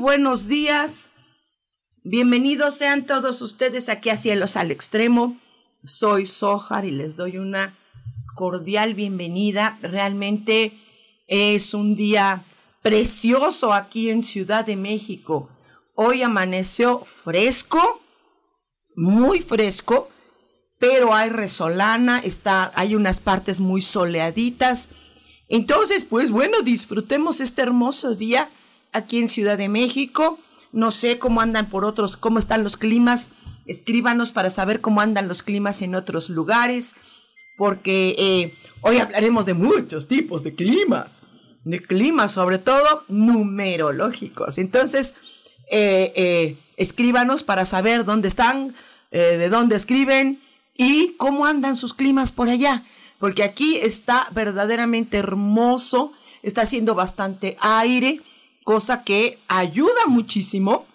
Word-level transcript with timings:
Buenos 0.00 0.48
días. 0.48 1.10
Bienvenidos 2.02 2.74
sean 2.74 3.04
todos 3.04 3.42
ustedes 3.42 3.90
aquí 3.90 4.08
a 4.08 4.16
Cielos 4.16 4.56
al 4.56 4.70
Extremo. 4.70 5.36
Soy 5.84 6.24
Sojar 6.24 6.86
y 6.86 6.90
les 6.90 7.16
doy 7.16 7.36
una 7.36 7.76
cordial 8.34 8.94
bienvenida. 8.94 9.78
Realmente 9.82 10.72
es 11.26 11.74
un 11.74 11.96
día 11.96 12.42
precioso 12.80 13.74
aquí 13.74 14.08
en 14.08 14.22
Ciudad 14.22 14.64
de 14.64 14.76
México. 14.76 15.50
Hoy 15.94 16.22
amaneció 16.22 17.00
fresco, 17.00 18.00
muy 18.96 19.42
fresco, 19.42 20.08
pero 20.78 21.14
hay 21.14 21.28
resolana, 21.28 22.20
está, 22.20 22.72
hay 22.74 22.94
unas 22.94 23.20
partes 23.20 23.60
muy 23.60 23.82
soleaditas 23.82 24.88
entonces, 25.50 26.04
pues 26.04 26.30
bueno, 26.30 26.62
disfrutemos 26.62 27.40
este 27.40 27.62
hermoso 27.62 28.14
día 28.14 28.48
aquí 28.92 29.18
en 29.18 29.28
Ciudad 29.28 29.58
de 29.58 29.68
México. 29.68 30.38
No 30.72 30.90
sé 30.90 31.18
cómo 31.18 31.40
andan 31.40 31.68
por 31.68 31.84
otros, 31.84 32.16
cómo 32.16 32.38
están 32.38 32.64
los 32.64 32.76
climas. 32.76 33.30
Escríbanos 33.66 34.32
para 34.32 34.50
saber 34.50 34.80
cómo 34.80 35.00
andan 35.00 35.28
los 35.28 35.42
climas 35.42 35.82
en 35.82 35.94
otros 35.94 36.28
lugares, 36.28 36.94
porque 37.56 38.14
eh, 38.18 38.54
hoy 38.80 38.98
hablaremos 38.98 39.46
de 39.46 39.54
muchos 39.54 40.08
tipos 40.08 40.44
de 40.44 40.54
climas, 40.54 41.20
de 41.64 41.80
climas 41.80 42.32
sobre 42.32 42.58
todo 42.58 43.04
numerológicos. 43.08 44.58
Entonces, 44.58 45.14
eh, 45.70 46.12
eh, 46.16 46.56
escríbanos 46.76 47.42
para 47.42 47.64
saber 47.64 48.04
dónde 48.04 48.28
están, 48.28 48.74
de 49.10 49.48
dónde 49.48 49.74
escriben 49.74 50.38
y 50.76 51.14
cómo 51.16 51.44
andan 51.44 51.74
sus 51.74 51.94
climas 51.94 52.30
por 52.30 52.48
allá 52.48 52.84
porque 53.20 53.44
aquí 53.44 53.76
está 53.76 54.26
verdaderamente 54.32 55.18
hermoso, 55.18 56.12
está 56.42 56.62
haciendo 56.62 56.96
bastante 56.96 57.56
aire, 57.60 58.20
cosa 58.64 59.04
que 59.04 59.38
ayuda 59.48 60.06
muchísimo 60.06 60.86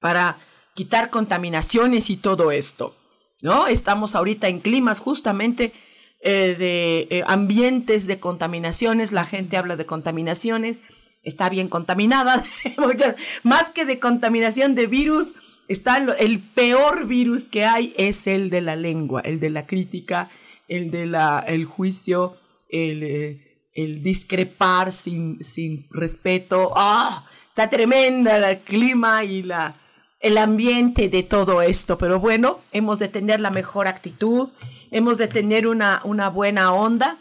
para 0.00 0.38
quitar 0.74 1.10
contaminaciones 1.10 2.10
y 2.10 2.16
todo 2.16 2.52
esto, 2.52 2.94
¿no? 3.42 3.66
Estamos 3.66 4.14
ahorita 4.14 4.48
en 4.48 4.60
climas 4.60 5.00
justamente 5.00 5.72
eh, 6.20 6.56
de 6.58 7.08
eh, 7.10 7.24
ambientes 7.26 8.06
de 8.06 8.18
contaminaciones, 8.18 9.12
la 9.12 9.24
gente 9.24 9.56
habla 9.56 9.76
de 9.76 9.86
contaminaciones, 9.86 10.82
está 11.22 11.48
bien 11.48 11.68
contaminada, 11.68 12.44
más 13.42 13.70
que 13.70 13.84
de 13.84 13.98
contaminación 13.98 14.74
de 14.74 14.86
virus, 14.86 15.34
está 15.68 15.96
el 16.18 16.40
peor 16.40 17.06
virus 17.06 17.48
que 17.48 17.64
hay 17.64 17.94
es 17.96 18.26
el 18.26 18.50
de 18.50 18.60
la 18.60 18.76
lengua, 18.76 19.20
el 19.20 19.38
de 19.40 19.50
la 19.50 19.66
crítica, 19.66 20.30
el 20.66 20.90
de 20.90 21.06
la, 21.06 21.44
el 21.46 21.64
juicio, 21.64 22.36
el, 22.68 23.02
eh, 23.02 23.47
el 23.84 24.02
discrepar 24.02 24.92
sin, 24.92 25.42
sin 25.42 25.86
respeto. 25.90 26.72
¡Ah! 26.76 27.24
Está 27.48 27.70
tremenda 27.70 28.50
el 28.50 28.58
clima 28.58 29.24
y 29.24 29.42
la, 29.42 29.76
el 30.20 30.38
ambiente 30.38 31.08
de 31.08 31.22
todo 31.22 31.62
esto, 31.62 31.98
pero 31.98 32.20
bueno, 32.20 32.60
hemos 32.72 32.98
de 32.98 33.08
tener 33.08 33.40
la 33.40 33.50
mejor 33.50 33.88
actitud, 33.88 34.50
hemos 34.90 35.18
de 35.18 35.28
tener 35.28 35.66
una, 35.66 36.00
una 36.04 36.28
buena 36.28 36.72
onda. 36.72 37.18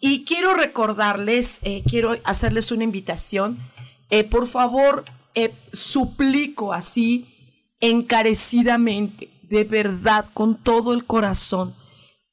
Y 0.00 0.24
quiero 0.24 0.54
recordarles, 0.54 1.60
eh, 1.62 1.82
quiero 1.88 2.16
hacerles 2.24 2.70
una 2.72 2.84
invitación. 2.84 3.58
Eh, 4.08 4.24
por 4.24 4.46
favor, 4.46 5.04
suplico 5.72 6.72
así 6.72 7.26
encarecidamente, 7.80 9.30
de 9.42 9.64
verdad, 9.64 10.26
con 10.34 10.56
todo 10.56 10.92
el 10.92 11.04
corazón, 11.04 11.74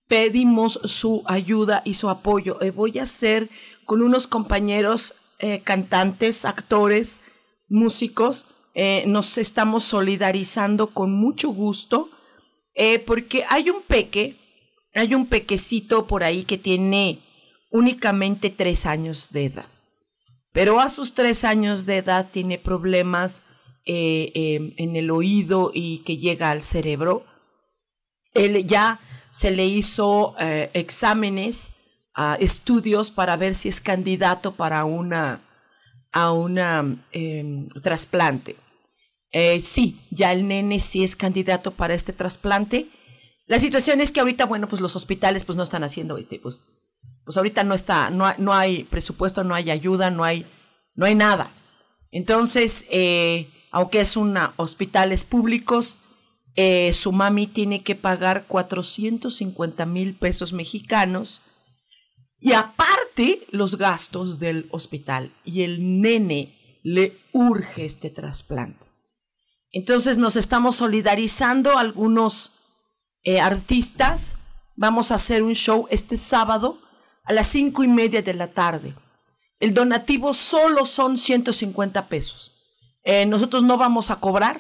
pedimos 0.08 0.80
su 0.86 1.24
ayuda 1.26 1.82
y 1.86 1.96
su 1.96 2.10
apoyo. 2.10 2.62
Eh, 2.62 2.72
voy 2.72 3.00
a 3.00 3.04
hacer 3.04 3.50
con 3.86 4.02
unos 4.02 4.28
compañeros 4.28 5.14
eh, 5.40 5.62
cantantes, 5.62 6.46
actores, 6.46 7.22
músicos. 7.68 8.46
Eh, 8.74 9.04
nos 9.08 9.38
estamos 9.38 9.84
solidarizando 9.84 10.88
con 10.88 11.12
mucho 11.12 11.50
gusto 11.50 12.10
porque 13.08 13.44
hay 13.50 13.72
un 13.72 13.82
peque, 13.82 14.36
hay 14.94 15.16
un 15.16 15.26
pequecito 15.26 16.06
por 16.06 16.24
ahí 16.24 16.44
que 16.44 16.60
tiene 16.60 17.18
únicamente 17.72 18.52
tres 18.52 18.86
años 18.86 19.32
de 19.32 19.46
edad. 19.46 19.66
Pero 20.54 20.80
a 20.80 20.90
sus 20.90 21.16
tres 21.16 21.44
años 21.44 21.88
de 21.88 21.98
edad 21.98 22.28
tiene 22.32 22.60
problemas 22.60 23.42
en 23.86 24.96
el 24.96 25.10
oído 25.10 25.72
y 25.74 26.04
que 26.06 26.18
llega 26.18 26.52
al 26.52 26.62
cerebro. 26.62 27.26
Él 28.36 28.68
ya 28.68 29.00
se 29.38 29.52
le 29.52 29.68
hizo 29.68 30.34
eh, 30.40 30.72
exámenes, 30.74 31.72
estudios 32.40 33.12
para 33.12 33.36
ver 33.36 33.54
si 33.54 33.70
es 33.70 33.80
candidato 33.80 34.54
para 34.54 34.86
una, 34.86 35.40
a 36.12 36.32
una 36.32 36.98
em, 37.12 37.68
trasplante. 37.84 38.56
Eh, 39.32 39.62
sí, 39.62 40.00
ya 40.10 40.32
el 40.32 40.48
nene 40.48 40.80
sí 40.80 41.04
es 41.04 41.16
candidato 41.16 41.70
para 41.70 41.94
este 41.94 42.14
trasplante. 42.14 42.88
La 43.46 43.60
situación 43.60 44.02
es 44.02 44.12
que 44.12 44.20
ahorita, 44.20 44.46
bueno, 44.46 44.68
pues 44.68 44.82
los 44.82 44.96
hospitales 44.96 45.44
pues 45.44 45.56
no 45.56 45.62
están 45.62 45.84
haciendo 45.84 46.18
este, 46.18 46.40
pues, 46.40 46.64
pues 47.24 47.38
ahorita 47.38 47.64
no 47.64 47.76
está, 47.76 48.10
no, 48.10 48.34
no 48.40 48.56
hay 48.56 48.86
presupuesto, 48.86 49.44
no 49.44 49.54
hay 49.54 49.70
ayuda, 49.70 50.10
no 50.10 50.24
hay, 50.24 50.48
no 50.96 51.06
hay 51.06 51.14
nada. 51.14 51.52
Entonces, 52.10 52.88
eh, 52.90 53.48
aunque 53.70 54.02
es 54.02 54.18
una 54.18 54.54
hospitales 54.56 55.26
públicos, 55.26 56.00
eh, 56.60 56.92
su 56.92 57.12
mami 57.12 57.46
tiene 57.46 57.84
que 57.84 57.94
pagar 57.94 58.46
450 58.48 59.86
mil 59.86 60.16
pesos 60.16 60.54
mexicanos 60.54 61.42
y 62.40 62.54
aparte 62.54 63.46
los 63.52 63.78
gastos 63.78 64.40
del 64.40 64.68
hospital. 64.72 65.32
Y 65.46 65.62
el 65.62 66.02
nene 66.02 66.80
le 66.84 67.16
urge 67.32 67.86
este 67.86 68.10
trasplante. 68.10 68.88
Entonces 69.72 70.18
nos 70.18 70.36
estamos 70.36 70.78
solidarizando 70.78 71.78
algunos 71.78 72.52
eh, 73.24 73.40
artistas. 73.40 74.38
Vamos 74.76 75.12
a 75.12 75.16
hacer 75.16 75.44
un 75.44 75.54
show 75.54 75.88
este 75.92 76.18
sábado 76.18 76.80
a 77.24 77.34
las 77.34 77.46
cinco 77.46 77.84
y 77.84 77.88
media 77.88 78.24
de 78.24 78.34
la 78.34 78.48
tarde. 78.48 78.96
El 79.60 79.76
donativo 79.76 80.34
solo 80.34 80.88
son 80.88 81.20
150 81.20 82.08
pesos. 82.08 82.52
Eh, 83.04 83.28
nosotros 83.28 83.62
no 83.62 83.78
vamos 83.78 84.10
a 84.10 84.16
cobrar 84.16 84.60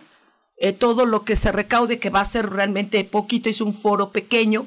eh, 0.57 0.73
todo 0.73 1.05
lo 1.05 1.23
que 1.23 1.35
se 1.35 1.51
recaude, 1.51 1.99
que 1.99 2.09
va 2.09 2.21
a 2.21 2.25
ser 2.25 2.49
realmente 2.49 3.03
poquito, 3.03 3.49
es 3.49 3.61
un 3.61 3.73
foro 3.73 4.09
pequeño, 4.09 4.65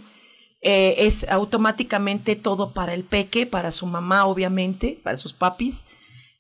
eh, 0.63 0.95
es 0.99 1.29
automáticamente 1.29 2.37
todo 2.37 2.73
para 2.73 2.95
el 2.95 3.03
peque, 3.03 3.47
para 3.47 3.73
su 3.73 3.87
mamá, 3.87 4.27
obviamente, 4.27 5.01
para 5.03 5.17
sus 5.17 5.33
papis. 5.33 5.85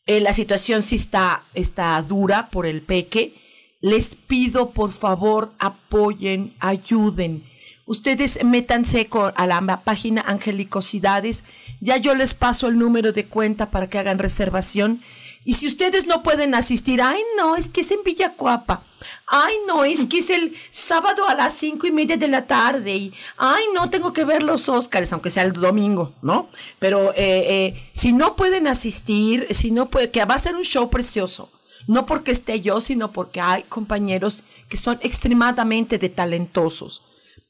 Eh, 0.06 0.20
la 0.20 0.32
situación 0.32 0.82
sí 0.82 0.96
está, 0.96 1.42
está 1.54 2.00
dura 2.02 2.48
por 2.50 2.66
el 2.66 2.82
peque. 2.82 3.34
Les 3.80 4.14
pido, 4.14 4.70
por 4.70 4.90
favor, 4.90 5.52
apoyen, 5.58 6.54
ayuden. 6.60 7.44
Ustedes 7.86 8.44
métanse 8.44 9.08
a 9.34 9.46
la 9.46 9.82
página 9.82 10.22
Angelicosidades. 10.22 11.42
Ya 11.80 11.96
yo 11.96 12.14
les 12.14 12.34
paso 12.34 12.68
el 12.68 12.78
número 12.78 13.12
de 13.12 13.24
cuenta 13.24 13.70
para 13.70 13.88
que 13.88 13.98
hagan 13.98 14.18
reservación 14.18 15.00
y 15.44 15.54
si 15.54 15.66
ustedes 15.66 16.06
no 16.06 16.22
pueden 16.22 16.54
asistir, 16.54 17.00
ay 17.00 17.20
no, 17.36 17.56
es 17.56 17.68
que 17.68 17.80
es 17.80 17.90
en 17.90 18.02
Villacuapa. 18.04 18.82
Ay 19.26 19.54
no, 19.66 19.84
es 19.84 20.04
que 20.06 20.18
es 20.18 20.28
el 20.28 20.54
sábado 20.70 21.26
a 21.28 21.34
las 21.34 21.54
cinco 21.54 21.86
y 21.86 21.92
media 21.92 22.16
de 22.16 22.28
la 22.28 22.46
tarde. 22.46 22.94
Y 22.94 23.14
ay 23.38 23.62
no, 23.74 23.88
tengo 23.88 24.12
que 24.12 24.24
ver 24.24 24.42
los 24.42 24.68
Óscares, 24.68 25.12
aunque 25.12 25.30
sea 25.30 25.44
el 25.44 25.52
domingo, 25.52 26.12
¿no? 26.20 26.48
Pero 26.78 27.12
eh, 27.12 27.46
eh, 27.48 27.90
si 27.92 28.12
no 28.12 28.36
pueden 28.36 28.66
asistir, 28.66 29.46
si 29.52 29.70
no 29.70 29.86
puede, 29.88 30.10
que 30.10 30.24
va 30.24 30.34
a 30.34 30.38
ser 30.38 30.56
un 30.56 30.64
show 30.64 30.90
precioso. 30.90 31.50
No 31.86 32.04
porque 32.06 32.32
esté 32.32 32.60
yo, 32.60 32.80
sino 32.80 33.10
porque 33.10 33.40
hay 33.40 33.62
compañeros 33.62 34.44
que 34.68 34.76
son 34.76 34.98
extremadamente 35.02 35.96
de 35.96 36.10
talentosos. 36.10 37.02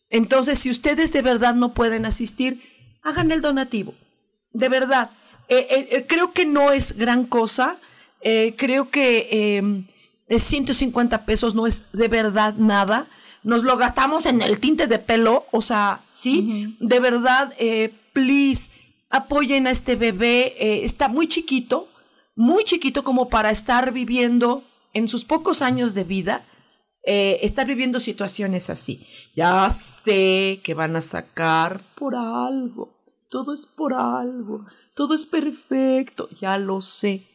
Entonces, 0.09 0.59
si 0.59 0.71
ustedes 0.71 1.13
de 1.13 1.23
verdad 1.23 1.55
no 1.55 1.75
pueden 1.75 2.07
asistir, 2.07 2.63
hagan 3.03 3.33
el 3.33 3.41
donativo. 3.41 3.95
De 4.53 4.69
verdad 4.69 5.11
eh, 5.51 5.67
eh, 5.69 5.89
eh, 5.91 6.07
creo 6.07 6.33
que 6.33 6.47
no 6.47 6.71
es 6.71 6.97
gran 6.97 7.25
cosa. 7.25 7.77
creo 8.57 8.91
que 8.91 9.85
150 10.29 11.17
em, 11.17 11.25
pesos 11.25 11.55
no 11.55 11.67
es 11.67 11.91
de 11.93 12.09
verdad 12.09 12.55
nada. 12.57 13.09
Nos 13.43 13.65
lo 13.65 13.77
gastamos 13.77 14.27
en 14.27 14.43
el 14.43 14.61
tinte 14.61 14.87
de 14.87 14.99
pelo, 14.99 15.47
o 15.51 15.63
sea, 15.63 16.01
sí, 16.13 16.77
de 16.79 17.01
verdad, 17.01 17.55
please, 18.13 18.71
apoyen 19.09 19.67
a 19.67 19.71
este 19.71 19.97
bebé. 19.97 20.85
está 20.85 21.09
muy 21.09 21.27
chiquito, 21.27 21.89
muy 22.37 22.65
chiquito 22.65 23.03
como 23.03 23.31
para 23.31 23.51
estar 23.51 23.93
viviendo 23.93 24.63
en 24.93 25.09
sus 25.09 25.25
pocos 25.25 25.63
años 25.63 25.95
de 25.95 26.05
vida. 26.05 26.45
estar 27.03 27.67
viviendo 27.67 27.99
situaciones 27.99 28.69
así. 28.69 29.07
Ya 29.35 29.71
sé 29.71 30.61
que 30.63 30.75
van 30.75 30.95
a 30.97 31.01
sacar 31.01 31.81
por 31.97 32.15
algo. 32.15 32.93
Todo 33.31 33.55
es 33.55 33.65
por 33.65 33.95
algo 33.95 34.67
todo 34.95 35.15
es 35.15 35.27
perfecto, 35.27 36.29
ya 36.31 36.59
lo 36.59 36.81
sé. 36.81 37.27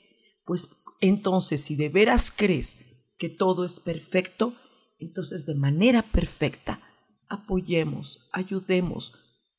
Pues 0.46 0.70
entonces, 1.02 1.62
si 1.62 1.76
de 1.76 1.90
veras 1.90 2.32
crees 2.36 2.78
que 3.18 3.30
todo 3.30 3.66
es 3.66 3.80
perfecto, 3.80 4.54
entonces 5.00 5.46
de 5.46 5.56
manera 5.56 6.02
perfecta 6.02 6.82
apoyemos, 7.28 8.30
ayudemos, 8.32 9.14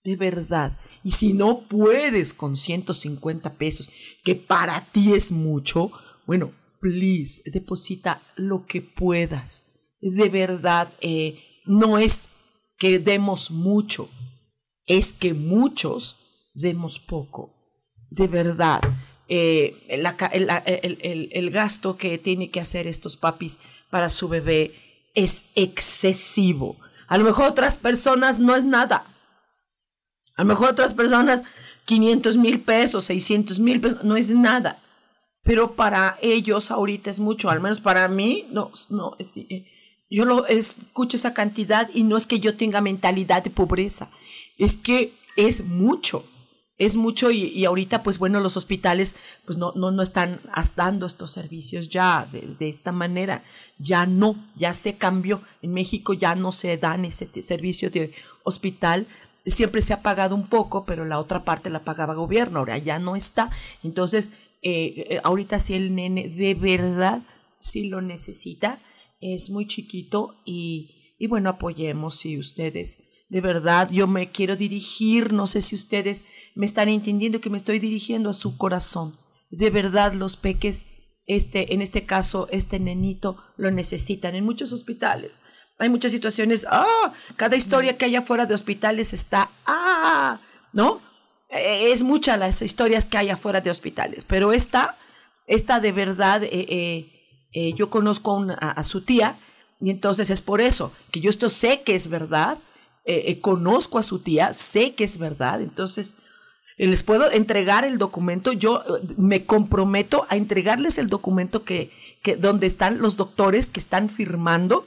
de 0.04 0.16
verdad. 0.16 0.78
Y 1.02 1.12
si 1.12 1.32
no 1.32 1.60
puedes 1.62 2.32
con 2.32 2.56
150 2.56 3.54
pesos, 3.54 3.90
que 4.24 4.34
para 4.34 4.90
ti 4.92 5.14
es 5.14 5.32
mucho, 5.32 5.90
bueno, 6.26 6.52
please, 6.80 7.42
deposita 7.50 8.22
lo 8.36 8.66
que 8.66 8.82
puedas. 8.82 9.96
De 10.00 10.28
verdad, 10.28 10.92
eh, 11.00 11.42
no 11.64 11.98
es 11.98 12.28
que 12.78 12.98
demos 12.98 13.50
mucho, 13.50 14.08
es 14.86 15.12
que 15.12 15.34
muchos 15.34 16.50
demos 16.54 16.98
poco 16.98 17.55
de 18.10 18.26
verdad 18.26 18.80
eh, 19.28 19.84
el, 19.88 21.50
gasto 21.50 21.96
que 21.96 22.16
tiene 22.18 22.50
que 22.50 22.60
hacer 22.60 22.86
estos 22.86 23.16
papis 23.16 23.58
para 23.90 24.08
su 24.08 24.28
bebé 24.28 24.74
es 25.14 25.44
excesivo. 25.54 26.76
A 27.08 27.18
lo 27.18 27.24
mejor 27.24 27.46
otras 27.46 27.76
personas 27.76 28.38
no 28.38 28.54
es 28.54 28.64
nada. 28.64 29.04
A 30.36 30.42
lo 30.42 30.48
mejor 30.48 30.70
otras 30.70 30.94
personas 30.94 31.42
500 31.86 32.36
mil 32.36 32.60
pesos, 32.60 33.04
600 33.04 33.58
mil 33.58 33.80
pesos, 33.80 34.04
no 34.04 34.16
es 34.16 34.30
nada. 34.30 34.78
Pero 35.42 35.74
para 35.74 36.18
ellos 36.22 36.70
ahorita 36.70 37.10
es 37.10 37.20
mucho, 37.20 37.50
al 37.50 37.60
menos 37.60 37.80
para 37.80 38.08
mí, 38.08 38.46
no, 38.50 38.72
no, 38.90 39.16
eh, 39.18 39.64
yo 40.10 40.24
lo 40.24 40.46
escucho 40.46 41.16
esa 41.16 41.34
cantidad 41.34 41.88
y 41.94 42.02
no 42.02 42.16
es 42.16 42.26
que 42.26 42.40
yo 42.40 42.56
tenga 42.56 42.80
mentalidad 42.80 43.44
de 43.44 43.50
pobreza, 43.50 44.10
es 44.58 44.76
que 44.76 45.12
es 45.36 45.64
mucho 45.64 46.24
es 46.78 46.96
mucho 46.96 47.30
y, 47.30 47.64
ahorita 47.64 48.02
pues 48.02 48.18
bueno 48.18 48.40
los 48.40 48.56
hospitales 48.56 49.14
pues 49.44 49.56
no, 49.56 49.72
no, 49.76 49.90
no 49.90 50.02
están 50.02 50.40
dando 50.74 51.06
estos 51.06 51.30
servicios 51.30 51.88
ya 51.88 52.28
de, 52.30 52.68
esta 52.68 52.92
manera. 52.92 53.42
Ya 53.78 54.06
no 54.06 54.36
ya 54.56 54.74
se 54.74 54.96
cambió. 54.96 55.42
En 55.62 55.72
México 55.72 56.12
ya 56.12 56.34
no 56.34 56.52
se 56.52 56.76
dan 56.76 57.04
ese 57.04 57.26
servicio 57.40 57.90
de 57.90 58.12
hospital. 58.42 59.06
Siempre 59.46 59.80
se 59.80 59.94
ha 59.94 60.02
pagado 60.02 60.34
un 60.34 60.48
poco 60.48 60.84
pero 60.84 61.04
la 61.04 61.18
otra 61.18 61.44
parte 61.44 61.70
la 61.70 61.84
pagaba 61.84 62.14
gobierno. 62.14 62.58
Ahora 62.58 62.76
ya 62.76 62.98
no 62.98 63.16
está. 63.16 63.50
Entonces 63.82 64.32
eh, 64.62 65.06
eh, 65.10 65.20
ahorita 65.24 65.58
si 65.58 65.74
el 65.74 65.94
nene 65.94 66.28
de 66.28 66.54
verdad 66.54 67.22
si 67.58 67.88
lo 67.88 68.02
necesita. 68.02 68.80
Es 69.22 69.48
muy 69.48 69.66
chiquito 69.66 70.36
y, 70.44 71.14
y 71.18 71.26
bueno 71.26 71.48
apoyemos 71.48 72.16
si 72.16 72.38
ustedes 72.38 73.15
de 73.28 73.40
verdad, 73.40 73.90
yo 73.90 74.06
me 74.06 74.30
quiero 74.30 74.56
dirigir, 74.56 75.32
no 75.32 75.46
sé 75.46 75.60
si 75.60 75.74
ustedes 75.74 76.24
me 76.54 76.66
están 76.66 76.88
entendiendo 76.88 77.40
que 77.40 77.50
me 77.50 77.56
estoy 77.56 77.78
dirigiendo 77.78 78.30
a 78.30 78.34
su 78.34 78.56
corazón. 78.56 79.14
De 79.50 79.70
verdad, 79.70 80.12
los 80.12 80.36
peques, 80.36 80.86
este, 81.26 81.74
en 81.74 81.82
este 81.82 82.04
caso, 82.04 82.46
este 82.50 82.78
nenito, 82.78 83.36
lo 83.56 83.70
necesitan 83.70 84.34
en 84.36 84.44
muchos 84.44 84.72
hospitales. 84.72 85.42
Hay 85.78 85.88
muchas 85.88 86.12
situaciones, 86.12 86.66
ah, 86.70 87.12
cada 87.36 87.56
historia 87.56 87.96
que 87.96 88.06
hay 88.06 88.16
afuera 88.16 88.46
de 88.46 88.54
hospitales 88.54 89.12
está, 89.12 89.50
ah, 89.66 90.40
¿no? 90.72 91.02
E, 91.50 91.92
es 91.92 92.02
muchas 92.02 92.38
las 92.38 92.62
historias 92.62 93.06
que 93.06 93.18
hay 93.18 93.30
afuera 93.30 93.60
de 93.60 93.70
hospitales, 93.70 94.24
pero 94.24 94.52
esta, 94.52 94.96
esta 95.46 95.80
de 95.80 95.92
verdad, 95.92 96.44
eh, 96.44 96.48
eh, 96.52 97.12
eh, 97.52 97.72
yo 97.74 97.90
conozco 97.90 98.44
a, 98.58 98.70
a, 98.70 98.84
su 98.84 99.02
tía 99.02 99.36
y 99.80 99.90
entonces 99.90 100.30
es 100.30 100.40
por 100.40 100.60
eso 100.60 100.92
que 101.10 101.20
yo 101.20 101.28
esto 101.28 101.48
sé 101.48 101.82
que 101.82 101.94
es 101.94 102.08
verdad, 102.08 102.58
eh, 103.08 103.30
eh, 103.30 103.40
conozco 103.40 103.98
a 103.98 104.02
su 104.02 104.18
tía, 104.18 104.52
sé 104.52 104.94
que 104.94 105.04
es 105.04 105.16
verdad, 105.16 105.62
entonces 105.62 106.16
eh, 106.76 106.88
les 106.88 107.04
puedo 107.04 107.30
entregar 107.30 107.84
el 107.84 107.98
documento, 107.98 108.50
yo 108.52 108.82
me 109.16 109.44
comprometo 109.44 110.26
a 110.28 110.36
entregarles 110.36 110.98
el 110.98 111.08
documento 111.08 111.62
que, 111.62 111.92
que 112.24 112.34
donde 112.34 112.66
están 112.66 112.98
los 112.98 113.16
doctores 113.16 113.70
que 113.70 113.78
están 113.78 114.08
firmando 114.08 114.86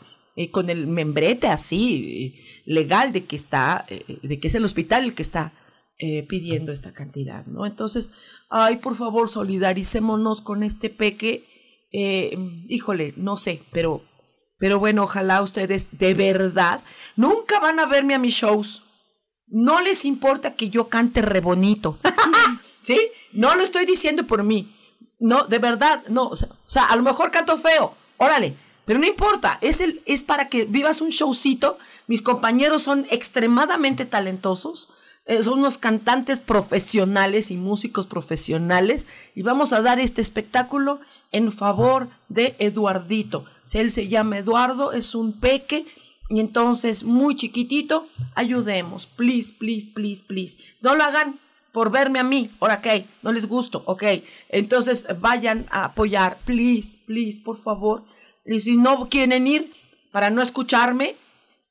con 0.51 0.69
el 0.69 0.87
membrete 0.87 1.47
así 1.47 2.35
legal 2.65 3.13
de 3.13 3.23
que 3.23 3.37
está, 3.37 3.85
de 3.89 4.39
que 4.39 4.47
es 4.47 4.55
el 4.55 4.63
hospital 4.65 5.03
el 5.05 5.13
que 5.13 5.21
está 5.21 5.51
pidiendo 6.29 6.71
esta 6.71 6.93
cantidad, 6.93 7.45
¿no? 7.45 7.65
Entonces, 7.65 8.13
ay, 8.49 8.77
por 8.77 8.95
favor, 8.95 9.27
solidaricémonos 9.27 10.39
con 10.41 10.63
este 10.63 10.89
peque. 10.89 11.43
híjole, 11.91 13.13
no 13.17 13.35
sé, 13.35 13.61
pero, 13.73 14.01
pero 14.59 14.79
bueno, 14.79 15.03
ojalá 15.03 15.41
ustedes 15.41 15.99
de 15.99 16.13
verdad 16.13 16.81
Nunca 17.19 17.59
van 17.59 17.81
a 17.81 17.85
verme 17.85 18.15
a 18.15 18.17
mis 18.17 18.33
shows. 18.33 18.81
No 19.47 19.81
les 19.81 20.05
importa 20.05 20.55
que 20.55 20.69
yo 20.69 20.87
cante 20.87 21.21
re 21.21 21.41
bonito. 21.41 21.99
¿Sí? 22.81 22.97
No 23.33 23.55
lo 23.55 23.61
estoy 23.61 23.85
diciendo 23.85 24.25
por 24.25 24.43
mí. 24.43 24.73
No, 25.19 25.43
de 25.43 25.59
verdad, 25.59 26.01
no. 26.07 26.29
O 26.29 26.35
sea, 26.37 26.85
a 26.85 26.95
lo 26.95 27.03
mejor 27.03 27.29
canto 27.29 27.57
feo. 27.57 27.93
Órale. 28.15 28.55
Pero 28.85 28.99
no 28.99 29.05
importa. 29.05 29.57
Es, 29.59 29.81
el, 29.81 29.99
es 30.05 30.23
para 30.23 30.47
que 30.47 30.63
vivas 30.63 31.01
un 31.01 31.09
showcito. 31.09 31.77
Mis 32.07 32.21
compañeros 32.21 32.83
son 32.83 33.05
extremadamente 33.09 34.05
talentosos. 34.05 34.87
Eh, 35.25 35.43
son 35.43 35.59
unos 35.59 35.77
cantantes 35.77 36.39
profesionales 36.39 37.51
y 37.51 37.57
músicos 37.57 38.07
profesionales. 38.07 39.07
Y 39.35 39.41
vamos 39.41 39.73
a 39.73 39.81
dar 39.81 39.99
este 39.99 40.21
espectáculo 40.21 41.01
en 41.33 41.51
favor 41.51 42.07
de 42.29 42.55
Eduardito. 42.59 43.43
Si 43.63 43.77
él 43.77 43.91
se 43.91 44.07
llama 44.07 44.37
Eduardo, 44.37 44.93
es 44.93 45.15
un 45.15 45.33
peque 45.33 45.85
y 46.29 46.39
entonces, 46.39 47.03
muy 47.03 47.35
chiquitito, 47.35 48.07
ayudemos. 48.35 49.07
Please, 49.07 49.51
please, 49.51 49.91
please, 49.91 50.23
please. 50.23 50.57
No 50.83 50.95
lo 50.95 51.03
hagan 51.03 51.39
por 51.71 51.89
verme 51.89 52.19
a 52.19 52.23
mí. 52.23 52.51
Ahora, 52.59 52.75
ok, 52.75 53.05
no 53.23 53.31
les 53.31 53.47
gusto, 53.47 53.81
ok. 53.87 54.03
Entonces, 54.49 55.07
vayan 55.19 55.65
a 55.71 55.85
apoyar. 55.85 56.37
Please, 56.45 56.99
please, 57.07 57.41
por 57.41 57.57
favor. 57.57 58.03
Y 58.45 58.59
si 58.59 58.77
no 58.77 59.09
quieren 59.09 59.47
ir 59.47 59.73
para 60.11 60.29
no 60.29 60.43
escucharme, 60.43 61.15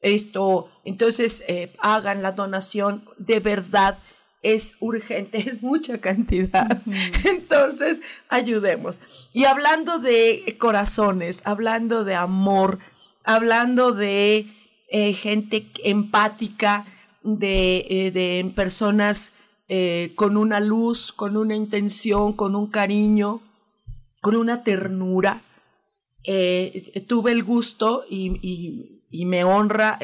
esto, 0.00 0.71
entonces 0.85 1.45
eh, 1.49 1.73
hagan 1.79 2.23
la 2.23 2.33
donación 2.33 3.03
de 3.17 3.38
verdad. 3.38 3.99
Es 4.43 4.77
urgente, 4.81 5.38
es 5.49 5.62
mucha 5.62 5.99
cantidad. 5.99 6.83
Entonces, 7.25 8.03
ayudemos. 8.29 8.99
Y 9.33 9.45
hablando 9.45 10.00
de 10.00 10.57
corazones, 10.59 11.43
hablando 11.45 12.03
de 12.03 12.17
amor, 12.17 12.79
hablando 13.28 13.92
de 13.92 14.47
eh, 14.88 15.12
gente 15.12 15.66
empática, 15.85 16.87
de, 17.23 17.85
eh, 17.90 18.52
personas 18.56 19.32
eh, 19.68 20.12
con 20.14 20.38
una 20.38 20.61
luz, 20.61 21.12
con 21.12 21.37
una 21.37 21.54
intención, 21.54 22.32
con 22.32 22.56
un 22.56 22.68
cariño, 22.68 23.42
con 24.23 24.35
una 24.35 24.64
ternura. 24.64 25.42
tuve 27.06 27.32
el 27.32 27.42
gusto 27.42 28.04
y, 28.08 29.04
me 29.26 29.44
honra 29.44 29.99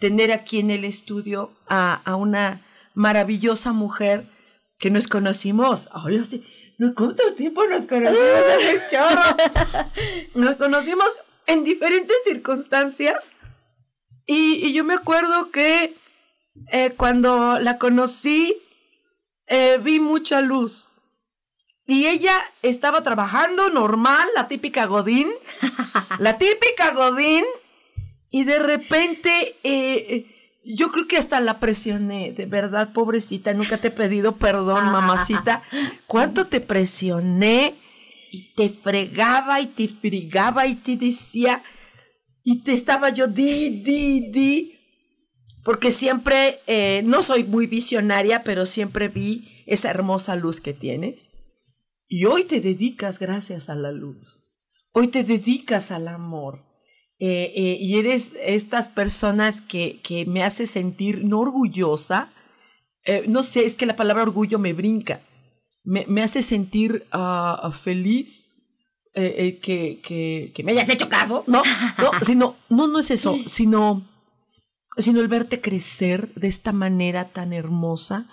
tener 0.00 0.32
aquí 0.32 0.58
en 0.58 0.70
el 0.72 0.84
estudio 0.84 1.52
a, 1.68 2.16
una 2.16 2.66
maravillosa 2.94 3.72
mujer 3.72 4.24
que 4.78 4.90
nos 4.90 5.06
conocimos. 5.06 5.88
Ay, 5.92 6.24
sí, 6.24 6.42
¿Cuánto 6.96 7.32
tiempo 7.34 7.64
nos 7.68 7.86
conocimos? 7.86 8.18
Hace 8.56 8.80
chorro. 8.90 9.36
Nos 10.34 10.56
conocimos 10.56 11.16
en 11.50 11.64
diferentes 11.64 12.16
circunstancias. 12.24 13.32
Y, 14.26 14.72
yo 14.72 14.84
me 14.84 14.94
acuerdo 14.94 15.50
que 15.50 15.94
eh, 16.72 16.92
cuando 16.96 17.58
la 17.58 17.78
conocí, 17.78 18.56
vi 19.82 19.98
mucha 19.98 20.40
luz. 20.40 20.86
Y 21.90 22.06
ella 22.06 22.40
estaba 22.62 23.02
trabajando 23.02 23.68
normal, 23.68 24.24
la 24.36 24.46
típica 24.46 24.86
Godín, 24.86 25.28
la 26.20 26.38
típica 26.38 26.92
Godín, 26.92 27.44
y 28.30 28.44
de 28.44 28.60
repente 28.60 29.56
eh, 29.64 30.60
yo 30.64 30.92
creo 30.92 31.08
que 31.08 31.16
hasta 31.16 31.40
la 31.40 31.58
presioné, 31.58 32.32
de 32.32 32.46
verdad, 32.46 32.92
pobrecita, 32.92 33.54
nunca 33.54 33.76
te 33.78 33.88
he 33.88 33.90
pedido 33.90 34.36
perdón, 34.36 34.84
mamacita. 34.92 35.62
¿Cuánto 36.06 36.46
te 36.46 36.60
presioné? 36.60 37.74
Y 38.30 38.54
te 38.54 38.70
fregaba 38.70 39.60
y 39.60 39.66
te 39.66 39.88
frigaba 39.88 40.66
y 40.66 40.76
te 40.76 40.96
decía, 40.96 41.62
y 42.44 42.62
te 42.62 42.72
estaba 42.72 43.10
yo 43.10 43.26
di, 43.26 43.82
di, 43.82 44.30
di, 44.30 44.80
porque 45.64 45.90
siempre, 45.90 46.60
eh, 46.66 47.02
no 47.04 47.22
soy 47.22 47.44
muy 47.44 47.66
visionaria, 47.66 48.42
pero 48.42 48.64
siempre 48.66 49.08
vi 49.08 49.62
esa 49.66 49.90
hermosa 49.90 50.36
luz 50.36 50.60
que 50.60 50.72
tienes. 50.72 51.30
Y 52.08 52.24
hoy 52.24 52.44
te 52.44 52.60
dedicas 52.60 53.18
gracias 53.18 53.68
a 53.68 53.74
la 53.74 53.92
luz. 53.92 54.40
Hoy 54.92 55.08
te 55.08 55.22
dedicas 55.22 55.90
al 55.90 56.08
amor. 56.08 56.64
Eh, 57.18 57.52
eh, 57.54 57.76
y 57.78 57.98
eres 57.98 58.32
estas 58.42 58.88
personas 58.88 59.60
que, 59.60 60.00
que, 60.02 60.24
me 60.24 60.42
hace 60.42 60.66
sentir 60.66 61.24
no 61.24 61.40
orgullosa. 61.40 62.28
No 63.28 63.42
sé, 63.42 63.64
es 63.64 63.76
que 63.76 63.86
la 63.86 63.96
palabra 63.96 64.22
orgullo 64.22 64.58
me 64.58 64.72
brinca. 64.72 65.20
Me, 65.82 66.04
me 66.06 66.22
hace 66.22 66.42
sentir 66.42 67.06
uh, 67.12 67.70
feliz 67.72 68.48
que, 69.14 70.00
que, 70.02 70.52
que, 70.54 70.62
me 70.62 70.72
hayas 70.72 70.88
hecho 70.88 71.08
caso, 71.08 71.44
¿no? 71.46 71.62
No, 71.98 72.10
sino, 72.22 72.54
no, 72.68 72.86
no 72.86 73.00
es 73.00 73.10
eso, 73.10 73.36
sino, 73.46 74.02
sino 74.96 75.20
el 75.20 75.28
verte 75.28 75.60
crecer 75.60 76.32
de 76.34 76.48
esta 76.48 76.72
manera 76.72 77.28
tan 77.28 77.52
hermosa 77.52 78.26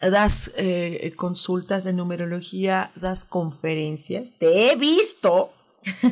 das 0.00 0.52
eh, 0.56 1.12
consultas 1.16 1.84
de 1.84 1.92
numerología, 1.92 2.90
das 2.94 3.24
conferencias. 3.24 4.32
Te 4.38 4.70
he 4.70 4.76
visto, 4.76 5.50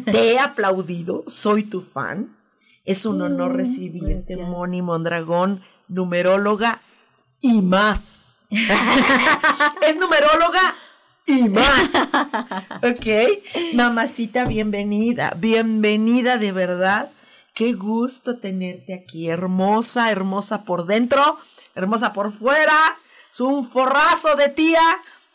te 0.05 0.33
he 0.33 0.39
aplaudido, 0.39 1.25
soy 1.27 1.63
tu 1.63 1.81
fan. 1.81 2.37
Es 2.85 3.07
un 3.07 3.23
honor 3.23 3.55
mm, 3.55 3.57
recibirte, 3.57 4.37
Moni 4.37 4.83
Mondragón, 4.83 5.63
numeróloga 5.89 6.81
y 7.41 7.63
más. 7.63 8.26
es 9.83 9.97
numeróloga 9.97 10.75
y 11.27 11.49
más. 11.49 11.91
ok, 12.83 13.75
mamacita, 13.75 14.45
bienvenida, 14.45 15.35
bienvenida 15.37 16.39
de 16.39 16.53
verdad. 16.53 17.11
Qué 17.55 17.73
gusto 17.73 18.37
tenerte 18.39 18.95
aquí, 18.95 19.29
hermosa, 19.29 20.11
hermosa 20.11 20.65
por 20.65 20.87
dentro, 20.87 21.39
hermosa 21.75 22.13
por 22.13 22.33
fuera 22.33 22.97
es 23.29 23.41
un 23.41 23.69
forrazo 23.69 24.37
de 24.37 24.49
tía, 24.49 24.81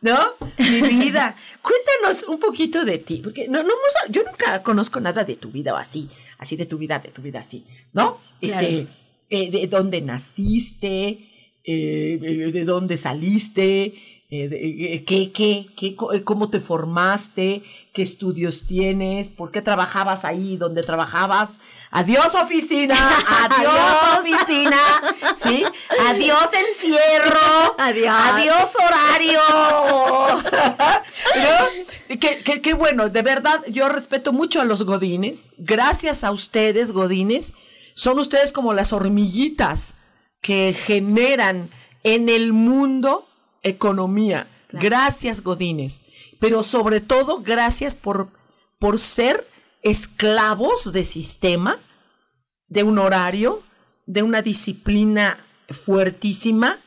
¿no? 0.01 0.18
Mi 0.58 0.82
vida. 0.82 1.36
Cuéntanos 1.62 2.24
un 2.24 2.39
poquito 2.39 2.84
de 2.86 2.98
ti, 2.98 3.22
porque 3.24 3.48
no, 3.48 3.62
no, 3.62 3.74
yo 4.10 4.24
nunca 4.24 4.63
conozco 4.63 5.00
nada 5.00 5.24
de 5.24 5.36
tu 5.36 5.51
vida 5.51 5.74
o 5.74 5.77
así, 5.77 6.10
así 6.38 6.56
de 6.56 6.65
tu 6.65 6.77
vida, 6.77 7.00
de 7.00 7.10
tu 7.10 7.22
vida 7.22 7.41
así, 7.41 7.65
¿no? 7.94 8.20
Este, 8.39 8.88
eh, 9.30 9.51
de 9.51 9.68
dónde 9.68 10.01
naciste, 10.01 11.30
eh, 11.63 12.50
de 12.53 12.65
dónde 12.65 12.98
saliste, 12.98 13.94
eh, 14.30 15.03
qué, 15.06 15.32
qué, 15.32 15.65
qué, 15.75 15.96
cómo 16.24 16.50
te 16.50 16.60
formaste, 16.60 17.63
qué 17.94 18.01
estudios 18.01 18.65
tienes, 18.68 19.30
por 19.30 19.51
qué 19.51 19.62
trabajabas 19.62 20.25
ahí 20.25 20.58
donde 20.58 20.84
trabajabas, 20.84 21.50
Adiós 21.94 22.34
oficina, 22.36 22.96
adiós 23.50 24.22
oficina, 24.22 24.77
¿sí? 25.36 25.63
Adiós 26.08 26.50
encierro, 26.70 27.75
adiós, 27.77 28.15
adiós 28.18 28.75
horario. 28.86 29.41
Qué, 32.20 32.62
qué, 32.62 32.74
bueno, 32.74 33.08
de 33.08 33.22
verdad 33.22 33.62
yo 33.68 33.88
respeto 33.88 34.34
mucho 34.34 34.60
a 34.60 34.65
los 34.65 34.84
godines. 34.84 35.48
Gracias 35.58 36.25
a 36.25 36.32
ustedes, 36.32 36.91
godines, 36.91 37.53
son 37.94 38.20
ustedes 38.20 38.51
como 38.51 38.74
las 38.74 38.91
hormiguitas 38.91 39.96
que 40.41 40.74
generan 40.74 41.69
en 42.03 42.29
el 42.29 42.51
mundo 42.51 43.27
economía. 43.63 44.48
Gracias, 44.71 45.41
godines. 45.43 46.01
Pero 46.39 46.63
sobre 46.63 47.01
todo, 47.01 47.41
gracias 47.41 47.95
por, 47.95 48.29
por 48.79 48.98
ser 48.98 49.45
esclavos 49.83 50.91
de 50.91 51.05
sistema, 51.05 51.77
de 52.67 52.83
un 52.83 52.98
horario, 53.00 53.62
de 54.05 54.24
una 54.24 54.41
disciplina 54.41 55.38
fuertísima. 55.69 56.77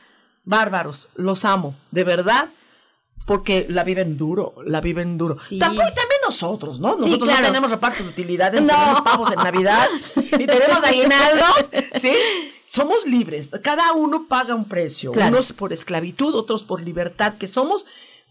Bárbaros, 0.43 1.09
los 1.15 1.45
amo, 1.45 1.73
de 1.91 2.03
verdad, 2.03 2.49
porque 3.25 3.65
la 3.69 3.83
viven 3.83 4.17
duro, 4.17 4.55
la 4.65 4.81
viven 4.81 5.17
duro. 5.17 5.37
Tampoco, 5.59 5.87
también 5.87 6.21
nosotros, 6.23 6.79
¿no? 6.79 6.97
Nosotros 6.97 7.29
no 7.29 7.45
tenemos 7.45 7.71
reparto 7.71 8.03
de 8.03 8.09
utilidades, 8.09 8.61
no. 8.61 8.67
tenemos 8.67 9.01
pavos 9.01 9.31
en 9.31 9.37
Navidad, 9.37 9.87
ni 10.37 10.45
tenemos 10.45 10.83
aguinaldos, 10.83 11.69
¿sí? 11.95 12.13
Somos 12.67 13.05
libres, 13.05 13.51
cada 13.61 13.93
uno 13.93 14.27
paga 14.27 14.55
un 14.55 14.65
precio, 14.65 15.11
unos 15.11 15.53
por 15.53 15.71
esclavitud, 15.71 16.33
otros 16.35 16.63
por 16.63 16.81
libertad 16.81 17.35
que 17.37 17.47
somos, 17.47 17.85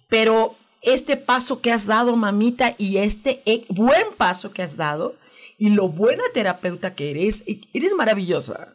pero 0.08 0.56
este 0.82 1.16
paso 1.16 1.60
que 1.60 1.72
has 1.72 1.86
dado, 1.86 2.16
mamita, 2.16 2.74
y 2.76 2.98
este 2.98 3.42
eh, 3.46 3.64
buen 3.68 4.12
paso 4.16 4.52
que 4.52 4.62
has 4.62 4.76
dado, 4.76 5.14
y 5.56 5.70
lo 5.70 5.88
buena 5.88 6.24
terapeuta 6.32 6.94
que 6.94 7.10
eres, 7.10 7.44
eres 7.72 7.94
maravillosa. 7.94 8.74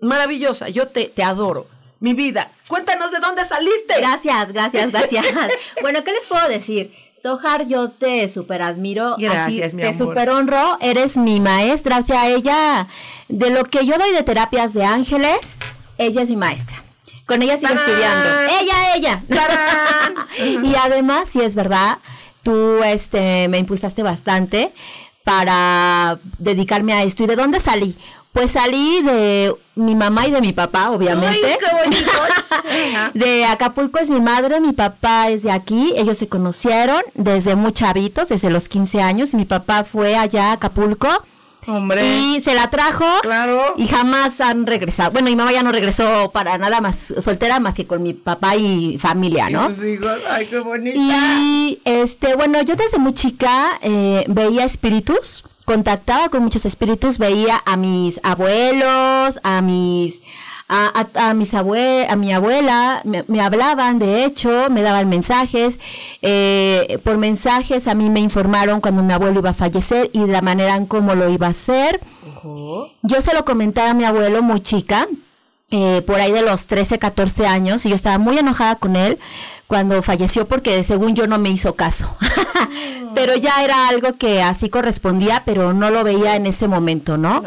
Maravillosa, 0.00 0.68
yo 0.68 0.88
te, 0.88 1.06
te 1.06 1.22
adoro. 1.22 1.66
Mi 1.98 2.12
vida, 2.12 2.52
cuéntanos 2.68 3.10
de 3.10 3.20
dónde 3.20 3.44
saliste. 3.44 3.94
Gracias, 3.96 4.52
gracias, 4.52 4.92
gracias. 4.92 5.24
bueno, 5.80 6.04
¿qué 6.04 6.12
les 6.12 6.26
puedo 6.26 6.46
decir? 6.46 6.92
Sohar, 7.22 7.66
yo 7.66 7.90
te 7.90 8.28
super 8.28 8.62
admiro. 8.62 9.16
Gracias, 9.18 9.74
mi 9.74 9.82
Te 9.82 9.96
super 9.96 10.30
honro. 10.30 10.78
Eres 10.80 11.16
mi 11.16 11.40
maestra. 11.40 11.98
O 11.98 12.02
sea, 12.02 12.28
ella, 12.28 12.86
de 13.28 13.50
lo 13.50 13.64
que 13.64 13.86
yo 13.86 13.96
doy 13.98 14.12
de 14.12 14.22
terapias 14.22 14.74
de 14.74 14.84
ángeles, 14.84 15.58
ella 15.98 16.22
es 16.22 16.30
mi 16.30 16.36
maestra. 16.36 16.82
Con 17.24 17.42
ella 17.42 17.56
sigo 17.56 17.74
estudiando. 17.74 18.28
Ella, 18.60 18.94
ella. 18.96 19.22
y 20.62 20.74
además, 20.76 21.28
si 21.28 21.40
es 21.40 21.54
verdad, 21.54 21.98
tú 22.42 22.82
este, 22.84 23.48
me 23.48 23.58
impulsaste 23.58 24.02
bastante 24.02 24.70
para 25.26 26.20
dedicarme 26.38 26.92
a 26.92 27.02
esto. 27.02 27.24
¿Y 27.24 27.26
de 27.26 27.34
dónde 27.34 27.58
salí? 27.58 27.96
Pues 28.32 28.52
salí 28.52 29.02
de 29.02 29.52
mi 29.74 29.96
mamá 29.96 30.28
y 30.28 30.30
de 30.30 30.40
mi 30.40 30.52
papá, 30.52 30.92
obviamente. 30.92 31.44
¡Ay, 31.44 31.56
qué 31.58 31.76
bonitos! 31.76 33.14
de 33.14 33.44
Acapulco 33.44 33.98
es 33.98 34.08
mi 34.08 34.20
madre, 34.20 34.60
mi 34.60 34.72
papá 34.72 35.30
es 35.30 35.42
de 35.42 35.50
aquí. 35.50 35.92
Ellos 35.96 36.18
se 36.18 36.28
conocieron 36.28 37.02
desde 37.14 37.56
muy 37.56 37.72
chavitos, 37.72 38.28
desde 38.28 38.50
los 38.50 38.68
15 38.68 39.02
años. 39.02 39.34
Mi 39.34 39.46
papá 39.46 39.82
fue 39.82 40.14
allá 40.14 40.50
a 40.50 40.52
Acapulco 40.52 41.08
Hombre. 41.66 42.06
Y 42.06 42.40
se 42.40 42.54
la 42.54 42.70
trajo. 42.70 43.04
Claro. 43.22 43.74
Y 43.76 43.86
jamás 43.86 44.40
han 44.40 44.66
regresado. 44.66 45.10
Bueno, 45.10 45.28
mi 45.28 45.36
mamá 45.36 45.52
ya 45.52 45.62
no 45.62 45.72
regresó 45.72 46.30
para 46.32 46.58
nada 46.58 46.80
más 46.80 47.14
soltera 47.18 47.60
más 47.60 47.74
que 47.74 47.86
con 47.86 48.02
mi 48.02 48.14
papá 48.14 48.56
y 48.56 48.98
familia, 48.98 49.50
¿no? 49.50 49.70
Y 49.70 49.98
ay, 50.28 50.46
qué 50.46 50.58
bonita. 50.60 50.96
Y 50.96 51.80
este, 51.84 52.36
bueno, 52.36 52.62
yo 52.62 52.76
desde 52.76 52.98
muy 52.98 53.14
chica 53.14 53.78
eh, 53.82 54.24
veía 54.28 54.64
espíritus, 54.64 55.44
contactaba 55.64 56.28
con 56.28 56.42
muchos 56.42 56.64
espíritus, 56.66 57.18
veía 57.18 57.62
a 57.64 57.76
mis 57.76 58.20
abuelos, 58.22 59.40
a 59.42 59.60
mis 59.62 60.22
a, 60.68 61.06
a, 61.14 61.34
mis 61.34 61.54
abue 61.54 62.06
a 62.08 62.16
mi 62.16 62.32
abuela, 62.32 63.00
me, 63.04 63.40
hablaban, 63.40 63.98
de 63.98 64.24
hecho, 64.24 64.68
me 64.70 64.82
daban 64.82 65.08
mensajes. 65.08 65.78
Eh, 66.22 66.98
por 67.04 67.18
mensajes 67.18 67.86
a 67.86 67.94
mí 67.94 68.10
me 68.10 68.20
informaron 68.20 68.80
cuando 68.80 69.02
mi 69.02 69.12
abuelo 69.12 69.40
iba 69.40 69.50
a 69.50 69.54
fallecer 69.54 70.10
y 70.12 70.20
de 70.20 70.26
la 70.26 70.42
manera 70.42 70.74
en 70.74 70.86
cómo 70.86 71.14
lo 71.14 71.30
iba 71.30 71.46
a 71.46 71.50
hacer. 71.50 72.00
Yo 73.02 73.20
se 73.20 73.34
lo 73.34 73.44
comentaba 73.44 73.90
a 73.90 73.94
mi 73.94 74.04
abuelo 74.04 74.42
muy 74.42 74.60
chica, 74.60 75.06
eh, 75.70 76.02
por 76.06 76.20
ahí 76.20 76.32
de 76.32 76.42
los 76.42 76.66
13, 76.66 76.98
14 76.98 77.46
años, 77.46 77.84
y 77.86 77.88
yo 77.88 77.94
estaba 77.94 78.18
muy 78.18 78.38
enojada 78.38 78.76
con 78.76 78.94
él 78.94 79.18
cuando 79.66 80.00
falleció 80.02 80.46
porque 80.46 80.82
según 80.84 81.16
yo 81.16 81.26
no 81.26 81.38
me 81.38 81.50
hizo 81.50 81.74
caso. 81.74 82.16
pero 83.14 83.36
ya 83.36 83.64
era 83.64 83.88
algo 83.88 84.12
que 84.12 84.42
así 84.42 84.68
correspondía, 84.68 85.42
pero 85.44 85.72
no 85.72 85.90
lo 85.90 86.04
veía 86.04 86.36
en 86.36 86.46
ese 86.46 86.68
momento, 86.68 87.16
¿no? 87.16 87.42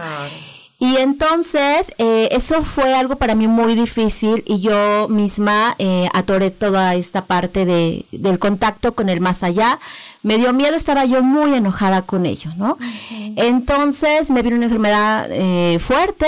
Y 0.82 0.96
entonces, 0.96 1.92
eh, 1.98 2.30
eso 2.32 2.64
fue 2.64 2.94
algo 2.94 3.18
para 3.18 3.36
mí 3.36 3.50
muy 3.50 3.76
difícil 3.76 4.44
y 4.46 4.62
yo 4.62 5.10
misma 5.10 5.76
eh, 5.78 6.08
atoré 6.14 6.52
toda 6.52 6.96
esta 6.96 7.26
parte 7.26 7.66
de, 7.66 8.06
del 8.14 8.40
contacto 8.40 8.96
con 8.96 9.10
el 9.10 9.20
más 9.20 9.44
allá. 9.44 9.78
Me 10.24 10.38
dio 10.38 10.54
miedo, 10.54 10.78
estaba 10.78 11.04
yo 11.04 11.22
muy 11.22 11.54
enojada 11.54 12.04
con 12.04 12.26
ello, 12.26 12.52
¿no? 12.56 12.78
Entonces 13.36 14.32
me 14.32 14.42
vino 14.42 14.56
una 14.56 14.66
enfermedad 14.66 15.28
eh, 15.30 15.80
fuerte 15.80 16.28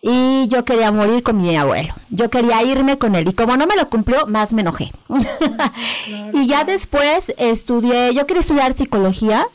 y 0.00 0.46
yo 0.48 0.64
quería 0.64 0.92
morir 0.92 1.24
con 1.24 1.42
mi 1.42 1.56
abuelo. 1.56 1.94
Yo 2.10 2.30
quería 2.30 2.62
irme 2.62 2.96
con 2.96 3.16
él 3.16 3.26
y 3.26 3.32
como 3.32 3.56
no 3.56 3.66
me 3.66 3.74
lo 3.74 3.90
cumplió, 3.90 4.26
más 4.28 4.52
me 4.52 4.62
enojé. 4.62 4.92
y 6.32 6.46
ya 6.46 6.62
después 6.62 7.32
estudié, 7.38 8.14
yo 8.14 8.24
quería 8.24 8.42
estudiar 8.42 8.72
psicología, 8.72 9.48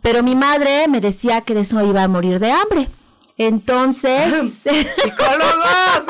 pero 0.00 0.22
mi 0.22 0.34
madre 0.34 0.88
me 0.88 1.02
decía 1.02 1.42
que 1.42 1.52
de 1.52 1.60
eso 1.60 1.84
iba 1.86 2.02
a 2.02 2.08
morir 2.08 2.38
de 2.38 2.52
hambre. 2.52 2.88
Entonces. 3.38 4.32
¡Psicólogos! 4.62 6.06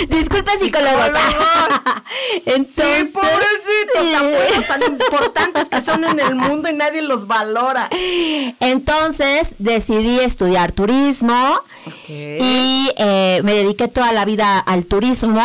Disculpe, 0.08 0.50
psicólogos. 0.60 1.10
Entonces, 2.46 3.06
sí, 3.06 3.12
pobrecitos, 3.12 4.14
abuelos 4.16 4.66
tan 4.66 4.82
importantes 4.82 5.68
que 5.70 5.80
son 5.80 6.04
en 6.04 6.20
el 6.20 6.34
mundo 6.34 6.68
y 6.68 6.74
nadie 6.74 7.02
los 7.02 7.26
valora. 7.26 7.88
Entonces 8.60 9.54
decidí 9.58 10.18
estudiar 10.20 10.72
turismo 10.72 11.60
y 12.08 12.90
eh, 12.96 13.40
me 13.44 13.54
dediqué 13.54 13.88
toda 13.88 14.12
la 14.12 14.24
vida 14.24 14.58
al 14.58 14.86
turismo. 14.86 15.42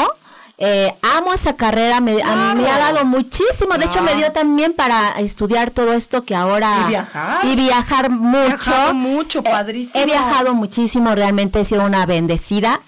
Eh, 0.62 0.94
amo 1.01 1.34
esa 1.34 1.56
carrera, 1.56 2.01
me, 2.01 2.22
a 2.22 2.54
mí 2.54 2.62
me 2.62 2.70
ha 2.70 2.78
dado 2.78 3.06
muchísimo. 3.06 3.78
De 3.78 3.86
hecho, 3.86 4.01
me 4.01 4.13
dio 4.16 4.34
también 4.34 4.74
para 4.74 5.12
estudiar 5.20 5.72
todo 5.72 5.94
esto 5.94 6.25
que 6.25 6.36
ahora. 6.36 6.84
Y 6.86 6.89
viajar. 6.89 7.46
Y 7.46 7.56
viajar 7.56 8.10
mucho. 8.10 8.44
He 8.44 8.48
viajado 8.48 8.94
mucho, 8.94 9.42
padrísimo. 9.42 10.04
he 10.04 10.06
viajado 10.06 10.54
muchísimo, 10.54 11.16
realmente 11.16 11.62
he 11.62 11.63
sido 11.63 11.86
una 11.86 12.06
bendecida. 12.06 12.82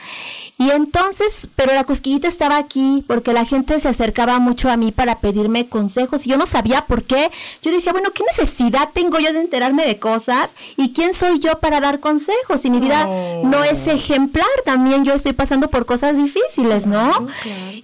Y 0.61 0.69
entonces, 0.69 1.47
pero 1.55 1.73
la 1.73 1.85
cosquillita 1.85 2.27
estaba 2.27 2.57
aquí 2.57 3.03
porque 3.07 3.33
la 3.33 3.45
gente 3.45 3.79
se 3.79 3.89
acercaba 3.89 4.37
mucho 4.37 4.69
a 4.69 4.77
mí 4.77 4.91
para 4.91 5.17
pedirme 5.17 5.67
consejos 5.67 6.27
y 6.27 6.29
yo 6.29 6.37
no 6.37 6.45
sabía 6.45 6.85
por 6.85 7.01
qué. 7.01 7.31
Yo 7.63 7.71
decía, 7.71 7.93
bueno, 7.93 8.11
¿qué 8.11 8.21
necesidad 8.27 8.89
tengo 8.93 9.17
yo 9.17 9.33
de 9.33 9.39
enterarme 9.39 9.87
de 9.87 9.97
cosas? 9.97 10.51
¿Y 10.77 10.93
quién 10.93 11.15
soy 11.15 11.39
yo 11.39 11.57
para 11.57 11.79
dar 11.79 11.99
consejos? 11.99 12.63
Y 12.63 12.69
mi 12.69 12.79
vida 12.79 13.07
no 13.43 13.63
es 13.63 13.87
ejemplar, 13.87 14.45
también 14.63 15.03
yo 15.03 15.15
estoy 15.15 15.33
pasando 15.33 15.67
por 15.67 15.87
cosas 15.87 16.15
difíciles, 16.15 16.85
¿no? 16.85 17.27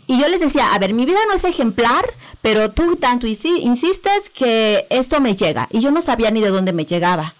Y 0.05 0.19
yo 0.19 0.27
les 0.27 0.41
decía, 0.41 0.71
a 0.71 0.77
ver, 0.77 0.93
mi 0.93 1.07
vida 1.07 1.19
no 1.27 1.33
es 1.33 1.45
ejemplar, 1.45 2.05
pero 2.43 2.69
tú 2.69 2.95
tanto 2.95 3.25
insistes 3.25 4.29
que 4.29 4.85
esto 4.91 5.19
me 5.19 5.35
llega. 5.35 5.67
Y 5.71 5.79
yo 5.79 5.89
no 5.89 6.01
sabía 6.01 6.29
ni 6.29 6.41
de 6.41 6.49
dónde 6.49 6.73
me 6.73 6.85
llegaba. 6.85 7.33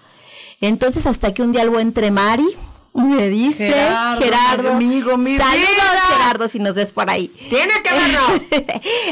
Entonces, 0.62 1.06
hasta 1.06 1.32
que 1.36 1.44
un 1.44 1.52
día 1.52 1.62
algo 1.62 1.80
entre 1.80 2.10
Mari, 2.10 2.58
me 2.98 3.30
dice 3.30 3.74
Gerardo, 4.20 4.74
amigo, 4.74 5.18
mi 5.18 5.38
saludos 5.38 5.68
Gerardo 6.10 6.48
si 6.48 6.60
nos 6.60 6.76
ves 6.76 6.92
por 6.92 7.10
ahí. 7.10 7.28
Tienes 7.50 7.82
que 7.82 7.94
vernos. 7.94 8.68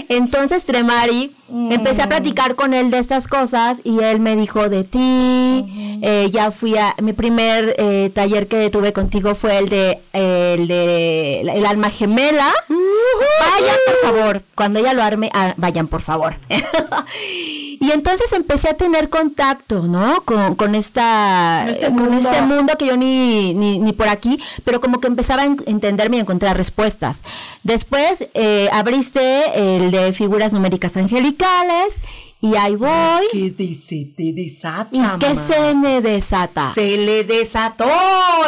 Entonces 0.09 0.63
Tremari, 0.65 1.31
empecé 1.49 2.01
a 2.01 2.07
platicar 2.09 2.55
con 2.55 2.73
él 2.73 2.91
de 2.91 2.99
estas 2.99 3.27
cosas 3.27 3.81
y 3.83 3.99
él 3.99 4.19
me 4.19 4.35
dijo 4.35 4.69
de 4.69 4.83
ti. 4.83 5.99
Eh, 6.01 6.29
ya 6.31 6.51
fui 6.51 6.77
a 6.77 6.93
mi 7.01 7.13
primer 7.13 7.75
eh, 7.77 8.11
taller 8.13 8.47
que 8.47 8.69
tuve 8.69 8.93
contigo 8.93 9.33
fue 9.33 9.57
el 9.57 9.69
de 9.69 9.99
el 10.13 10.67
de 10.67 11.41
el 11.41 11.65
alma 11.65 11.89
gemela. 11.89 12.53
Vayan 12.69 13.77
por 13.85 14.11
favor, 14.11 14.43
cuando 14.55 14.79
ella 14.79 14.93
lo 14.93 15.03
arme, 15.03 15.29
ah, 15.33 15.53
vayan 15.57 15.87
por 15.87 16.01
favor. 16.01 16.35
Y 17.85 17.91
entonces 17.91 18.33
empecé 18.33 18.69
a 18.69 18.73
tener 18.73 19.09
contacto, 19.09 19.83
¿no? 19.83 20.21
Con, 20.21 20.55
con 20.55 20.73
esta, 20.73 21.69
este 21.69 21.85
con 21.87 21.95
mundo. 22.09 22.29
este 22.31 22.41
mundo 22.41 22.73
que 22.79 22.87
yo 22.87 22.97
ni, 22.97 23.53
ni, 23.53 23.74
ni 23.79 23.93
por 23.93 24.07
aquí, 24.07 24.39
pero 24.63 24.81
como 24.81 24.99
que 24.99 25.07
empezaba 25.07 25.43
a 25.43 25.45
en- 25.45 25.57
entenderme 25.65 26.17
y 26.17 26.19
a 26.19 26.23
encontrar 26.23 26.57
respuestas. 26.57 27.21
Después 27.63 28.27
eh, 28.33 28.69
abriste 28.71 29.75
el 29.75 29.91
de 29.91 30.13
figuras 30.13 30.53
numéricas 30.53 30.95
angelicales 30.97 32.01
y 32.41 32.55
ahí 32.55 32.75
voy. 32.75 33.25
¿Qué 33.31 33.49
dice? 33.49 34.07
Te 34.15 34.31
desata, 34.33 34.89
¿Y 34.91 35.01
qué 35.19 35.35
se 35.35 35.73
me 35.73 36.01
desata? 36.01 36.71
Se 36.71 36.97
le 36.97 37.23
desató 37.23 37.89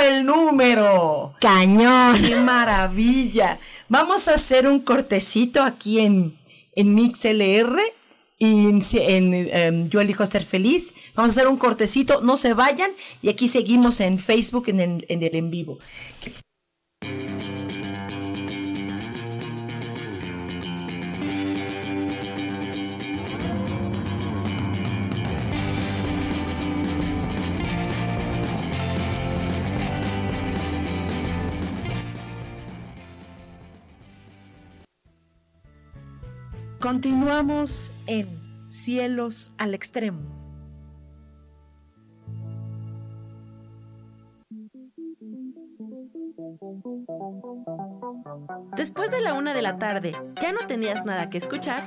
el 0.08 0.26
número. 0.26 1.34
Cañón. 1.40 2.20
¡Qué 2.22 2.36
maravilla! 2.36 3.58
Vamos 3.90 4.28
a 4.28 4.34
hacer 4.36 4.68
un 4.68 4.80
cortecito 4.82 5.64
aquí 5.64 6.00
en, 6.00 6.38
en 6.76 6.94
MixLR 6.94 7.80
y 8.38 8.68
em, 8.70 9.90
Yo 9.90 10.02
elijo 10.02 10.26
ser 10.26 10.44
feliz. 10.44 10.94
Vamos 11.16 11.32
a 11.32 11.34
hacer 11.34 11.48
un 11.48 11.58
cortecito, 11.58 12.22
no 12.22 12.38
se 12.38 12.54
vayan 12.54 12.92
y 13.22 13.30
aquí 13.30 13.48
seguimos 13.48 14.00
en 14.00 14.20
Facebook 14.20 14.66
en, 14.68 14.80
el 14.80 15.36
en 15.36 15.50
vivo. 15.50 15.80
Continuamos 36.88 37.92
en 38.06 38.30
Cielos 38.70 39.52
al 39.58 39.74
Extremo. 39.74 40.22
Después 48.78 49.12
de 49.12 49.20
la 49.20 49.34
una 49.34 49.54
de 49.54 49.62
la 49.62 49.78
tarde, 49.78 50.16
¿ya 50.42 50.54
no 50.54 50.60
tenías 50.66 51.04
nada 51.04 51.30
que 51.30 51.38
escuchar? 51.38 51.84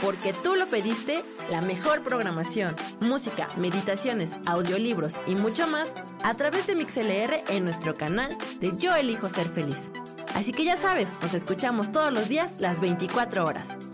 Porque 0.00 0.32
tú 0.32 0.54
lo 0.54 0.68
pediste, 0.68 1.24
la 1.50 1.60
mejor 1.60 2.04
programación, 2.04 2.76
música, 3.00 3.48
meditaciones, 3.56 4.38
audiolibros 4.46 5.20
y 5.26 5.34
mucho 5.34 5.66
más 5.66 5.94
a 6.22 6.34
través 6.34 6.68
de 6.68 6.76
MixLR 6.76 7.40
en 7.48 7.64
nuestro 7.64 7.96
canal 7.96 8.30
de 8.60 8.70
Yo 8.78 8.94
Elijo 8.94 9.28
Ser 9.28 9.48
Feliz. 9.48 9.88
Así 10.36 10.52
que 10.52 10.64
ya 10.64 10.76
sabes, 10.76 11.08
nos 11.22 11.34
escuchamos 11.34 11.90
todos 11.90 12.12
los 12.12 12.28
días 12.28 12.60
las 12.60 12.80
24 12.80 13.44
horas. 13.44 13.74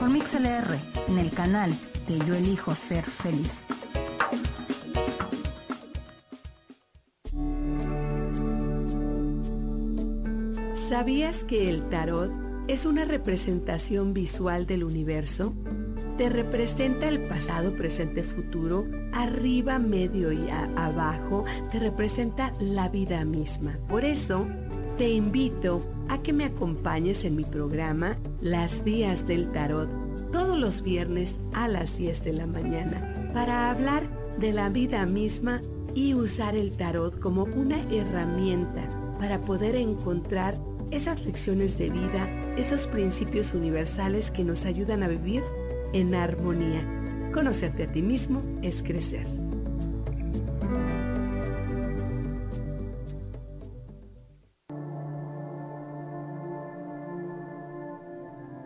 por 0.00 0.08
MixLR 0.08 0.78
en 1.08 1.18
el 1.18 1.30
canal 1.30 1.76
de 2.08 2.18
Yo 2.24 2.34
Elijo 2.34 2.74
Ser 2.74 3.04
Feliz. 3.04 3.64
¿Sabías 10.88 11.44
que 11.44 11.68
el 11.68 11.86
tarot 11.90 12.32
es 12.66 12.86
una 12.86 13.04
representación 13.04 14.14
visual 14.14 14.66
del 14.66 14.84
universo? 14.84 15.54
Te 16.16 16.30
representa 16.30 17.06
el 17.06 17.28
pasado, 17.28 17.76
presente, 17.76 18.22
futuro, 18.22 18.86
arriba, 19.12 19.78
medio 19.78 20.32
y 20.32 20.48
abajo, 20.48 21.44
te 21.70 21.78
representa 21.78 22.52
la 22.58 22.88
vida 22.88 23.24
misma. 23.26 23.76
Por 23.86 24.06
eso, 24.06 24.46
te 25.00 25.08
invito 25.08 25.80
a 26.10 26.22
que 26.22 26.34
me 26.34 26.44
acompañes 26.44 27.24
en 27.24 27.34
mi 27.34 27.44
programa 27.44 28.18
Las 28.42 28.84
Vías 28.84 29.26
del 29.26 29.50
Tarot, 29.50 29.88
todos 30.30 30.58
los 30.58 30.82
viernes 30.82 31.36
a 31.54 31.68
las 31.68 31.96
10 31.96 32.22
de 32.22 32.34
la 32.34 32.46
mañana, 32.46 33.30
para 33.32 33.70
hablar 33.70 34.10
de 34.38 34.52
la 34.52 34.68
vida 34.68 35.06
misma 35.06 35.62
y 35.94 36.12
usar 36.12 36.54
el 36.54 36.72
tarot 36.72 37.18
como 37.18 37.44
una 37.44 37.80
herramienta 37.90 38.86
para 39.18 39.40
poder 39.40 39.74
encontrar 39.74 40.60
esas 40.90 41.24
lecciones 41.24 41.78
de 41.78 41.88
vida, 41.88 42.28
esos 42.58 42.86
principios 42.86 43.54
universales 43.54 44.30
que 44.30 44.44
nos 44.44 44.66
ayudan 44.66 45.02
a 45.02 45.08
vivir 45.08 45.42
en 45.94 46.14
armonía. 46.14 46.84
Conocerte 47.32 47.84
a 47.84 47.90
ti 47.90 48.02
mismo 48.02 48.42
es 48.60 48.82
crecer. 48.82 49.39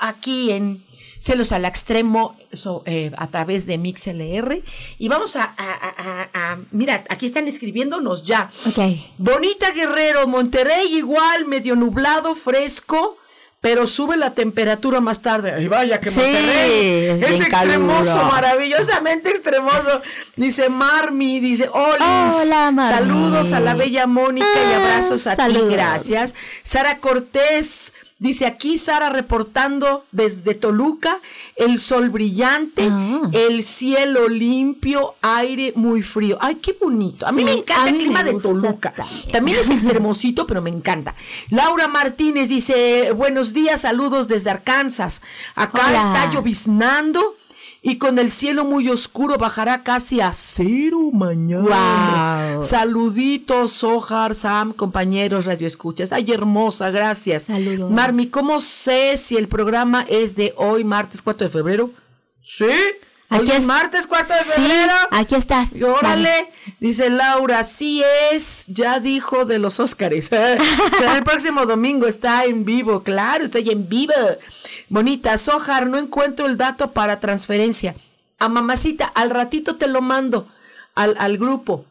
Aquí 0.00 0.50
en 0.52 0.82
Cielos 1.18 1.52
al 1.52 1.64
Extremo 1.64 2.36
so, 2.52 2.82
eh, 2.84 3.12
a 3.16 3.28
través 3.28 3.64
de 3.66 3.78
MixLR 3.78 4.62
y 4.98 5.08
vamos 5.08 5.36
a, 5.36 5.44
a- 5.44 5.46
a- 5.56 5.94
a- 6.32 6.52
a- 6.52 6.58
mira, 6.72 7.04
aquí 7.08 7.26
están 7.26 7.46
escribiéndonos 7.46 8.24
ya. 8.24 8.50
Bonita 9.18 9.70
Guerrero, 9.70 10.26
Monterrey 10.26 10.96
igual, 10.96 11.44
medio 11.46 11.76
nublado, 11.76 12.34
fresco, 12.34 13.16
pero 13.60 13.86
sube 13.86 14.16
la 14.16 14.34
temperatura 14.34 15.00
más 15.00 15.22
tarde. 15.22 15.52
Ay, 15.52 15.68
vaya 15.68 16.00
que 16.00 16.10
Sí, 16.10 16.16
Monterrey 16.16 17.06
es 17.24 17.40
extremoso, 17.40 18.10
caluroso. 18.10 18.24
maravillosamente 18.24 19.30
extremoso. 19.30 20.02
Dice 20.34 20.68
Marmi, 20.70 21.38
dice 21.38 21.68
Olis. 21.72 22.34
Hola, 22.34 22.72
Marmi. 22.72 22.98
Saludos 22.98 23.52
a 23.52 23.60
la 23.60 23.74
bella 23.74 24.08
Mónica 24.08 24.46
y 24.68 24.74
abrazos 24.74 25.28
a 25.28 25.36
ti, 25.36 25.54
gracias. 25.70 26.34
Sara 26.64 26.98
Cortés. 26.98 27.92
Dice 28.22 28.46
aquí 28.46 28.78
Sara 28.78 29.10
reportando 29.10 30.04
desde 30.12 30.54
Toluca, 30.54 31.18
el 31.56 31.80
sol 31.80 32.08
brillante, 32.08 32.86
Ah. 32.88 33.28
el 33.32 33.64
cielo 33.64 34.28
limpio, 34.28 35.16
aire 35.22 35.72
muy 35.74 36.02
frío. 36.02 36.38
Ay, 36.40 36.54
qué 36.54 36.76
bonito. 36.80 37.26
A 37.26 37.32
mí 37.32 37.42
me 37.42 37.52
encanta 37.52 37.90
el 37.90 37.98
clima 37.98 38.22
de 38.22 38.34
Toluca. 38.34 38.92
también. 38.94 39.28
También 39.32 39.58
es 39.58 39.70
extremosito, 39.70 40.46
pero 40.46 40.62
me 40.62 40.70
encanta. 40.70 41.16
Laura 41.50 41.88
Martínez 41.88 42.48
dice, 42.48 43.10
buenos 43.10 43.52
días, 43.52 43.80
saludos 43.80 44.28
desde 44.28 44.50
Arkansas. 44.50 45.20
Acá 45.56 45.88
Hola. 45.88 45.98
está 45.98 46.30
lloviznando 46.32 47.34
y 47.84 47.98
con 47.98 48.20
el 48.20 48.30
cielo 48.30 48.64
muy 48.64 48.88
oscuro 48.88 49.36
bajará 49.38 49.82
casi 49.82 50.20
a 50.20 50.32
cero 50.32 51.10
mañana. 51.12 51.62
Guau. 52.52 52.62
Saluditos, 52.62 53.72
Sojar, 53.72 54.36
Sam, 54.36 54.72
compañeros, 54.72 55.46
radio 55.46 55.66
escuchas. 55.66 56.12
Ay, 56.12 56.30
hermosa, 56.30 56.92
gracias. 56.92 57.44
Saludos. 57.44 57.90
Marmi, 57.90 58.28
¿cómo 58.28 58.60
sé 58.60 59.16
si 59.16 59.36
el 59.36 59.48
programa 59.48 60.06
es 60.08 60.36
de 60.36 60.54
hoy, 60.56 60.84
martes 60.84 61.20
4 61.22 61.48
de 61.48 61.50
febrero? 61.50 61.90
Sí. 62.40 62.66
Hoy 63.32 63.38
Aquí 63.40 63.50
es 63.52 63.58
es- 63.58 63.64
martes 63.64 64.06
4 64.06 64.34
de 64.34 64.42
Sí, 64.42 64.50
febrero. 64.62 64.92
aquí 65.10 65.34
estás. 65.34 65.74
Y 65.74 65.82
órale, 65.82 66.28
Vale. 66.30 66.48
dice 66.80 67.10
Laura, 67.10 67.64
sí 67.64 68.02
es, 68.32 68.64
ya 68.68 69.00
dijo 69.00 69.44
de 69.44 69.58
los 69.58 69.80
Óscares. 69.80 70.26
Será 70.98 71.16
el 71.16 71.24
próximo 71.24 71.64
domingo, 71.66 72.06
está 72.06 72.44
en 72.44 72.64
vivo, 72.64 73.02
claro, 73.02 73.44
estoy 73.44 73.70
en 73.70 73.88
vivo. 73.88 74.12
Bonita, 74.88 75.36
Sojar, 75.38 75.86
no 75.86 75.98
encuentro 75.98 76.46
el 76.46 76.56
dato 76.56 76.92
para 76.92 77.20
transferencia. 77.20 77.94
A 78.38 78.48
mamacita, 78.48 79.06
al 79.14 79.30
ratito 79.30 79.76
te 79.76 79.86
lo 79.86 80.00
mando 80.02 80.48
al, 80.94 81.14
al 81.18 81.38
grupo. 81.38 81.84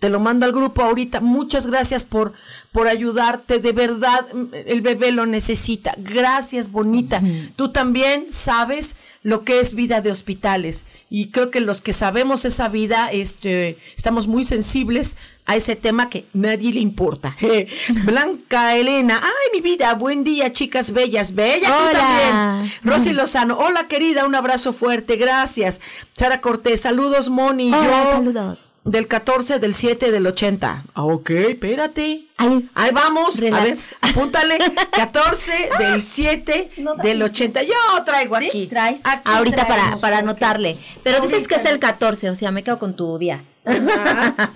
Te 0.00 0.08
lo 0.08 0.18
mando 0.18 0.46
al 0.46 0.52
grupo 0.52 0.82
ahorita. 0.82 1.20
Muchas 1.20 1.66
gracias 1.66 2.04
por, 2.04 2.32
por 2.72 2.88
ayudarte. 2.88 3.58
De 3.60 3.72
verdad, 3.72 4.24
el 4.66 4.80
bebé 4.80 5.12
lo 5.12 5.26
necesita. 5.26 5.94
Gracias, 5.98 6.72
bonita. 6.72 7.22
Tú 7.54 7.70
también 7.70 8.26
sabes 8.30 8.96
lo 9.22 9.44
que 9.44 9.60
es 9.60 9.74
vida 9.74 10.00
de 10.00 10.10
hospitales. 10.10 10.86
Y 11.10 11.28
creo 11.28 11.50
que 11.50 11.60
los 11.60 11.82
que 11.82 11.92
sabemos 11.92 12.46
esa 12.46 12.68
vida, 12.70 13.10
este, 13.12 13.76
estamos 13.94 14.26
muy 14.26 14.44
sensibles 14.44 15.16
a 15.44 15.56
ese 15.56 15.76
tema 15.76 16.08
que 16.08 16.24
nadie 16.32 16.72
le 16.72 16.80
importa. 16.80 17.36
Blanca 18.04 18.76
Elena, 18.76 19.20
ay 19.22 19.48
mi 19.52 19.60
vida, 19.60 19.92
buen 19.94 20.24
día, 20.24 20.52
chicas 20.52 20.92
bellas, 20.92 21.34
bella 21.34 21.68
tú 21.68 21.98
también. 21.98 22.72
Rosy 22.84 23.12
Lozano, 23.12 23.58
hola 23.58 23.88
querida, 23.88 24.24
un 24.24 24.34
abrazo 24.34 24.72
fuerte, 24.72 25.16
gracias. 25.16 25.80
Sara 26.16 26.40
Cortés, 26.40 26.80
saludos 26.82 27.28
Moni. 27.28 27.72
Hola, 27.74 28.04
Yo- 28.04 28.10
saludos. 28.12 28.69
Del 28.84 29.06
14, 29.06 29.58
del 29.58 29.74
7, 29.74 30.10
del 30.10 30.26
80. 30.26 30.84
Ah, 30.94 31.04
Ok, 31.04 31.30
espérate. 31.30 32.22
Ahí. 32.36 32.68
Ahí 32.74 32.90
vamos. 32.92 33.38
A 33.38 33.40
ver, 33.42 33.52
Relax. 33.52 33.94
apúntale. 34.00 34.58
14 34.92 35.52
del 35.78 36.02
7 36.02 36.70
del 37.02 37.22
80. 37.22 37.62
Yo 37.62 37.72
traigo 38.04 38.36
aquí. 38.36 38.66
traes 38.66 39.00
Aquí 39.04 39.22
ahorita 39.24 39.64
para, 39.66 39.74
traemos, 39.82 40.00
para 40.00 40.18
anotarle. 40.18 40.78
Pero 41.02 41.20
dices 41.20 41.46
que 41.46 41.54
es 41.56 41.60
Ahorita. 41.66 41.74
el 41.74 41.80
14, 41.80 42.30
o 42.30 42.34
sea, 42.34 42.50
me 42.50 42.62
quedo 42.62 42.78
con 42.78 42.94
tu 42.96 43.18
día. 43.18 43.44
Ajá. 43.64 44.50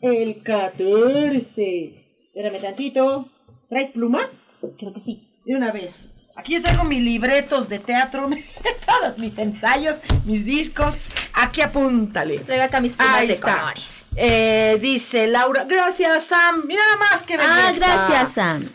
El 0.00 0.42
14. 0.42 2.04
Espérame 2.34 2.60
tantito. 2.60 3.28
¿Traes 3.68 3.90
pluma? 3.90 4.30
Creo 4.78 4.92
que 4.94 5.00
sí. 5.00 5.28
De 5.44 5.56
una 5.56 5.72
vez. 5.72 6.12
Aquí 6.36 6.54
yo 6.54 6.62
traigo 6.62 6.84
mis 6.84 7.02
libretos 7.02 7.68
de 7.68 7.78
teatro, 7.78 8.28
todos 8.86 9.18
mis 9.18 9.38
ensayos, 9.38 9.96
mis 10.24 10.44
discos. 10.44 10.98
Aquí 11.32 11.60
apúntale. 11.62 12.38
Traigo 12.40 12.64
acá 12.64 12.80
mis 12.80 12.94
plumas 12.94 13.16
Ahí 13.16 13.26
de 13.26 13.32
está. 13.32 13.58
colores. 13.60 14.06
Eh, 14.16 14.78
dice 14.80 15.26
Laura, 15.26 15.64
gracias 15.64 16.24
Sam. 16.24 16.62
Mira 16.66 16.82
nada 16.84 16.96
más 17.10 17.22
que 17.22 17.36
belleza. 17.36 17.58
Ah, 17.66 17.72
gracias, 18.08 18.32
Sam. 18.34 18.68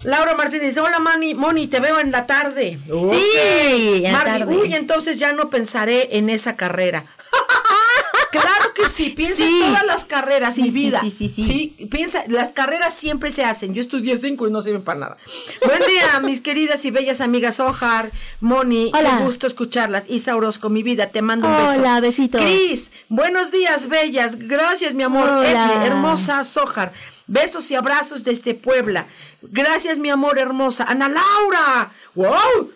Laura 0.00 0.34
Martínez 0.34 0.66
dice, 0.66 0.80
hola 0.80 0.98
Moni, 0.98 1.34
Moni, 1.34 1.66
te 1.66 1.80
veo 1.80 1.98
en 1.98 2.10
la 2.10 2.26
tarde. 2.26 2.78
Sí, 2.86 3.94
en 3.96 4.02
la 4.02 4.12
Marvi, 4.12 4.38
tarde. 4.40 4.56
uy, 4.56 4.74
entonces 4.74 5.18
ya 5.18 5.32
no 5.32 5.48
pensaré 5.48 6.16
en 6.18 6.28
esa 6.30 6.56
carrera. 6.56 7.04
claro 8.40 8.74
que 8.74 8.88
sí, 8.88 9.10
piensa 9.16 9.36
Sí. 9.36 9.60
en 9.62 9.68
todas 9.68 9.86
las 9.86 10.04
carreras, 10.04 10.54
Sí, 10.54 10.62
mi 10.62 10.68
sí, 10.70 10.74
vida. 10.74 11.00
sí, 11.00 11.10
sí, 11.10 11.28
sí. 11.28 11.86
piensa, 11.90 12.24
las 12.28 12.50
carreras 12.50 12.94
siempre 12.94 13.30
se 13.30 13.44
hacen. 13.44 13.74
Yo 13.74 13.80
estudié 13.80 14.16
cinco 14.16 14.46
y 14.48 14.50
no 14.50 14.60
sirven 14.60 14.82
para 14.82 15.00
nada. 15.00 15.16
Buen 15.64 15.80
día, 15.88 16.20
mis 16.22 16.40
queridas 16.40 16.84
y 16.84 16.90
bellas 16.90 17.20
amigas 17.20 17.60
Ojar, 17.60 18.10
Moni, 18.40 18.90
Hola. 18.94 19.18
qué 19.18 19.24
gusto 19.24 19.46
escucharlas. 19.46 20.04
Isa 20.08 20.36
Orozco, 20.36 20.68
mi 20.68 20.82
vida, 20.82 21.08
te 21.08 21.22
mando 21.22 21.48
un 21.48 21.56
beso. 21.56 21.80
Hola, 21.80 22.00
besitos. 22.00 22.40
Cris, 22.40 22.90
buenos 23.08 23.50
días, 23.50 23.88
bellas. 23.88 24.36
Gracias, 24.38 24.94
mi 24.94 25.02
amor. 25.02 25.28
Hola. 25.28 25.50
Edne, 25.50 25.86
hermosa 25.86 26.42
Sojar. 26.44 26.92
Besos 27.26 27.70
y 27.70 27.74
abrazos 27.74 28.22
desde 28.22 28.54
Puebla. 28.54 29.06
Gracias, 29.40 29.98
mi 29.98 30.10
amor 30.10 30.38
hermosa. 30.38 30.84
Ana 30.84 31.08
Laura. 31.08 31.90
¡Wow! 32.14 32.70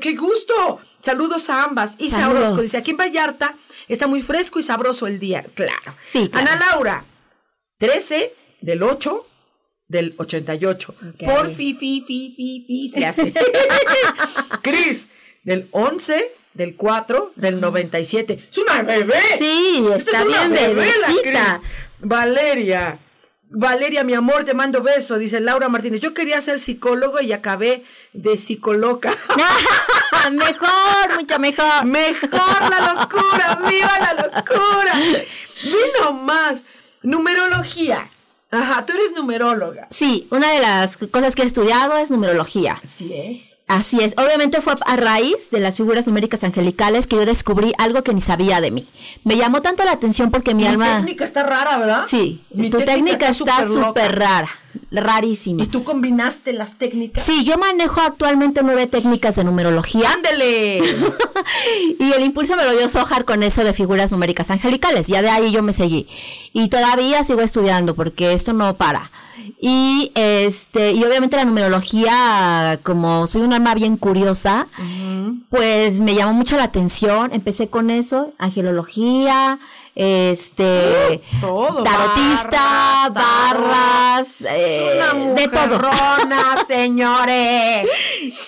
¡Qué 0.00 0.14
gusto! 0.14 0.80
Saludos 1.02 1.48
a 1.50 1.64
ambas. 1.64 1.96
Saludos. 2.08 2.42
Orozco 2.44 2.62
dice, 2.62 2.78
aquí 2.78 2.90
en 2.92 2.96
Vallarta 2.98 3.54
está 3.92 4.06
muy 4.06 4.22
fresco 4.22 4.58
y 4.58 4.62
sabroso 4.62 5.06
el 5.06 5.18
día. 5.18 5.44
Claro. 5.54 5.96
Sí, 6.04 6.28
claro. 6.28 6.48
Ana 6.50 6.66
Laura, 6.66 7.04
13 7.78 8.32
del 8.60 8.82
8 8.82 9.26
del 9.88 10.14
88. 10.16 10.94
Ok. 10.94 11.24
Por 11.24 11.54
fi, 11.54 11.74
fi, 11.74 12.04
fi, 12.06 12.32
fi, 12.36 12.64
fi, 12.66 12.88
se 12.88 13.04
hace. 13.04 13.32
Cris, 14.62 15.08
del 15.42 15.68
11 15.72 16.30
del 16.54 16.76
4 16.76 17.32
del 17.36 17.60
97. 17.60 18.38
¡Es 18.50 18.58
una 18.58 18.82
bebé! 18.82 19.14
Sí, 19.38 19.84
está 19.96 20.20
es 20.20 20.26
una 20.26 20.46
bien, 20.48 20.74
bebé. 20.76 20.88
Valeria. 21.98 22.98
Valeria, 23.52 24.04
mi 24.04 24.14
amor, 24.14 24.44
te 24.44 24.54
mando 24.54 24.80
beso, 24.80 25.18
dice 25.18 25.40
Laura 25.40 25.68
Martínez. 25.68 26.00
Yo 26.00 26.14
quería 26.14 26.40
ser 26.40 26.60
psicólogo 26.60 27.20
y 27.20 27.32
acabé 27.32 27.84
de 28.12 28.38
psicoloca. 28.38 29.10
mejor, 30.32 31.16
mucho 31.18 31.38
mejor. 31.40 31.84
Mejor 31.84 32.70
la 32.70 32.94
locura, 32.94 33.58
viva 33.68 33.98
la 33.98 34.14
locura. 34.22 34.92
Vino 35.64 36.12
más. 36.12 36.64
Numerología. 37.02 38.08
Ajá, 38.52 38.86
tú 38.86 38.92
eres 38.92 39.12
numeróloga. 39.14 39.88
Sí, 39.90 40.28
una 40.30 40.52
de 40.52 40.60
las 40.60 40.96
cosas 40.96 41.34
que 41.34 41.42
he 41.42 41.46
estudiado 41.46 41.96
es 41.96 42.10
numerología. 42.10 42.80
Así 42.82 43.12
es. 43.12 43.56
Así 43.70 44.00
es. 44.02 44.14
Obviamente 44.16 44.60
fue 44.60 44.74
a 44.84 44.96
raíz 44.96 45.48
de 45.52 45.60
las 45.60 45.76
figuras 45.76 46.04
numéricas 46.08 46.42
angelicales 46.42 47.06
que 47.06 47.14
yo 47.14 47.24
descubrí 47.24 47.72
algo 47.78 48.02
que 48.02 48.12
ni 48.12 48.20
sabía 48.20 48.60
de 48.60 48.72
mí. 48.72 48.88
Me 49.22 49.36
llamó 49.36 49.62
tanto 49.62 49.84
la 49.84 49.92
atención 49.92 50.32
porque 50.32 50.54
mi, 50.54 50.64
Mi 50.64 50.68
alma... 50.70 50.96
técnica 50.96 51.22
está 51.24 51.44
rara, 51.44 51.78
¿verdad? 51.78 52.04
Sí, 52.08 52.40
Mi 52.52 52.68
tu 52.68 52.78
técnica 52.78 53.28
está 53.28 53.58
superloca. 53.64 53.86
súper 53.86 54.18
rara. 54.18 54.48
rarísima. 54.90 55.62
¿Y 55.62 55.66
tú 55.68 55.84
combinaste 55.84 56.52
las 56.52 56.78
técnicas? 56.78 57.22
Sí, 57.24 57.44
yo 57.44 57.58
manejo 57.58 58.00
actualmente 58.00 58.62
nueve 58.64 58.88
técnicas 58.88 59.36
de 59.36 59.44
numerología. 59.44 60.10
¡Ándele! 60.14 60.78
y 62.00 62.12
el 62.12 62.24
impulso 62.24 62.56
me 62.56 62.64
lo 62.64 62.72
dio 62.76 62.88
Sohar 62.88 63.24
con 63.24 63.44
eso 63.44 63.62
de 63.62 63.72
figuras 63.72 64.10
numéricas 64.10 64.50
angelicales. 64.50 65.06
Ya 65.06 65.22
de 65.22 65.30
ahí 65.30 65.52
yo 65.52 65.62
me 65.62 65.72
seguí. 65.72 66.08
Y 66.52 66.70
todavía 66.70 67.22
sigo 67.22 67.40
estudiando 67.42 67.94
porque 67.94 68.32
esto 68.32 68.52
no 68.52 68.74
para. 68.74 69.12
Y 69.60 70.12
este, 70.14 70.92
y 70.92 71.04
obviamente 71.04 71.36
la 71.36 71.44
numerología, 71.44 72.80
como 72.82 73.26
soy 73.26 73.42
un 73.42 73.52
alma 73.52 73.74
bien 73.74 73.96
curiosa, 73.96 74.66
pues 75.50 76.00
me 76.00 76.14
llamó 76.14 76.32
mucho 76.32 76.56
la 76.56 76.64
atención. 76.64 77.30
Empecé 77.32 77.68
con 77.68 77.90
eso, 77.90 78.32
angelología, 78.38 79.58
este 79.94 81.20
Todo, 81.40 81.82
tarotista, 81.82 83.10
barras, 83.12 83.12
barras, 83.12 84.26
eh, 84.40 85.00
Es 85.02 85.12
una 85.12 85.34
de 85.34 85.48
todo. 85.48 85.80
señores. 86.66 87.88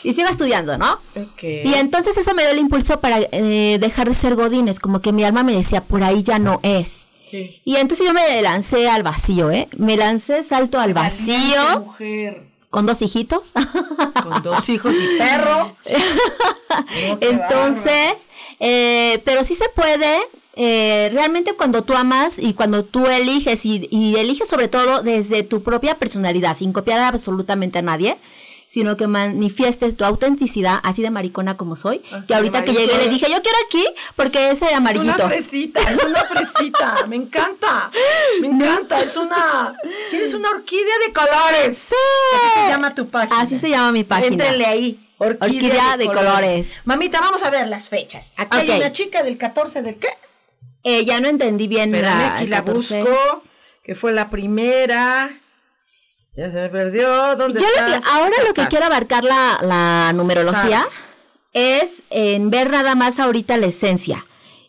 Y 0.03 0.13
sigo 0.13 0.29
estudiando, 0.29 0.79
¿no? 0.79 0.99
Y 1.43 1.75
entonces 1.75 2.17
eso 2.17 2.35
me 2.35 2.43
dio 2.43 2.53
el 2.53 2.59
impulso 2.59 3.01
para 3.01 3.19
eh, 3.21 3.79
dejar 3.81 4.09
de 4.09 4.15
ser 4.15 4.35
godines, 4.35 4.79
como 4.79 5.01
que 5.01 5.13
mi 5.13 5.25
alma 5.25 5.43
me 5.43 5.55
decía, 5.55 5.83
por 5.83 6.03
ahí 6.03 6.23
ya 6.23 6.39
no 6.39 6.61
es. 6.63 7.11
Sí. 7.33 7.61
Y 7.65 7.77
entonces 7.77 8.07
yo 8.07 8.13
me 8.15 8.41
lancé 8.43 8.89
al 8.89 9.03
vacío, 9.03 9.51
¿eh? 9.51 9.67
Me 9.77 9.97
lancé, 9.97 10.43
salto 10.45 10.79
al 10.79 10.95
vacío, 10.95 11.81
mujer. 11.81 12.43
con 12.71 12.87
dos 12.87 13.03
hijitos. 13.03 13.53
Con 14.23 14.43
dos 14.45 14.69
hijos 14.69 14.95
y 14.95 15.19
perro. 15.19 15.75
Entonces, 17.21 18.29
eh, 18.61 19.21
pero 19.25 19.45
sí 19.45 19.55
se 19.55 19.69
puede. 19.71 20.19
eh, 20.55 21.09
realmente 21.13 21.55
cuando 21.55 21.83
tú 21.83 21.95
amas 21.95 22.39
y 22.39 22.53
cuando 22.55 22.85
tú 22.85 23.07
eliges 23.07 23.65
y, 23.65 23.89
y 23.91 24.17
eliges 24.17 24.47
sobre 24.49 24.69
todo 24.69 25.03
desde 25.03 25.43
tu 25.43 25.63
propia 25.63 25.95
personalidad, 25.97 26.55
sin 26.57 26.73
copiar 26.75 27.01
absolutamente 27.01 27.79
a 27.79 27.83
nadie, 27.83 28.17
sino 28.73 28.97
que 28.97 29.07
manifiestes 29.07 29.99
tu 29.99 30.05
autenticidad, 30.07 30.81
así 30.83 31.03
de 31.03 31.11
maricona 31.11 31.59
como 31.59 31.77
soy, 31.77 32.01
Así 32.11 32.27
que 32.27 32.35
ahorita 32.35 32.65
que 32.65 32.73
llegué 32.73 32.97
le 32.97 33.09
dije, 33.09 33.27
yo 33.31 33.43
quiero 33.43 33.59
aquí 33.67 33.85
porque 34.17 34.49
ese 34.51 34.69
Es 34.69 34.73
amarillito. 34.73 35.15
una 35.15 35.27
fresita, 35.29 35.81
es 35.91 36.03
una 36.03 36.25
fresita. 36.33 36.95
Me 37.07 37.17
encanta. 37.17 37.91
Me 38.41 38.47
encanta. 38.49 39.01
Es 39.03 39.15
una. 39.19 39.75
Sí, 40.09 40.17
es 40.17 40.33
una 40.33 40.49
orquídea 40.49 40.95
de 41.07 41.13
colores. 41.13 41.79
Sí. 41.87 41.95
Así 42.35 42.61
se 42.63 42.69
llama 42.71 42.95
tu 42.95 43.09
página. 43.09 43.41
Así 43.43 43.59
se 43.59 43.69
llama 43.69 43.93
mi 43.93 44.05
página. 44.05 44.29
Éntrenle 44.29 44.65
ahí. 44.65 44.99
Orquídea, 45.19 45.47
Orquídea 45.49 45.97
de 45.99 46.07
colores. 46.07 46.69
Mamita, 46.87 47.21
vamos 47.21 47.43
a 47.43 47.51
ver 47.51 47.69
las 47.69 47.91
fechas. 47.91 48.33
Aquí 48.39 48.57
hay 48.57 48.71
una 48.81 48.91
chica 48.93 49.23
del 49.23 49.37
14 49.37 49.83
del 49.83 49.97
qué? 49.97 50.09
Eh, 50.83 51.05
ya 51.05 51.21
no 51.21 51.29
entendí 51.29 51.69
bien 51.69 51.95
Espérame, 51.95 52.19
la, 52.19 52.37
aquí 52.37 52.47
la 52.47 52.65
14. 52.65 53.03
busco. 53.03 53.43
Que 53.85 53.95
fue 53.95 54.13
la 54.13 54.31
primera. 54.31 55.31
Ya 56.35 56.51
se 56.51 56.61
me 56.63 56.69
perdió. 56.71 57.37
¿Dónde 57.37 57.61
Yo 57.61 57.67
lo 57.67 57.87
que- 57.87 57.95
estás? 57.97 58.13
ahora 58.13 58.29
Acá 58.29 58.39
lo 58.49 58.55
que 58.55 58.61
estás. 58.63 58.69
quiero 58.69 58.87
abarcar 58.87 59.25
la, 59.25 59.59
la 59.63 60.13
numerología 60.15 60.63
Sara. 60.83 60.89
es 61.53 62.03
en 62.11 62.51
ver 62.51 62.71
nada 62.71 62.95
más 62.95 63.19
ahorita 63.19 63.57
la 63.59 63.67
esencia 63.67 64.25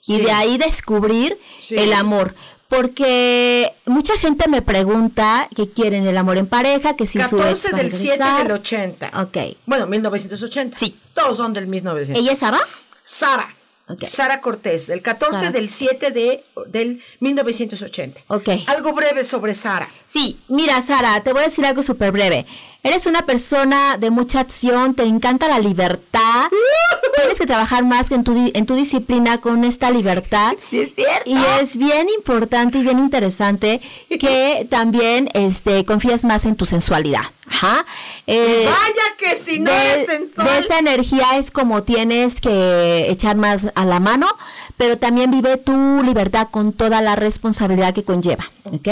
y 0.06 0.18
Sí. 0.18 0.22
de 0.22 0.32
ahí 0.32 0.58
descubrir 0.58 1.38
Sí. 1.60 1.76
el 1.78 1.94
amor. 1.94 2.36
Porque 2.68 3.72
mucha 3.86 4.18
gente 4.18 4.50
me 4.50 4.62
pregunta 4.64 5.48
que 5.56 5.70
quieren 5.70 6.08
el 6.08 6.18
amor 6.18 6.38
en 6.40 6.48
pareja, 6.48 6.96
que 6.96 7.06
si 7.06 7.20
su 7.22 7.38
ex 7.38 7.62
14 7.62 7.72
va 7.72 7.78
a 7.78 7.82
del 7.84 7.92
7 7.92 8.18
regresar. 8.18 8.44
del 8.44 8.52
80. 8.52 9.12
Ok. 9.22 9.38
Bueno, 9.68 9.86
1980. 9.86 10.80
Sí. 10.80 10.96
Todos 11.14 11.38
son 11.38 11.54
del 11.54 11.68
1980. 11.68 12.20
¿Ella 12.20 12.32
es 12.34 12.40
Sara? 12.40 12.60
Sara. 13.04 13.48
Ok. 13.94 14.06
Sara 14.06 14.42
Cortés, 14.42 14.88
del 14.88 15.02
14 15.02 15.40
Sara. 15.40 15.52
del 15.52 15.70
7 15.70 16.12
de, 16.12 16.44
del 16.68 17.02
1980. 17.20 18.22
Ok. 18.28 18.50
Algo 18.68 18.94
breve 18.94 19.24
sobre 19.24 19.54
Sara. 19.56 19.90
Sí, 20.08 20.40
mira, 20.48 20.82
Sara, 20.82 21.22
te 21.24 21.32
voy 21.34 21.42
a 21.42 21.46
decir 21.46 21.66
algo 21.66 21.84
súper 21.84 22.12
breve. 22.12 22.46
Eres 22.86 23.06
una 23.06 23.22
persona 23.22 23.98
de 23.98 24.10
mucha 24.10 24.42
acción, 24.42 24.94
te 24.94 25.04
encanta 25.04 25.48
la 25.48 25.58
libertad. 25.60 26.48
Tienes 27.16 27.40
que 27.40 27.46
trabajar 27.46 27.86
más 27.86 28.12
en 28.12 28.26
tu, 28.26 28.34
di- 28.34 28.52
en 28.56 28.66
tu 28.66 28.76
disciplina 28.76 29.38
con 29.40 29.64
esta 29.64 29.90
libertad. 29.90 30.54
Sí, 30.70 30.82
es 30.82 30.96
cierto. 30.96 31.30
Y 31.30 31.38
es 31.62 31.78
bien 31.78 32.08
importante 32.10 32.80
y 32.80 32.84
bien 32.84 33.00
interesante 33.00 33.80
que 34.20 34.68
también 34.70 35.30
este, 35.34 35.86
confías 35.86 36.26
más 36.26 36.44
en 36.46 36.56
tu 36.58 36.66
sensualidad. 36.66 37.22
Ajá. 37.48 37.86
Eh, 38.28 38.66
Vaya 38.66 39.04
que 39.18 39.36
si 39.36 39.60
no 39.60 39.72
de, 39.72 39.92
eres 39.94 40.08
sensual. 40.08 40.48
de 40.48 40.58
esa 40.60 40.80
energía 40.80 41.38
es 41.38 41.52
como 41.52 41.84
tienes 41.84 42.42
que 42.42 43.10
echar 43.10 43.38
más 43.38 43.70
a 43.76 43.86
la 43.86 44.00
mano, 44.02 44.28
pero 44.76 44.98
también 44.98 45.32
vive 45.32 45.56
tu 45.58 46.04
libertad 46.04 46.48
con 46.52 46.74
toda 46.74 47.02
la 47.02 47.16
responsabilidad 47.16 47.94
que 47.94 48.04
conlleva, 48.04 48.50
¿ok? 48.66 48.90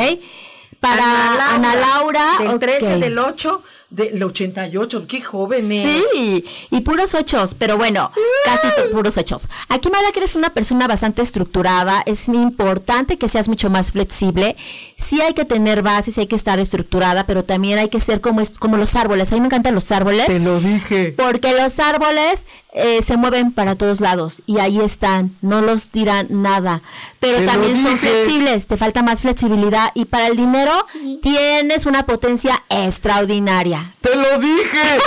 Para 0.79 1.53
Ana 1.55 1.75
Laura, 1.75 2.25
Del 2.39 2.57
13 2.59 2.93
ok. 2.95 2.99
del 2.99 3.19
8 3.19 3.63
del 3.91 4.23
88. 4.23 5.05
Qué 5.07 5.21
joven 5.21 5.71
es. 5.71 6.03
Sí, 6.13 6.45
y 6.71 6.81
puros 6.81 7.13
ochos, 7.13 7.53
pero 7.57 7.77
bueno, 7.77 8.11
casi 8.45 8.67
to- 8.75 8.89
puros 8.91 9.17
ochos. 9.17 9.47
Aquí 9.69 9.89
que 10.11 10.19
eres 10.19 10.35
una 10.35 10.49
persona 10.49 10.87
bastante 10.87 11.21
estructurada, 11.21 12.01
es 12.05 12.27
importante 12.27 13.17
que 13.17 13.27
seas 13.27 13.47
mucho 13.49 13.69
más 13.69 13.91
flexible. 13.91 14.55
Sí 14.97 15.21
hay 15.21 15.33
que 15.33 15.45
tener 15.45 15.81
bases, 15.83 16.17
hay 16.17 16.27
que 16.27 16.35
estar 16.35 16.59
estructurada, 16.59 17.25
pero 17.27 17.43
también 17.43 17.77
hay 17.79 17.89
que 17.89 17.99
ser 17.99 18.21
como, 18.21 18.41
es- 18.41 18.57
como 18.57 18.77
los 18.77 18.95
árboles. 18.95 19.31
A 19.31 19.35
mí 19.35 19.41
me 19.41 19.47
encantan 19.47 19.75
los 19.75 19.91
árboles. 19.91 20.27
lo 20.41 20.59
dije. 20.59 21.13
Porque 21.17 21.51
los 21.53 21.77
árboles 21.79 22.47
eh, 22.73 23.01
se 23.01 23.17
mueven 23.17 23.51
para 23.51 23.75
todos 23.75 23.99
lados 23.99 24.41
y 24.45 24.59
ahí 24.59 24.79
están, 24.79 25.35
no 25.41 25.61
los 25.61 25.89
tiran 25.89 26.27
nada. 26.29 26.81
Pero 27.19 27.39
Te 27.39 27.45
también 27.45 27.81
son 27.83 27.97
flexibles, 27.97 28.67
te 28.67 28.77
falta 28.77 29.03
más 29.03 29.21
flexibilidad 29.21 29.91
y 29.93 30.05
para 30.05 30.27
el 30.27 30.37
dinero 30.37 30.85
tienes 31.21 31.85
una 31.85 32.05
potencia 32.05 32.63
extraordinaria. 32.69 33.93
Te 34.01 34.15
lo 34.15 34.39
dije. 34.39 34.99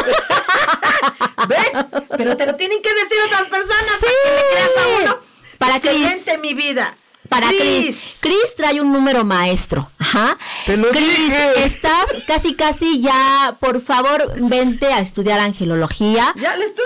¿Ves? 1.49 1.87
Pero 2.17 2.37
te 2.37 2.47
lo 2.47 2.55
tienen 2.57 2.83
que 2.83 2.93
decir 2.95 3.19
otras 3.27 3.45
personas 3.45 3.95
para 4.01 4.13
que 4.13 4.31
le 4.35 4.53
creas 4.53 4.71
a 4.77 5.03
uno. 5.03 5.19
Para 5.59 5.77
Excelente, 5.77 6.39
mi 6.39 6.55
vida. 6.55 6.95
Para 7.29 7.49
Chris. 7.49 8.19
Chris 8.21 8.55
trae 8.57 8.81
un 8.81 8.93
número 8.93 9.25
maestro. 9.25 9.89
Ajá. 9.99 10.37
Te 10.67 10.77
lo 10.77 10.91
Chris, 10.91 11.07
dije. 11.19 11.65
estás 11.65 12.07
casi 12.27 12.55
casi 12.55 13.01
ya, 13.01 13.57
por 13.61 13.81
favor, 13.81 14.33
vente 14.49 14.87
a 14.93 15.01
estudiar 15.01 15.41
angelología. 15.41 16.33
¿Ya 16.37 16.57
le 16.57 16.65
estudia? 16.67 16.85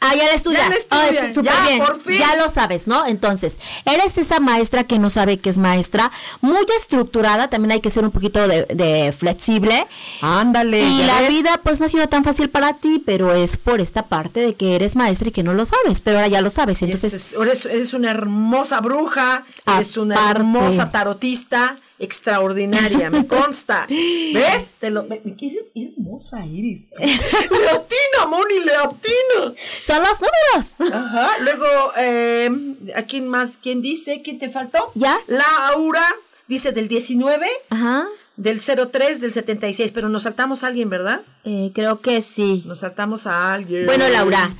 Ah, 0.00 0.14
ya 0.14 0.24
la 0.26 0.32
estudias. 0.34 0.62
Ya 0.62 0.68
la 0.68 0.74
Oh, 0.76 0.78
estudia. 0.78 1.24
es 1.28 1.34
súper 1.34 1.52
Ya, 1.52 1.66
bien. 1.66 1.78
por 1.78 2.00
fin. 2.00 2.18
Ya 2.18 2.36
lo 2.36 2.48
sabes, 2.48 2.86
¿no? 2.86 3.06
Entonces, 3.06 3.58
eres 3.84 4.16
esa 4.18 4.38
maestra 4.38 4.84
que 4.84 4.98
no 5.00 5.10
sabe 5.10 5.38
que 5.38 5.50
es 5.50 5.58
maestra, 5.58 6.12
muy 6.40 6.64
estructurada, 6.78 7.48
también 7.48 7.72
hay 7.72 7.80
que 7.80 7.90
ser 7.90 8.04
un 8.04 8.12
poquito 8.12 8.46
de, 8.46 8.64
de 8.66 9.12
flexible. 9.12 9.86
Ándale. 10.20 10.82
Y 10.82 10.98
¿ya 11.00 11.06
la 11.06 11.20
ves? 11.22 11.28
vida 11.30 11.60
pues 11.64 11.80
no 11.80 11.86
ha 11.86 11.88
sido 11.88 12.08
tan 12.08 12.22
fácil 12.22 12.48
para 12.50 12.74
ti, 12.74 13.02
pero 13.04 13.34
es 13.34 13.56
por 13.56 13.80
esta 13.80 14.02
parte 14.06 14.40
de 14.40 14.54
que 14.54 14.76
eres 14.76 14.94
maestra 14.94 15.28
y 15.28 15.32
que 15.32 15.42
no 15.42 15.54
lo 15.54 15.64
sabes, 15.64 16.00
pero 16.00 16.18
ahora 16.18 16.28
ya 16.28 16.40
lo 16.42 16.50
sabes. 16.50 16.80
Entonces, 16.82 17.12
es- 17.14 17.32
eres, 17.32 17.64
eres 17.66 17.92
una 17.94 18.10
hermosa 18.10 18.80
bruja, 18.80 19.44
eres 19.78 19.96
una 19.96 20.30
hermosa 20.30 20.90
tarotista 20.90 21.76
extraordinaria, 22.00 23.10
me 23.10 23.26
consta. 23.26 23.86
¿Ves? 23.88 24.74
Te 24.78 24.90
lo, 24.90 25.04
me- 25.04 25.20
qué 25.36 25.58
hermosa 25.74 26.44
eres. 26.44 26.88
Latina, 26.98 28.26
Moni, 28.28 28.60
latina. 28.64 29.54
son 29.84 30.02
los 30.02 30.18
números. 30.20 30.94
Ajá. 30.94 31.38
Luego, 31.40 31.66
eh, 31.96 32.50
¿a 32.94 33.02
quién 33.02 33.28
más? 33.28 33.52
¿Quién 33.62 33.82
dice? 33.82 34.22
¿Quién 34.22 34.38
te 34.38 34.48
faltó? 34.48 34.92
¿Ya? 34.94 35.18
Laura 35.26 36.06
dice 36.46 36.72
del 36.72 36.88
19, 36.88 37.46
Ajá. 37.70 38.06
del 38.36 38.60
03, 38.60 39.20
del 39.20 39.32
76, 39.32 39.90
pero 39.92 40.08
nos 40.08 40.22
saltamos 40.22 40.64
a 40.64 40.68
alguien, 40.68 40.88
¿verdad? 40.90 41.22
Eh, 41.44 41.72
creo 41.74 42.00
que 42.00 42.22
sí. 42.22 42.62
Nos 42.66 42.80
saltamos 42.80 43.26
a 43.26 43.52
alguien. 43.54 43.86
Bueno, 43.86 44.08
Laura. 44.08 44.50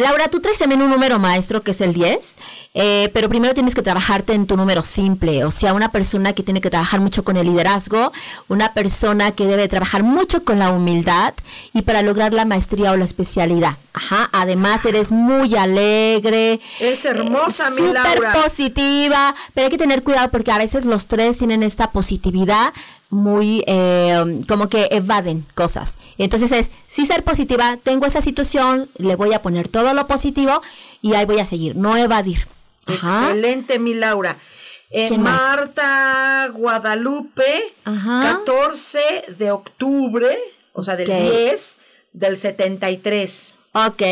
Laura, 0.00 0.28
tú 0.28 0.40
traes 0.40 0.58
también 0.58 0.82
un 0.82 0.90
número 0.90 1.18
maestro 1.18 1.62
que 1.62 1.70
es 1.72 1.80
el 1.80 1.92
10, 1.92 2.36
eh, 2.74 3.10
pero 3.12 3.28
primero 3.28 3.54
tienes 3.54 3.74
que 3.74 3.82
trabajarte 3.82 4.32
en 4.32 4.46
tu 4.46 4.56
número 4.56 4.82
simple, 4.82 5.44
o 5.44 5.50
sea, 5.50 5.74
una 5.74 5.92
persona 5.92 6.32
que 6.32 6.42
tiene 6.42 6.60
que 6.60 6.70
trabajar 6.70 7.00
mucho 7.00 7.22
con 7.22 7.36
el 7.36 7.46
liderazgo, 7.46 8.12
una 8.48 8.72
persona 8.72 9.32
que 9.32 9.46
debe 9.46 9.68
trabajar 9.68 10.02
mucho 10.02 10.44
con 10.44 10.58
la 10.58 10.70
humildad 10.70 11.34
y 11.72 11.82
para 11.82 12.02
lograr 12.02 12.32
la 12.32 12.44
maestría 12.44 12.92
o 12.92 12.96
la 12.96 13.04
especialidad. 13.04 13.76
Ajá, 13.92 14.28
además 14.32 14.84
eres 14.86 15.12
muy 15.12 15.56
alegre. 15.56 16.60
Es 16.78 17.04
hermosa, 17.04 17.70
mi 17.70 17.76
súper 17.78 17.94
Laura. 18.20 18.32
positiva, 18.42 19.34
pero 19.54 19.66
hay 19.66 19.70
que 19.70 19.78
tener 19.78 20.02
cuidado 20.02 20.30
porque 20.30 20.52
a 20.52 20.58
veces 20.58 20.84
los 20.84 21.06
tres 21.06 21.38
tienen 21.38 21.62
esta 21.62 21.90
positividad 21.90 22.72
muy 23.10 23.64
eh, 23.66 24.40
como 24.48 24.68
que 24.68 24.88
evaden 24.90 25.44
cosas. 25.54 25.98
Entonces 26.16 26.52
es, 26.52 26.70
sí 26.86 27.06
ser 27.06 27.24
positiva, 27.24 27.76
tengo 27.82 28.06
esa 28.06 28.20
situación, 28.20 28.88
le 28.98 29.16
voy 29.16 29.34
a 29.34 29.42
poner 29.42 29.68
todo 29.68 29.92
lo 29.94 30.06
positivo 30.06 30.62
y 31.02 31.14
ahí 31.14 31.26
voy 31.26 31.40
a 31.40 31.46
seguir, 31.46 31.76
no 31.76 31.96
evadir. 31.96 32.46
Ajá. 32.86 33.26
Excelente, 33.28 33.78
mi 33.78 33.94
Laura. 33.94 34.36
Eh. 34.90 35.16
Marta 35.18 36.48
Guadalupe, 36.52 37.62
Ajá. 37.84 38.38
14 38.44 39.00
de 39.38 39.50
octubre, 39.52 40.36
o 40.72 40.82
sea, 40.82 40.96
del 40.96 41.10
Ok. 41.10 41.16
10 41.16 41.76
del 42.12 42.36
73. 42.36 43.54
Ok, 43.72 44.02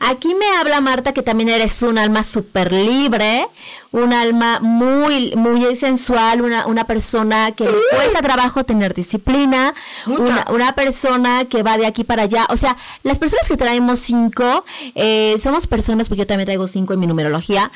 aquí 0.00 0.34
me 0.34 0.46
habla 0.58 0.82
Marta 0.82 1.14
que 1.14 1.22
también 1.22 1.48
eres 1.48 1.82
un 1.82 1.96
alma 1.96 2.22
súper 2.22 2.70
libre, 2.72 3.48
un 3.90 4.12
alma 4.12 4.60
muy, 4.60 5.34
muy 5.34 5.74
sensual, 5.76 6.42
una, 6.42 6.66
una 6.66 6.84
persona 6.84 7.52
que 7.52 7.64
le 7.64 7.78
cuesta 7.90 8.20
trabajo 8.20 8.64
tener 8.64 8.92
disciplina, 8.92 9.72
una, 10.04 10.44
una 10.50 10.74
persona 10.74 11.46
que 11.46 11.62
va 11.62 11.78
de 11.78 11.86
aquí 11.86 12.04
para 12.04 12.24
allá. 12.24 12.46
O 12.50 12.58
sea, 12.58 12.76
las 13.02 13.18
personas 13.18 13.48
que 13.48 13.56
traemos 13.56 14.00
cinco, 14.00 14.66
eh, 14.94 15.36
somos 15.38 15.66
personas, 15.66 16.10
porque 16.10 16.20
yo 16.20 16.26
también 16.26 16.44
traigo 16.44 16.68
cinco 16.68 16.92
en 16.92 17.00
mi 17.00 17.06
numerología, 17.06 17.70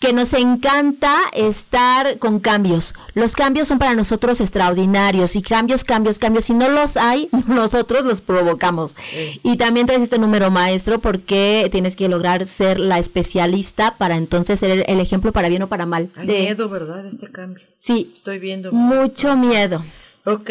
que 0.00 0.12
nos 0.12 0.34
encanta 0.34 1.16
estar 1.32 2.18
con 2.18 2.38
cambios. 2.38 2.94
Los 3.14 3.34
cambios 3.34 3.68
son 3.68 3.78
para 3.78 3.94
nosotros 3.94 4.40
extraordinarios 4.40 5.34
y 5.34 5.40
cambios, 5.40 5.82
cambios, 5.82 6.18
cambios. 6.18 6.44
Si 6.44 6.52
no 6.52 6.68
los 6.68 6.96
hay, 6.98 7.28
nosotros 7.46 8.04
los 8.04 8.20
provocamos. 8.20 8.94
Y 9.42 9.56
también 9.56 9.86
traes 9.86 10.02
este 10.02 10.18
número 10.18 10.50
maestro 10.50 10.98
porque 10.98 11.68
tienes 11.72 11.96
que 11.96 12.08
lograr 12.08 12.46
ser 12.46 12.78
la 12.78 12.98
especialista 12.98 13.94
para 13.96 14.16
entonces 14.16 14.60
ser 14.60 14.84
el 14.88 15.00
ejemplo 15.00 15.32
para 15.32 15.48
bien 15.48 15.62
o 15.62 15.68
para 15.68 15.86
mal. 15.86 16.10
Hay 16.16 16.26
de- 16.26 16.40
miedo, 16.40 16.68
¿verdad? 16.68 17.06
Este 17.06 17.30
cambio. 17.30 17.64
Sí, 17.78 18.12
Estoy 18.14 18.38
viendo. 18.38 18.72
mucho 18.72 19.36
miedo. 19.36 19.82
Ok. 20.24 20.50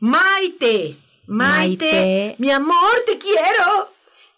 Maite. 0.00 0.96
Maite. 1.26 1.92
Maite. 1.92 2.34
Mi 2.38 2.50
amor, 2.50 2.92
te 3.06 3.16
quiero. 3.18 3.92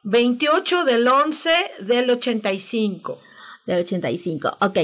28 0.05 0.85
del 0.85 1.07
11 1.07 1.51
del 1.81 2.11
85. 2.11 3.21
Del 3.67 3.81
85. 3.81 4.57
Ok. 4.61 4.79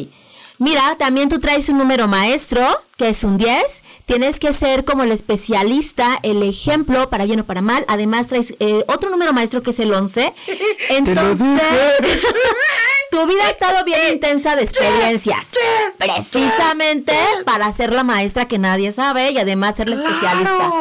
Mira, 0.61 0.97
también 0.99 1.29
tú 1.29 1.38
traes 1.38 1.69
un 1.69 1.79
número 1.79 2.09
maestro, 2.09 2.67
que 2.97 3.11
es 3.11 3.23
un 3.23 3.38
10. 3.38 3.83
Tienes 4.07 4.41
que 4.41 4.53
ser 4.53 4.85
como 4.85 5.05
el 5.05 5.12
especialista, 5.12 6.19
el 6.25 6.43
ejemplo, 6.43 7.09
para 7.11 7.27
bien 7.27 7.41
o 7.41 7.45
para 7.45 7.61
mal. 7.61 7.85
Además, 7.87 8.27
traes 8.27 8.55
eh, 8.59 8.85
otro 8.88 9.09
número 9.09 9.33
maestro, 9.33 9.62
que 9.62 9.71
es 9.71 9.79
el 9.79 9.95
11. 9.95 10.33
Entonces, 10.91 11.62
tu 13.12 13.27
vida 13.27 13.47
ha 13.47 13.51
estado 13.51 13.85
bien 13.85 14.01
intensa 14.12 14.57
de 14.57 14.64
experiencias. 14.64 15.49
Precisamente 15.97 17.14
para 17.45 17.71
ser 17.71 17.93
la 17.93 18.03
maestra 18.03 18.49
que 18.49 18.59
nadie 18.59 18.91
sabe 18.91 19.31
y 19.31 19.38
además 19.38 19.77
ser 19.77 19.88
la 19.88 19.95
especialista. 19.95 20.73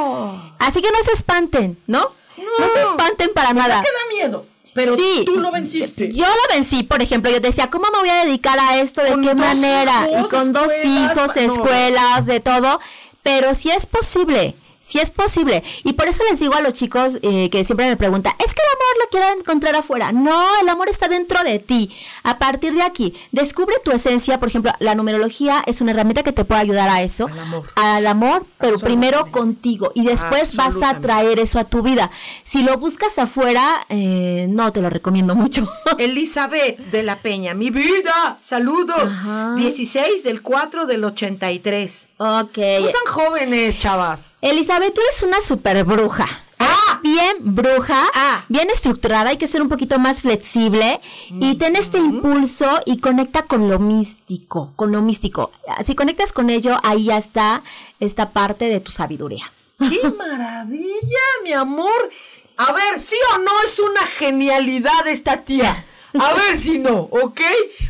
Así 0.58 0.82
que 0.82 0.92
no 0.92 1.04
se 1.04 1.12
espanten, 1.12 1.78
¿no? 1.86 2.12
No, 2.38 2.74
se 2.74 2.82
espanten 2.82 3.30
para 3.36 3.54
nada. 3.54 3.84
¿Qué 3.84 3.90
da 3.90 4.28
miedo? 4.28 4.46
Pero 4.78 4.96
Sí. 4.96 5.24
tú 5.26 5.40
lo 5.40 5.52
venciste. 5.52 6.14
Yo 6.14 6.24
lo 6.24 6.56
vencí, 6.56 6.84
por 6.84 7.02
ejemplo, 7.02 7.32
yo 7.32 7.40
decía, 7.40 7.70
¿cómo 7.72 7.88
me 7.92 7.98
voy 8.00 8.10
a 8.10 8.24
dedicar 8.26 8.60
a 8.60 8.80
esto? 8.80 9.02
¿De 9.02 9.10
Con 9.10 9.24
qué 9.24 9.34
manera? 9.34 10.08
hijos, 10.08 10.28
y 10.28 10.30
con 10.36 10.54
dos 10.54 10.72
hijos, 10.86 11.32
no. 11.36 11.42
escuelas, 11.42 12.26
de 12.28 12.40
todo. 12.40 12.80
Pero 13.24 13.56
sí 13.56 13.72
es 13.72 13.88
posible, 13.88 14.54
sí 14.88 15.00
es 15.00 15.12
posible. 15.12 15.64
Y 15.84 15.94
por 15.94 16.08
eso 16.08 16.24
les 16.30 16.40
digo 16.40 16.56
a 16.56 16.62
los 16.62 16.74
chicos 16.74 17.20
eh, 17.22 17.50
que 17.50 17.64
siempre 17.64 17.90
me 17.90 17.98
preguntan, 17.98 18.34
¿es 18.40 18.54
que 18.54 18.62
el 18.62 18.70
amor 18.70 19.04
lo 19.04 19.10
quiero 19.10 19.40
encontrar 19.40 19.76
afuera? 19.76 20.12
No, 20.14 20.60
el 20.62 20.70
amor 20.70 20.88
está 20.88 21.10
dentro 21.10 21.44
de 21.44 21.60
ti. 21.60 21.92
A 22.24 22.38
partir 22.38 22.74
de 22.74 22.82
aquí, 22.82 23.14
descubre 23.32 23.76
tu 23.84 23.92
esencia. 23.92 24.40
Por 24.40 24.48
ejemplo, 24.48 24.72
la 24.80 24.96
numerología 24.96 25.62
es 25.66 25.82
una 25.82 25.92
herramienta 25.92 26.24
que 26.24 26.32
te 26.32 26.46
puede 26.46 26.62
ayudar 26.62 26.88
a 26.90 27.02
eso. 27.02 27.28
Al 27.28 27.40
amor. 27.40 27.66
Al 27.76 28.08
amor, 28.08 28.46
pero 28.60 28.80
primero 28.80 29.30
contigo. 29.32 29.92
Y 29.94 30.06
después 30.06 30.56
vas 30.56 30.82
a 30.82 31.00
traer 31.02 31.40
eso 31.40 31.60
a 31.60 31.66
tu 31.66 31.82
vida. 31.82 32.10
Si 32.46 32.64
lo 32.64 32.78
buscas 32.78 33.20
afuera, 33.20 33.86
eh, 33.90 34.48
no 34.50 34.72
te 34.72 34.82
lo 34.82 34.90
recomiendo 34.90 35.36
mucho. 35.36 35.70
Elizabeth 35.98 36.78
de 36.92 37.04
la 37.04 37.20
Peña, 37.20 37.54
mi 37.54 37.72
vida, 37.72 38.38
saludos. 38.42 39.12
Ajá. 39.12 39.56
16 39.58 40.24
del 40.24 40.42
4 40.42 40.86
del 40.86 41.04
83. 41.04 42.08
ok. 42.18 42.58
No 42.58 42.88
están 42.88 43.06
jóvenes, 43.08 43.78
chavas. 43.78 44.36
Elizabeth, 44.42 44.77
tú 44.94 45.02
eres 45.02 45.22
una 45.24 45.42
super 45.42 45.84
bruja. 45.84 46.28
Ah. 46.60 47.00
Bien 47.04 47.36
bruja, 47.40 48.02
Ah. 48.16 48.44
bien 48.50 48.70
estructurada, 48.70 49.30
hay 49.30 49.38
que 49.38 49.48
ser 49.48 49.62
un 49.62 49.70
poquito 49.70 50.00
más 50.00 50.22
flexible 50.22 51.00
y 51.30 51.56
ten 51.56 51.76
este 51.76 52.00
impulso 52.00 52.82
y 52.86 53.00
conecta 53.00 53.44
con 53.44 53.70
lo 53.70 53.78
místico, 53.80 54.74
con 54.76 54.92
lo 54.92 55.02
místico. 55.02 55.52
Si 55.86 55.94
conectas 55.96 56.34
con 56.34 56.50
ello, 56.50 56.80
ahí 56.84 57.06
ya 57.06 57.18
está 57.18 57.62
esta 58.00 58.32
parte 58.32 58.66
de 58.70 58.80
tu 58.80 58.92
sabiduría. 58.92 59.52
¡Qué 59.78 60.10
maravilla, 60.10 61.26
mi 61.44 61.54
amor! 61.54 62.10
A 62.58 62.72
ver, 62.74 62.98
¿sí 63.00 63.16
o 63.36 63.38
no 63.40 63.52
es 63.64 63.80
una 63.80 64.02
genialidad 64.18 65.08
esta 65.08 65.42
tía? 65.42 65.86
A 66.20 66.34
ver 66.34 66.58
si 66.58 66.80
no, 66.80 67.02
¿ok? 67.12 67.42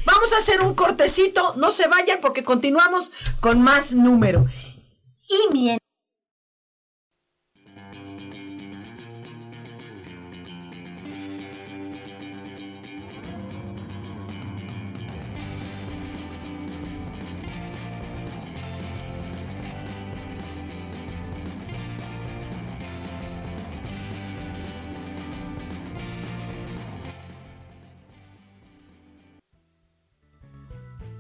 Vamos 0.06 0.34
a 0.34 0.38
hacer 0.38 0.62
un 0.62 0.74
cortecito, 0.76 1.54
no 1.56 1.72
se 1.72 1.88
vayan 1.88 2.20
porque 2.22 2.44
continuamos 2.44 3.14
con 3.40 3.62
más 3.62 3.94
número. 3.94 4.46
Y 5.30 5.54
mientras... 5.54 5.87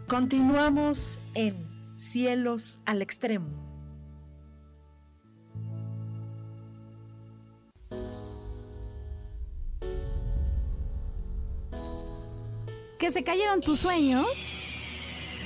Continuamos 0.07 1.19
en 1.33 1.67
Cielos 1.97 2.79
al 2.85 3.01
Extremo. 3.01 3.49
que 12.97 13.11
se 13.11 13.23
cayeron 13.23 13.61
tus 13.61 13.81
sueños, 13.81 14.67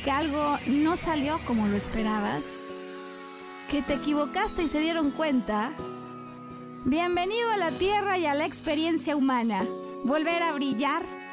que 0.05 0.11
algo 0.11 0.57
no 0.67 0.95
salió 0.95 1.37
como 1.45 1.67
lo 1.67 1.75
esperabas, 1.75 2.71
que 3.69 3.81
te 3.81 3.95
equivocaste 3.95 4.63
y 4.63 4.67
se 4.67 4.79
dieron 4.79 5.11
cuenta. 5.11 5.73
Bienvenido 6.85 7.49
a 7.49 7.57
la 7.57 7.71
Tierra 7.71 8.17
y 8.17 8.25
a 8.25 8.35
la 8.35 8.45
experiencia 8.45 9.15
humana. 9.15 9.65
Volver 10.05 10.41
a 10.43 10.53
brillar 10.53 11.03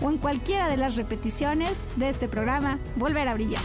o 0.00 0.10
en 0.10 0.18
cualquiera 0.18 0.68
de 0.68 0.76
las 0.76 0.96
repeticiones 0.96 1.88
de 1.96 2.10
este 2.10 2.28
programa 2.28 2.78
Volver 2.96 3.28
a 3.28 3.34
Brillar. 3.34 3.62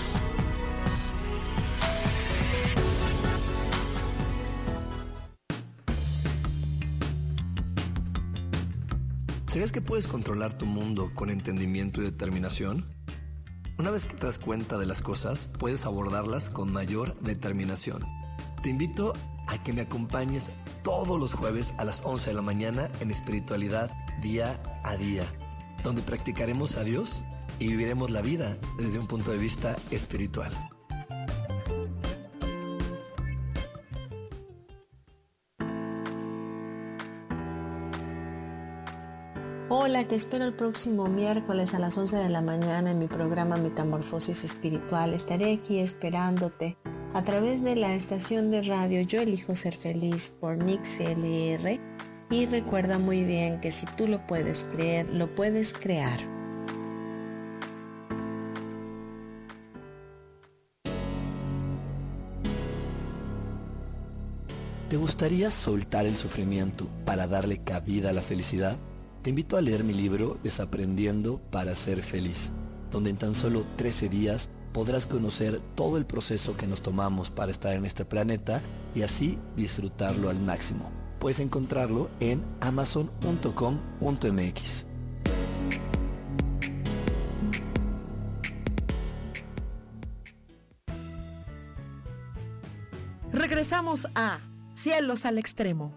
¿Sabías 9.47 9.71
que 9.71 9.81
puedes 9.81 10.07
controlar 10.07 10.53
tu 10.53 10.67
mundo 10.67 11.11
con 11.15 11.31
entendimiento 11.31 12.01
y 12.01 12.03
determinación? 12.03 12.85
Una 13.79 13.89
vez 13.89 14.05
que 14.05 14.15
te 14.15 14.27
das 14.27 14.37
cuenta 14.37 14.77
de 14.77 14.85
las 14.85 15.01
cosas, 15.01 15.47
puedes 15.57 15.85
abordarlas 15.85 16.49
con 16.51 16.71
mayor 16.71 17.19
determinación. 17.21 18.03
Te 18.61 18.69
invito 18.69 19.13
a 19.47 19.63
que 19.63 19.73
me 19.73 19.81
acompañes 19.81 20.53
todos 20.83 21.19
los 21.19 21.33
jueves 21.33 21.73
a 21.79 21.83
las 21.83 22.03
11 22.05 22.29
de 22.29 22.35
la 22.35 22.41
mañana 22.41 22.91
en 22.99 23.09
espiritualidad 23.09 23.89
día 24.21 24.61
a 24.83 24.95
día, 24.97 25.23
donde 25.83 26.01
practicaremos 26.01 26.77
a 26.77 26.83
Dios 26.83 27.23
y 27.59 27.67
viviremos 27.67 28.11
la 28.11 28.21
vida 28.21 28.57
desde 28.77 28.99
un 28.99 29.07
punto 29.07 29.31
de 29.31 29.37
vista 29.37 29.75
espiritual. 29.91 30.51
Hola, 39.71 40.07
te 40.07 40.15
espero 40.15 40.45
el 40.45 40.53
próximo 40.53 41.07
miércoles 41.07 41.73
a 41.73 41.79
las 41.79 41.97
11 41.97 42.17
de 42.17 42.29
la 42.29 42.41
mañana 42.41 42.91
en 42.91 42.99
mi 42.99 43.07
programa 43.07 43.57
Metamorfosis 43.57 44.43
Espiritual. 44.43 45.13
Estaré 45.13 45.53
aquí 45.53 45.79
esperándote 45.79 46.77
a 47.13 47.23
través 47.23 47.63
de 47.63 47.75
la 47.75 47.93
estación 47.93 48.51
de 48.51 48.63
radio 48.63 49.01
Yo 49.01 49.21
Elijo 49.21 49.55
Ser 49.55 49.75
Feliz 49.75 50.35
por 50.39 50.57
Mix 50.57 50.99
LR. 50.99 51.88
Y 52.29 52.45
recuerda 52.45 52.99
muy 52.99 53.23
bien 53.23 53.59
que 53.59 53.71
si 53.71 53.85
tú 53.85 54.07
lo 54.07 54.25
puedes 54.27 54.65
creer, 54.65 55.09
lo 55.09 55.33
puedes 55.33 55.73
crear. 55.73 56.19
¿Te 64.89 64.97
gustaría 64.97 65.51
soltar 65.51 66.05
el 66.05 66.15
sufrimiento 66.15 66.87
para 67.05 67.27
darle 67.27 67.59
cabida 67.59 68.09
a 68.09 68.13
la 68.13 68.21
felicidad? 68.21 68.77
te 69.21 69.31
invito 69.31 69.57
a 69.57 69.61
leer 69.61 69.83
mi 69.83 69.93
libro 69.93 70.37
Desaprendiendo 70.43 71.39
para 71.51 71.75
ser 71.75 72.01
feliz, 72.01 72.51
donde 72.91 73.09
en 73.09 73.17
tan 73.17 73.33
solo 73.33 73.65
13 73.75 74.09
días 74.09 74.49
podrás 74.73 75.07
conocer 75.07 75.59
todo 75.75 75.97
el 75.97 76.05
proceso 76.05 76.55
que 76.55 76.67
nos 76.67 76.81
tomamos 76.81 77.29
para 77.29 77.51
estar 77.51 77.73
en 77.73 77.85
este 77.85 78.05
planeta 78.05 78.61
y 78.95 79.01
así 79.01 79.37
disfrutarlo 79.55 80.29
al 80.29 80.39
máximo. 80.39 80.91
Puedes 81.19 81.39
encontrarlo 81.39 82.09
en 82.19 82.43
amazon.com.mx. 82.61 84.85
Regresamos 93.31 94.07
a 94.15 94.39
Cielos 94.75 95.25
al 95.25 95.37
Extremo. 95.37 95.93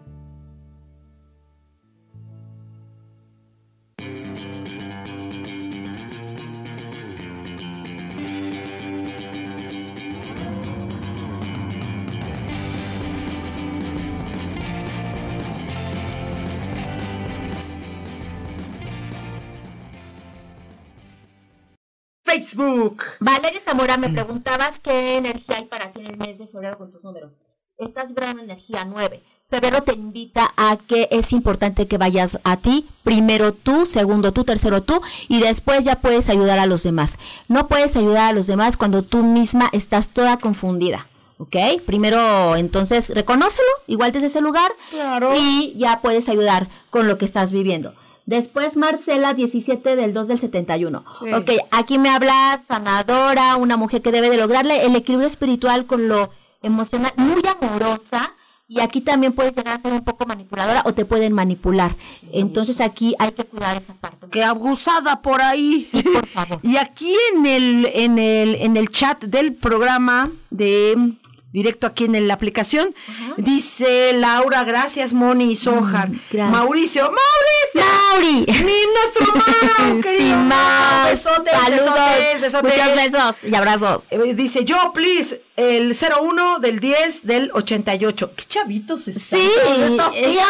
Facebook. 22.37 23.03
Valeria 23.19 23.61
Zamora, 23.63 23.97
me 23.97 24.09
preguntabas 24.09 24.79
qué 24.79 25.17
energía 25.17 25.57
hay 25.57 25.65
para 25.65 25.91
ti 25.91 25.99
en 25.99 26.07
el 26.07 26.17
mes 26.17 26.39
de 26.39 26.47
febrero 26.47 26.77
con 26.79 26.91
tus 26.91 27.03
números. 27.03 27.37
Estás 27.77 28.09
vibrando 28.09 28.41
energía 28.41 28.85
9. 28.85 29.21
Febrero 29.49 29.83
te 29.83 29.93
invita 29.93 30.51
a 30.57 30.77
que 30.77 31.07
es 31.11 31.31
importante 31.31 31.87
que 31.87 31.99
vayas 31.99 32.39
a 32.43 32.57
ti, 32.57 32.87
primero 33.03 33.53
tú, 33.53 33.85
segundo 33.85 34.31
tú, 34.31 34.43
tercero 34.45 34.81
tú, 34.81 34.99
y 35.27 35.41
después 35.41 35.85
ya 35.85 35.97
puedes 35.97 36.27
ayudar 36.29 36.57
a 36.57 36.65
los 36.65 36.81
demás. 36.81 37.19
No 37.49 37.67
puedes 37.67 37.95
ayudar 37.95 38.29
a 38.29 38.33
los 38.33 38.47
demás 38.47 38.77
cuando 38.77 39.03
tú 39.03 39.23
misma 39.23 39.69
estás 39.71 40.09
toda 40.09 40.37
confundida. 40.37 41.05
¿Ok? 41.37 41.55
Primero, 41.85 42.55
entonces, 42.55 43.09
reconócelo, 43.13 43.67
igual 43.87 44.11
desde 44.11 44.27
ese 44.27 44.39
lugar, 44.41 44.71
Claro. 44.91 45.33
y 45.37 45.73
ya 45.77 45.99
puedes 46.01 46.29
ayudar 46.29 46.67
con 46.89 47.07
lo 47.07 47.17
que 47.17 47.25
estás 47.25 47.51
viviendo. 47.51 47.93
Después 48.25 48.77
Marcela, 48.77 49.33
17 49.33 49.95
del 49.95 50.13
2 50.13 50.27
del 50.29 50.37
71. 50.37 51.03
Sí. 51.19 51.33
Ok, 51.33 51.51
aquí 51.71 51.97
me 51.97 52.09
habla 52.09 52.61
sanadora, 52.65 53.57
una 53.57 53.75
mujer 53.75 54.01
que 54.01 54.11
debe 54.11 54.29
de 54.29 54.37
lograrle 54.37 54.85
el 54.85 54.95
equilibrio 54.95 55.27
espiritual 55.27 55.85
con 55.85 56.07
lo 56.07 56.31
emocional, 56.61 57.11
muy 57.17 57.41
amorosa. 57.59 58.33
Y 58.65 58.79
aquí 58.79 59.01
también 59.01 59.33
puedes 59.33 59.55
llegar 59.55 59.75
a 59.75 59.79
ser 59.79 59.91
un 59.91 60.03
poco 60.03 60.25
manipuladora 60.25 60.81
o 60.85 60.93
te 60.93 61.05
pueden 61.05 61.33
manipular. 61.33 61.95
Entonces 62.31 62.79
aquí 62.79 63.13
hay 63.19 63.33
que 63.33 63.43
cuidar 63.43 63.77
esa 63.77 63.93
parte. 63.93 64.27
Qué 64.31 64.41
abusada 64.41 65.21
por 65.21 65.41
ahí. 65.41 65.89
Sí, 65.93 66.01
por 66.01 66.27
favor. 66.27 66.59
Y 66.63 66.77
aquí 66.77 67.13
en 67.33 67.45
el, 67.45 67.89
en 67.93 68.17
el, 68.17 68.55
en 68.55 68.77
el 68.77 68.89
chat 68.89 69.25
del 69.25 69.53
programa 69.53 70.31
de 70.49 71.13
directo 71.53 71.87
aquí 71.87 72.05
en 72.05 72.27
la 72.27 72.33
aplicación, 72.33 72.93
dice 73.37 74.11
Laura, 74.13 74.63
gracias 74.65 75.13
Moni 75.13 75.51
y 75.51 75.55
Sojar. 75.55 76.09
Mm, 76.09 76.19
gracias. 76.31 76.51
Mauricio, 76.51 77.03
Mauricio. 77.03 77.93
¡Mauri! 78.11 78.45
Mi 78.65 78.73
nuestro 78.93 79.33
Mau, 79.89 80.01
querido 80.01 80.35
Mau. 80.35 80.45
más. 80.47 81.09
Besotes, 81.11 81.53
Saludos. 81.53 81.85
besotes, 81.85 82.41
besotes. 82.41 82.77
Muchos 82.77 82.95
besos 82.95 83.51
y 83.51 83.55
abrazos. 83.55 84.03
Eh, 84.09 84.33
Dice 84.33 84.65
yo, 84.65 84.91
please, 84.93 85.39
el 85.55 85.95
01 85.95 86.59
del 86.59 86.79
10 86.79 87.27
del 87.27 87.51
88. 87.53 88.31
Qué 88.35 88.43
chavitos 88.45 89.07
están 89.07 89.39
Sí, 89.39 89.51
estos 89.83 90.13
días. 90.13 90.47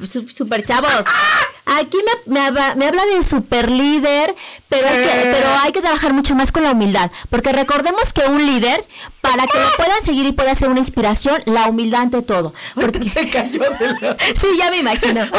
están 0.00 0.28
super 0.28 0.64
chavos. 0.64 0.90
Aquí 1.64 1.96
me, 1.96 2.32
me 2.32 2.40
habla, 2.46 2.74
me 2.76 2.86
habla 2.86 3.04
del 3.06 3.24
super 3.24 3.68
líder, 3.68 4.34
pero, 4.68 4.88
hay 4.88 5.02
que, 5.02 5.08
pero 5.32 5.48
hay 5.62 5.72
que 5.72 5.80
trabajar 5.80 6.12
mucho 6.12 6.36
más 6.36 6.52
con 6.52 6.62
la 6.62 6.70
humildad, 6.70 7.10
porque 7.28 7.50
recordemos 7.52 8.12
que 8.12 8.20
un 8.22 8.46
líder, 8.46 8.84
para 9.20 9.48
que 9.48 9.58
lo 9.58 9.68
puedan 9.76 10.00
seguir 10.04 10.26
y 10.26 10.32
pueda 10.32 10.54
ser 10.54 10.68
una 10.68 10.78
inspiración, 10.78 11.42
la 11.46 11.66
humildad 11.66 12.02
ante 12.02 12.22
todo. 12.22 12.54
Porque, 12.76 13.04
Se 13.04 13.28
cayó 13.28 13.58
de 13.58 13.94
la... 14.00 14.16
sí, 14.40 14.46
ya 14.56 14.70
me 14.70 14.78
imagino. 14.78 15.22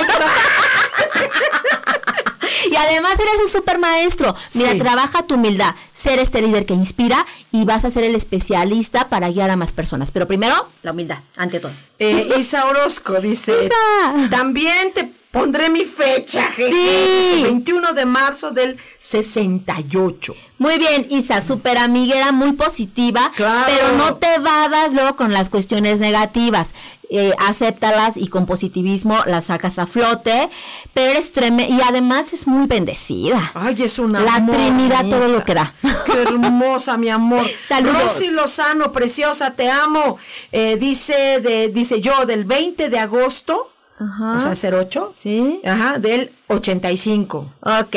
Y 2.69 2.75
además 2.75 3.13
eres 3.13 3.35
un 3.43 3.49
super 3.49 3.79
maestro. 3.79 4.35
Mira, 4.53 4.71
Sí. 4.71 4.77
trabaja 4.79 5.23
tu 5.23 5.35
humildad, 5.35 5.73
ser 5.93 6.19
este 6.19 6.41
líder 6.41 6.65
que 6.65 6.73
inspira 6.73 7.25
y 7.51 7.65
vas 7.65 7.85
a 7.85 7.89
ser 7.91 8.03
el 8.03 8.15
especialista 8.15 9.07
para 9.09 9.29
guiar 9.29 9.49
a 9.49 9.55
más 9.55 9.71
personas. 9.71 10.11
Pero 10.11 10.27
primero, 10.27 10.67
la 10.83 10.91
humildad, 10.91 11.19
ante 11.35 11.59
todo. 11.59 11.71
Eh, 11.99 12.29
Isa 12.37 12.65
Orozco 12.65 13.19
dice, 13.21 13.53
Isa. 13.65 14.29
también 14.29 14.91
te 14.93 15.09
pondré 15.39 15.69
mi 15.69 15.85
fecha, 15.85 16.43
jeje", 16.51 16.71
Sí. 16.71 17.35
dice, 17.35 17.43
21 17.43 17.93
de 17.93 18.05
marzo 18.05 18.51
del 18.51 18.77
68. 18.97 20.35
Muy 20.57 20.77
bien, 20.79 21.05
Isa, 21.09 21.41
súper 21.41 21.77
amiguera, 21.77 22.31
muy 22.31 22.53
positiva, 22.53 23.31
Claro. 23.35 23.65
pero 23.67 23.91
no 23.97 24.15
te 24.15 24.39
vadas 24.39 24.93
luego 24.93 25.15
con 25.15 25.31
las 25.33 25.49
cuestiones 25.49 25.99
negativas. 25.99 26.73
Eh, 27.09 27.31
acéptalas 27.39 28.17
y 28.17 28.27
con 28.27 28.45
positivismo 28.45 29.17
las 29.27 29.45
sacas 29.45 29.79
a 29.79 29.85
flote, 29.85 30.49
pero 30.93 31.11
eres 31.11 31.31
tremenda 31.31 31.73
y 31.73 31.79
además 31.81 32.33
es 32.33 32.47
muy 32.47 32.67
bendecida. 32.67 33.49
Ay, 33.53 33.77
es 33.81 33.97
una 33.97 34.19
La 34.19 34.45
Trinidad 34.45 35.05
todo 35.07 35.29
lo 35.29 35.45
que 35.45 35.53
da. 35.53 35.73
Qué 36.05 36.23
hermosa, 36.23 36.97
mi 36.97 37.07
amor. 37.09 37.47
Saludos. 37.69 38.03
Rosy 38.15 38.27
Lozano, 38.31 38.91
preciosa, 38.91 39.51
te 39.51 39.69
amo. 39.69 40.17
Eh, 40.51 40.75
dice 40.77 41.39
de, 41.39 41.69
dice 41.69 42.01
yo, 42.01 42.25
del 42.25 42.43
20 42.43 42.89
de 42.89 42.99
agosto, 42.99 43.71
Ajá. 43.99 44.35
o 44.35 44.55
sea, 44.55 44.79
08, 44.79 45.13
¿Sí? 45.17 45.61
ajá, 45.65 45.97
del 45.97 46.31
85. 46.49 47.45
Ok, 47.61 47.95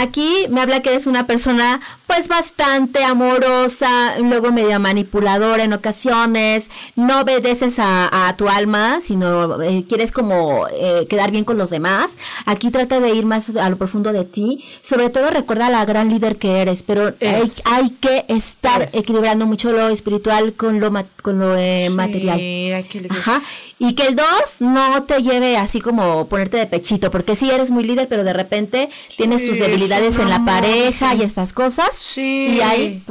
aquí 0.00 0.46
me 0.50 0.60
habla 0.60 0.80
que 0.82 0.90
eres 0.90 1.06
una 1.06 1.26
persona 1.26 1.80
pues 2.06 2.28
bastante 2.28 3.02
amorosa, 3.04 4.18
luego 4.18 4.52
media 4.52 4.78
manipuladora 4.78 5.64
en 5.64 5.72
ocasiones, 5.72 6.70
no 6.94 7.22
obedeces 7.22 7.78
a, 7.78 8.28
a 8.28 8.36
tu 8.36 8.48
alma, 8.48 9.00
sino 9.00 9.60
eh, 9.62 9.84
quieres 9.88 10.12
como 10.12 10.66
eh, 10.70 11.06
quedar 11.08 11.30
bien 11.30 11.44
con 11.44 11.56
los 11.58 11.70
demás. 11.70 12.18
Aquí 12.44 12.70
trata 12.70 13.00
de 13.00 13.14
ir 13.14 13.24
más 13.24 13.56
a 13.56 13.70
lo 13.70 13.76
profundo 13.78 14.12
de 14.12 14.24
ti, 14.24 14.62
sobre 14.82 15.08
todo 15.10 15.30
recuerda 15.30 15.70
la 15.70 15.84
gran 15.86 16.10
líder 16.10 16.36
que 16.36 16.60
eres, 16.60 16.82
pero 16.82 17.14
hay, 17.64 17.90
que 18.00 18.24
estar 18.28 18.88
equilibrando 18.92 19.46
mucho 19.46 19.72
lo 19.72 19.88
espiritual 19.88 20.52
con 20.54 20.80
lo, 20.80 20.92
con 21.22 21.38
lo 21.38 21.56
eh, 21.56 21.86
Sí, 21.88 21.94
material. 21.94 22.38
hay 22.38 22.84
que- 22.84 23.06
Ajá. 23.10 23.42
Y 23.78 23.94
que 23.94 24.06
el 24.06 24.16
2 24.16 24.26
no 24.60 25.02
te 25.04 25.22
lleve 25.22 25.56
así 25.56 25.80
como 25.80 26.28
ponerte 26.28 26.56
de 26.56 26.66
pechito, 26.66 27.10
porque 27.10 27.34
sí 27.34 27.50
eres 27.50 27.70
muy 27.72 27.84
líder, 27.84 28.06
pero 28.08 28.22
de 28.24 28.32
repente 28.32 28.88
tienes 29.16 29.44
tus 29.46 29.56
Sí, 29.56 29.62
debilidades 29.62 30.18
en 30.18 30.28
la 30.30 30.44
pareja 30.44 31.10
sí. 31.12 31.18
y 31.20 31.22
esas 31.22 31.52
cosas. 31.52 31.88
Sí. 31.96 32.54
Y 32.56 32.60
ahí 32.60 33.02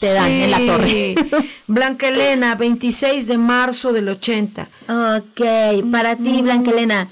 te 0.00 0.12
dan 0.12 0.30
en 0.30 0.50
la 0.50 0.58
torre. 0.66 0.88
Sí. 0.88 1.14
Blanca 1.66 2.08
Elena, 2.08 2.54
26 2.54 3.26
de 3.26 3.38
marzo 3.38 3.92
del 3.92 4.08
80. 4.08 4.68
ok, 4.88 5.90
para 5.92 6.16
ti, 6.16 6.42
Blanca 6.42 6.70
Elena. 6.70 7.08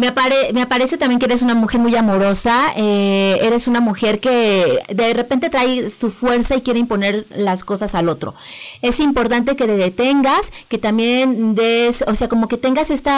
Me, 0.00 0.06
apare- 0.06 0.52
me 0.52 0.62
aparece 0.62 0.96
también 0.96 1.18
que 1.18 1.26
eres 1.26 1.42
una 1.42 1.56
mujer 1.56 1.80
muy 1.80 1.96
amorosa, 1.96 2.72
eh, 2.76 3.40
eres 3.42 3.66
una 3.66 3.80
mujer 3.80 4.20
que 4.20 4.78
de 4.88 5.12
repente 5.12 5.50
trae 5.50 5.90
su 5.90 6.12
fuerza 6.12 6.54
y 6.54 6.60
quiere 6.62 6.78
imponer 6.78 7.26
las 7.34 7.64
cosas 7.64 7.96
al 7.96 8.08
otro. 8.08 8.32
Es 8.80 9.00
importante 9.00 9.56
que 9.56 9.66
te 9.66 9.76
detengas, 9.76 10.52
que 10.68 10.78
también 10.78 11.56
des, 11.56 12.04
o 12.06 12.14
sea, 12.14 12.28
como 12.28 12.46
que 12.46 12.56
tengas 12.56 12.90
este 12.90 13.10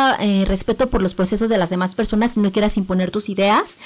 respeto 0.46 0.88
por 0.88 1.02
los 1.02 1.12
procesos 1.12 1.50
de 1.50 1.58
las 1.58 1.68
demás 1.68 1.94
personas 1.94 2.38
y 2.38 2.40
no 2.40 2.50
quieras 2.50 2.78
imponer 2.78 3.10
tus 3.10 3.28
ideas. 3.28 3.76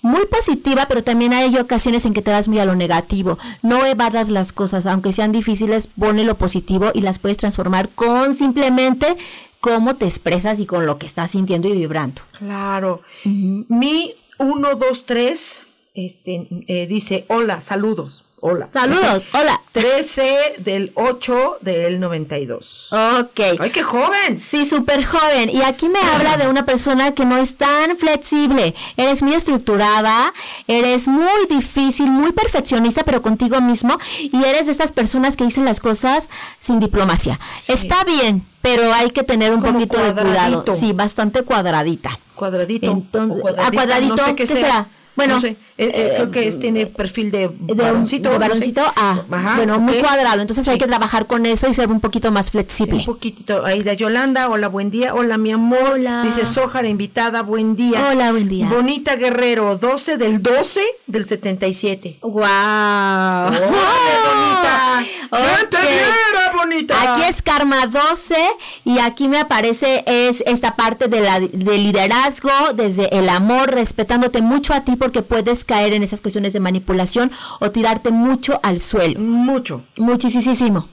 Muy 0.00 0.24
positiva, 0.26 0.86
pero 0.88 1.02
también 1.04 1.34
hay 1.34 1.54
ocasiones 1.58 2.06
en 2.06 2.14
que 2.14 2.22
te 2.22 2.30
vas 2.30 2.48
muy 2.48 2.60
a 2.60 2.64
lo 2.64 2.76
negativo. 2.76 3.36
No 3.62 3.84
evadas 3.84 4.30
las 4.30 4.52
cosas, 4.52 4.86
aunque 4.86 5.12
sean 5.12 5.32
difíciles, 5.32 5.88
pone 5.88 6.24
lo 6.24 6.36
positivo 6.38 6.92
y 6.94 7.02
las 7.02 7.18
puedes 7.18 7.36
transformar 7.36 7.90
con 7.90 8.34
simplemente 8.34 9.16
cómo 9.60 9.96
te 9.96 10.04
expresas 10.06 10.60
y 10.60 10.66
con 10.66 10.86
lo 10.86 10.98
que 10.98 11.06
estás 11.06 11.32
sintiendo 11.32 11.68
y 11.68 11.72
vibrando. 11.72 12.22
Claro. 12.38 13.02
Mi 13.24 14.14
123 14.38 15.62
este, 15.94 16.48
eh, 16.68 16.86
dice, 16.86 17.24
hola, 17.28 17.60
saludos. 17.60 18.24
Hola. 18.40 18.68
Saludos, 18.72 19.24
hola. 19.32 19.60
13 19.72 20.54
del 20.58 20.92
8 20.94 21.58
del 21.60 21.98
92. 21.98 22.92
Ok. 22.92 23.40
¡Ay, 23.58 23.70
qué 23.70 23.82
joven! 23.82 24.40
Sí, 24.40 24.64
súper 24.64 25.04
joven. 25.04 25.50
Y 25.50 25.62
aquí 25.62 25.88
me 25.88 25.98
habla 25.98 26.36
de 26.36 26.48
una 26.48 26.64
persona 26.64 27.12
que 27.12 27.24
no 27.24 27.36
es 27.36 27.56
tan 27.56 27.96
flexible. 27.96 28.74
Eres 28.96 29.22
muy 29.22 29.34
estructurada, 29.34 30.32
eres 30.68 31.08
muy 31.08 31.46
difícil, 31.48 32.06
muy 32.10 32.32
perfeccionista, 32.32 33.02
pero 33.04 33.22
contigo 33.22 33.60
mismo. 33.60 33.98
Y 34.20 34.44
eres 34.44 34.66
de 34.66 34.72
estas 34.72 34.92
personas 34.92 35.36
que 35.36 35.44
dicen 35.44 35.64
las 35.64 35.80
cosas 35.80 36.28
sin 36.60 36.78
diplomacia. 36.80 37.38
Está 37.66 38.04
bien, 38.04 38.44
pero 38.62 38.92
hay 38.94 39.10
que 39.10 39.24
tener 39.24 39.52
un 39.52 39.60
como 39.60 39.74
poquito 39.74 39.98
de 39.98 40.12
cuidado. 40.12 40.64
Sí, 40.78 40.92
bastante 40.92 41.42
cuadradita. 41.42 42.18
Cuadradito. 42.34 42.90
Entonces, 42.90 43.42
o 43.42 43.48
a 43.48 43.70
cuadradito, 43.70 44.16
no 44.16 44.24
sé 44.24 44.34
¿qué, 44.36 44.46
será? 44.46 44.86
Bueno, 45.18 45.34
No 45.34 45.40
sé, 45.40 45.48
eh, 45.48 45.56
eh, 45.94 46.12
creo 46.14 46.30
que 46.30 46.46
es, 46.46 46.58
tiene 46.60 46.86
perfil 46.86 47.30
de 47.32 47.48
de, 47.48 47.74
varoncito. 47.74 48.30
de 48.30 48.38
no 48.38 48.44
sé. 48.44 48.48
varoncito 48.48 48.80
a, 48.96 49.22
Ajá, 49.30 49.56
bueno, 49.56 49.78
muy 49.80 49.94
cuadrado. 49.98 50.40
Entonces 50.40 50.66
hay 50.68 50.78
que 50.78 50.86
trabajar 50.86 51.26
con 51.26 51.44
eso 51.44 51.68
y 51.68 51.74
ser 51.74 51.88
un 51.90 52.00
poquito 52.00 52.30
más 52.30 52.52
flexible. 52.52 53.00
Un 53.00 53.04
poquitito. 53.04 53.64
Ahí 53.66 53.82
de 53.82 53.96
Yolanda, 53.96 54.48
hola, 54.48 54.68
buen 54.68 54.90
día. 54.92 55.14
Hola, 55.14 55.36
mi 55.36 55.50
amor. 55.50 55.78
Hola. 55.94 56.22
Dice 56.24 56.44
Sojar, 56.44 56.86
invitada, 56.86 57.42
buen 57.42 57.74
día. 57.76 58.08
Hola, 58.12 58.30
buen 58.30 58.48
día. 58.48 58.68
Bonita 58.68 59.16
Guerrero, 59.16 59.76
12 59.76 60.16
del 60.18 60.40
12 60.42 60.80
del 61.08 61.26
77. 61.26 62.18
¡Wow! 62.22 62.32
¡Órale, 62.42 63.58
bonita! 64.24 65.04
¡Ya 65.32 65.68
te 65.68 65.76
Ok. 65.76 65.82
viera, 65.82 66.52
bonita! 66.56 67.12
Aquí 67.12 67.22
es 67.28 67.42
Karma 67.42 67.86
12 67.86 68.36
y 68.84 68.98
aquí 68.98 69.28
me 69.28 69.38
aparece 69.38 70.02
es 70.06 70.42
esta 70.46 70.74
parte 70.76 71.08
de 71.08 71.20
la 71.20 71.40
de 71.40 71.78
liderazgo 71.78 72.50
desde 72.74 73.16
el 73.18 73.28
amor, 73.28 73.70
respetándote 73.70 74.40
mucho 74.42 74.74
a 74.74 74.80
ti 74.82 74.96
porque 75.08 75.22
puedes 75.22 75.64
caer 75.64 75.94
en 75.94 76.02
esas 76.02 76.20
cuestiones 76.20 76.52
de 76.52 76.60
manipulación 76.60 77.30
o 77.60 77.70
tirarte 77.70 78.10
mucho 78.10 78.60
al 78.62 78.78
suelo. 78.78 79.18
Mucho. 79.18 79.80
Muchísimo. 79.96 80.86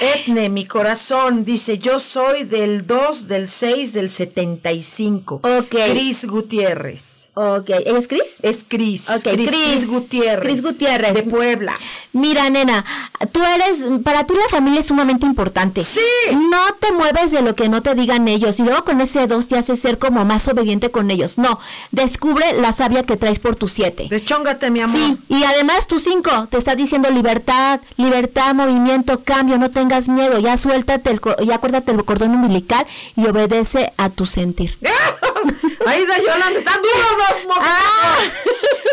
Etne, 0.00 0.48
mi 0.50 0.64
corazón, 0.66 1.44
dice, 1.44 1.78
yo 1.78 2.00
soy 2.00 2.42
del 2.42 2.88
2 2.88 3.28
del 3.28 3.48
6 3.48 3.92
del 3.92 4.10
75. 4.10 5.42
Ok. 5.44 5.76
Cris 5.92 6.26
Gutiérrez. 6.26 7.28
ok, 7.34 7.70
¿es 7.84 8.08
Cris? 8.08 8.38
Es 8.42 8.64
Cris. 8.66 9.08
Ok, 9.10 9.22
Cris, 9.22 9.86
Gutiérrez. 9.86 10.40
Cris 10.40 10.62
Gutiérrez. 10.64 11.14
De 11.14 11.22
Puebla. 11.22 11.72
Mira, 12.12 12.50
nena, 12.50 12.84
tú 13.30 13.40
eres, 13.44 13.78
para 14.02 14.24
ti 14.24 14.34
la 14.34 14.48
familia 14.48 14.80
es 14.80 14.86
sumamente 14.86 15.24
importante. 15.24 15.84
Sí. 15.84 16.00
No 16.32 16.74
te 16.80 16.90
mueves 16.90 17.30
de 17.30 17.42
lo 17.42 17.54
que 17.54 17.68
no 17.68 17.80
te 17.80 17.94
digan 17.94 18.26
ellos 18.26 18.58
y 18.58 18.64
luego 18.64 18.84
con 18.84 19.00
ese 19.00 19.28
dos 19.28 19.46
te 19.46 19.56
haces 19.56 19.78
ser 19.78 19.98
como 19.98 20.24
más 20.24 20.48
obediente 20.48 20.90
con 20.90 21.12
ellos. 21.12 21.38
No, 21.38 21.60
descubre 21.92 22.54
la 22.60 22.72
sabia 22.72 23.04
que 23.04 23.16
traes 23.16 23.35
por 23.38 23.56
tu 23.56 23.68
siete. 23.68 24.06
Deschóngate, 24.10 24.70
mi 24.70 24.80
amor. 24.80 24.98
Sí, 24.98 25.18
y 25.28 25.44
además 25.44 25.86
tu 25.86 25.98
cinco 26.00 26.48
te 26.50 26.58
está 26.58 26.74
diciendo 26.74 27.10
libertad, 27.10 27.80
libertad, 27.96 28.54
movimiento, 28.54 29.22
cambio, 29.24 29.58
no 29.58 29.70
tengas 29.70 30.08
miedo, 30.08 30.38
ya 30.38 30.56
suéltate, 30.56 31.10
el, 31.10 31.20
ya 31.44 31.56
acuérdate 31.56 31.92
el 31.92 32.04
cordón 32.04 32.34
umbilical 32.34 32.86
y 33.16 33.26
obedece 33.26 33.92
a 33.96 34.10
tu 34.10 34.26
sentir. 34.26 34.76
Ahí 35.86 36.04
da 36.04 36.18
Yolanda, 36.18 36.58
están 36.58 36.80
duros 36.82 37.06
los 37.28 37.44
mocos. 37.44 37.64
Ah. 37.64 38.18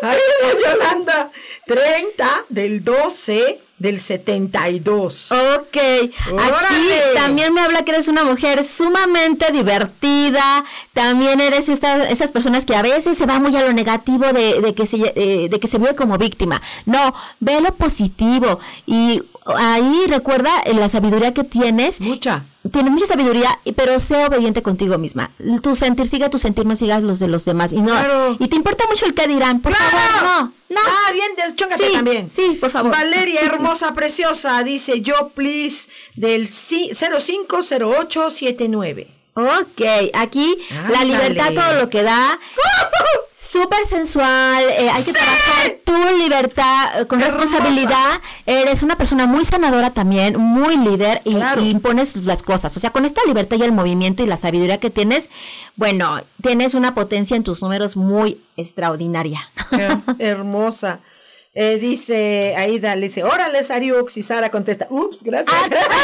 Ahí 0.03 0.19
da 0.41 0.71
Yolanda. 0.71 1.31
30 1.65 2.45
del 2.49 2.83
12 2.83 3.59
del 3.79 3.99
72. 3.99 5.31
Ok, 5.31 5.77
aquí 6.39 6.89
también 7.15 7.53
me 7.53 7.61
habla 7.61 7.83
que 7.83 7.91
eres 7.91 8.07
una 8.07 8.23
mujer 8.23 8.63
sumamente 8.63 9.51
divertida, 9.51 10.63
también 10.93 11.41
eres 11.41 11.67
esta- 11.69 12.09
esas 12.09 12.31
personas 12.31 12.65
que 12.65 12.75
a 12.75 12.81
veces 12.81 13.17
se 13.17 13.25
va 13.25 13.39
muy 13.39 13.55
a 13.57 13.61
lo 13.63 13.73
negativo 13.73 14.25
de, 14.31 14.61
de 14.61 14.73
que 14.73 14.85
se, 14.85 14.97
eh, 15.15 15.49
de 15.49 15.59
que 15.59 15.67
se 15.67 15.79
vive 15.79 15.95
como 15.95 16.17
víctima. 16.17 16.61
No, 16.85 17.13
ve 17.41 17.59
lo 17.59 17.73
positivo 17.75 18.59
y 18.85 19.21
ahí 19.45 20.05
recuerda 20.07 20.49
eh, 20.65 20.73
la 20.73 20.89
sabiduría 20.89 21.33
que 21.33 21.43
tienes. 21.43 21.99
Mucha. 22.01 22.43
Tienes 22.71 22.93
mucha 22.93 23.07
sabiduría, 23.07 23.59
pero 23.75 23.99
sé 23.99 24.25
obediente 24.25 24.61
contigo 24.61 24.97
misma. 24.97 25.29
Tu 25.61 25.75
sentir, 25.75 26.07
sigue 26.07 26.29
tu 26.29 26.39
sentir, 26.39 26.65
no 26.65 26.77
sigas 26.77 27.03
los 27.03 27.19
de 27.19 27.27
los 27.27 27.43
demás. 27.43 27.73
Y 27.73 27.81
no, 27.81 27.87
Claro. 27.87 28.37
y 28.39 28.47
te 28.47 28.55
importa 28.55 28.85
mucho 28.89 29.05
el 29.05 29.13
que 29.13 29.27
dirán, 29.27 29.59
por 29.59 29.73
¡Claro! 29.75 29.97
favor, 29.97 30.23
no, 30.23 30.41
no. 30.69 30.79
Ah, 30.87 31.11
bien, 31.11 31.27
deschóngate 31.35 31.87
Sí, 31.87 31.91
también. 31.93 32.31
sí, 32.31 32.57
por 32.61 32.71
favor. 32.71 32.91
Valeria, 32.91 33.41
hermosa, 33.45 33.93
preciosa, 33.93 34.63
dice 34.63 35.01
yo, 35.01 35.27
please, 35.35 35.89
del 36.15 36.47
ci- 36.47 36.93
050879. 36.95 39.07
Ok, 39.35 39.81
aquí 40.13 40.55
la 40.89 41.03
libertad 41.03 41.51
todo 41.53 41.73
lo 41.81 41.89
que 41.89 42.03
da. 42.03 42.39
Súper 43.45 43.85
sensual, 43.85 44.63
eh, 44.79 44.89
hay 44.89 45.03
que 45.03 45.11
trabajar 45.11 45.75
tu 45.83 45.93
libertad 46.17 47.01
eh, 47.01 47.05
con 47.07 47.21
Hermosa. 47.21 47.41
responsabilidad. 47.41 48.21
Eres 48.45 48.83
una 48.83 48.95
persona 48.95 49.25
muy 49.25 49.43
sanadora 49.43 49.89
también, 49.89 50.37
muy 50.39 50.77
líder 50.77 51.21
y, 51.25 51.33
Claro. 51.35 51.61
y 51.61 51.69
impones 51.69 52.15
las 52.23 52.41
cosas. 52.41 52.75
O 52.77 52.79
sea, 52.79 52.91
con 52.91 53.05
esta 53.05 53.21
libertad 53.27 53.57
y 53.57 53.63
el 53.63 53.73
movimiento 53.73 54.23
y 54.23 54.27
la 54.27 54.37
sabiduría 54.37 54.77
que 54.79 54.89
tienes, 54.89 55.29
bueno, 55.75 56.21
tienes 56.41 56.73
una 56.73 56.95
potencia 56.95 57.35
en 57.35 57.43
tus 57.43 57.61
números 57.61 57.97
muy 57.97 58.39
extraordinaria. 58.55 59.49
Her- 59.71 60.01
hermosa. 60.19 60.99
Eh, 61.55 61.77
dice 61.79 62.55
Aida, 62.57 62.95
le 62.95 63.07
dice, 63.07 63.23
órale, 63.23 63.61
Sariux, 63.63 64.17
y 64.17 64.23
Sara 64.23 64.49
contesta, 64.49 64.87
ups, 64.89 65.21
gracias. 65.21 65.53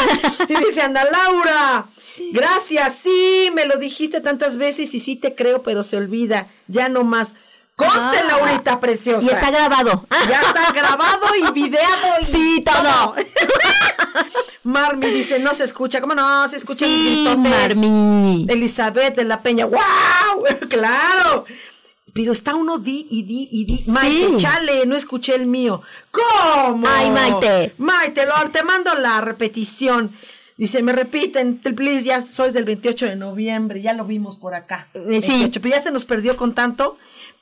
y 0.50 0.66
dice, 0.66 0.82
anda, 0.82 1.04
Laura, 1.06 1.86
gracias, 2.32 2.96
sí, 2.96 3.50
me 3.54 3.66
lo 3.66 3.78
dijiste 3.78 4.22
tantas 4.22 4.58
veces 4.58 4.94
y 4.94 5.00
sí 5.00 5.16
te 5.16 5.36
creo, 5.36 5.64
pero 5.64 5.84
se 5.84 5.98
olvida, 5.98 6.48
ya 6.68 6.90
no 6.90 7.04
más. 7.04 7.36
Conste, 7.76 7.98
Ah. 8.00 8.24
Laurita 8.28 8.80
preciosa. 8.82 9.26
y 9.26 9.30
está 9.30 9.52
grabado. 9.52 10.06
Ya 10.30 10.42
está 10.42 10.72
grabado 10.74 11.26
y 11.48 11.52
videado 11.54 12.08
y 12.22 12.26
Sí, 12.26 12.64
todo. 12.66 13.16
Marmi 14.64 15.08
dice, 15.08 15.40
no 15.40 15.54
se 15.54 15.64
escucha. 15.64 16.02
¿Cómo 16.02 16.14
no? 16.14 16.48
Se 16.48 16.58
escucha 16.58 16.86
Sí, 16.86 17.26
Marmi. 17.38 18.46
Elizabeth 18.50 19.16
de 19.16 19.24
la 19.24 19.42
Peña. 19.42 19.66
¡Wow! 19.66 19.80
¡Claro! 20.70 21.46
Pero 22.14 22.34
está 22.34 22.56
uno 22.56 22.80
di 22.80 23.08
y 23.10 23.24
di 23.24 23.48
y 23.52 23.66
di. 23.66 23.84
Maite, 23.88 24.38
chale, 24.38 24.86
no 24.86 24.96
escuché 24.98 25.36
el 25.36 25.46
mío. 25.46 25.82
¿Cómo? 26.12 26.86
Ay, 26.88 27.12
Maite. 27.12 27.74
Maite, 27.78 28.26
lo, 28.26 28.34
te 28.52 28.64
mando 28.64 28.94
la 28.96 29.22
repetición. 29.22 30.12
Dice, 30.60 30.82
me 30.84 30.91
repiten, 30.91 31.57
please, 31.57 32.03
ya 32.03 32.22
soy 32.22 32.51
del 32.51 32.66
28 32.66 33.05
de 33.05 33.16
noviembre, 33.16 33.82
ya 33.82 33.93
lo 33.93 34.03
vimos 34.03 34.36
por 34.36 34.53
acá. 34.53 34.89
Sí. 34.91 34.99
28, 35.07 35.62
pero 35.62 35.76
ya 35.76 35.82
se 35.82 35.89
nos 35.89 36.03
perdió 36.03 36.36
con 36.36 36.53
tanto. 36.53 36.97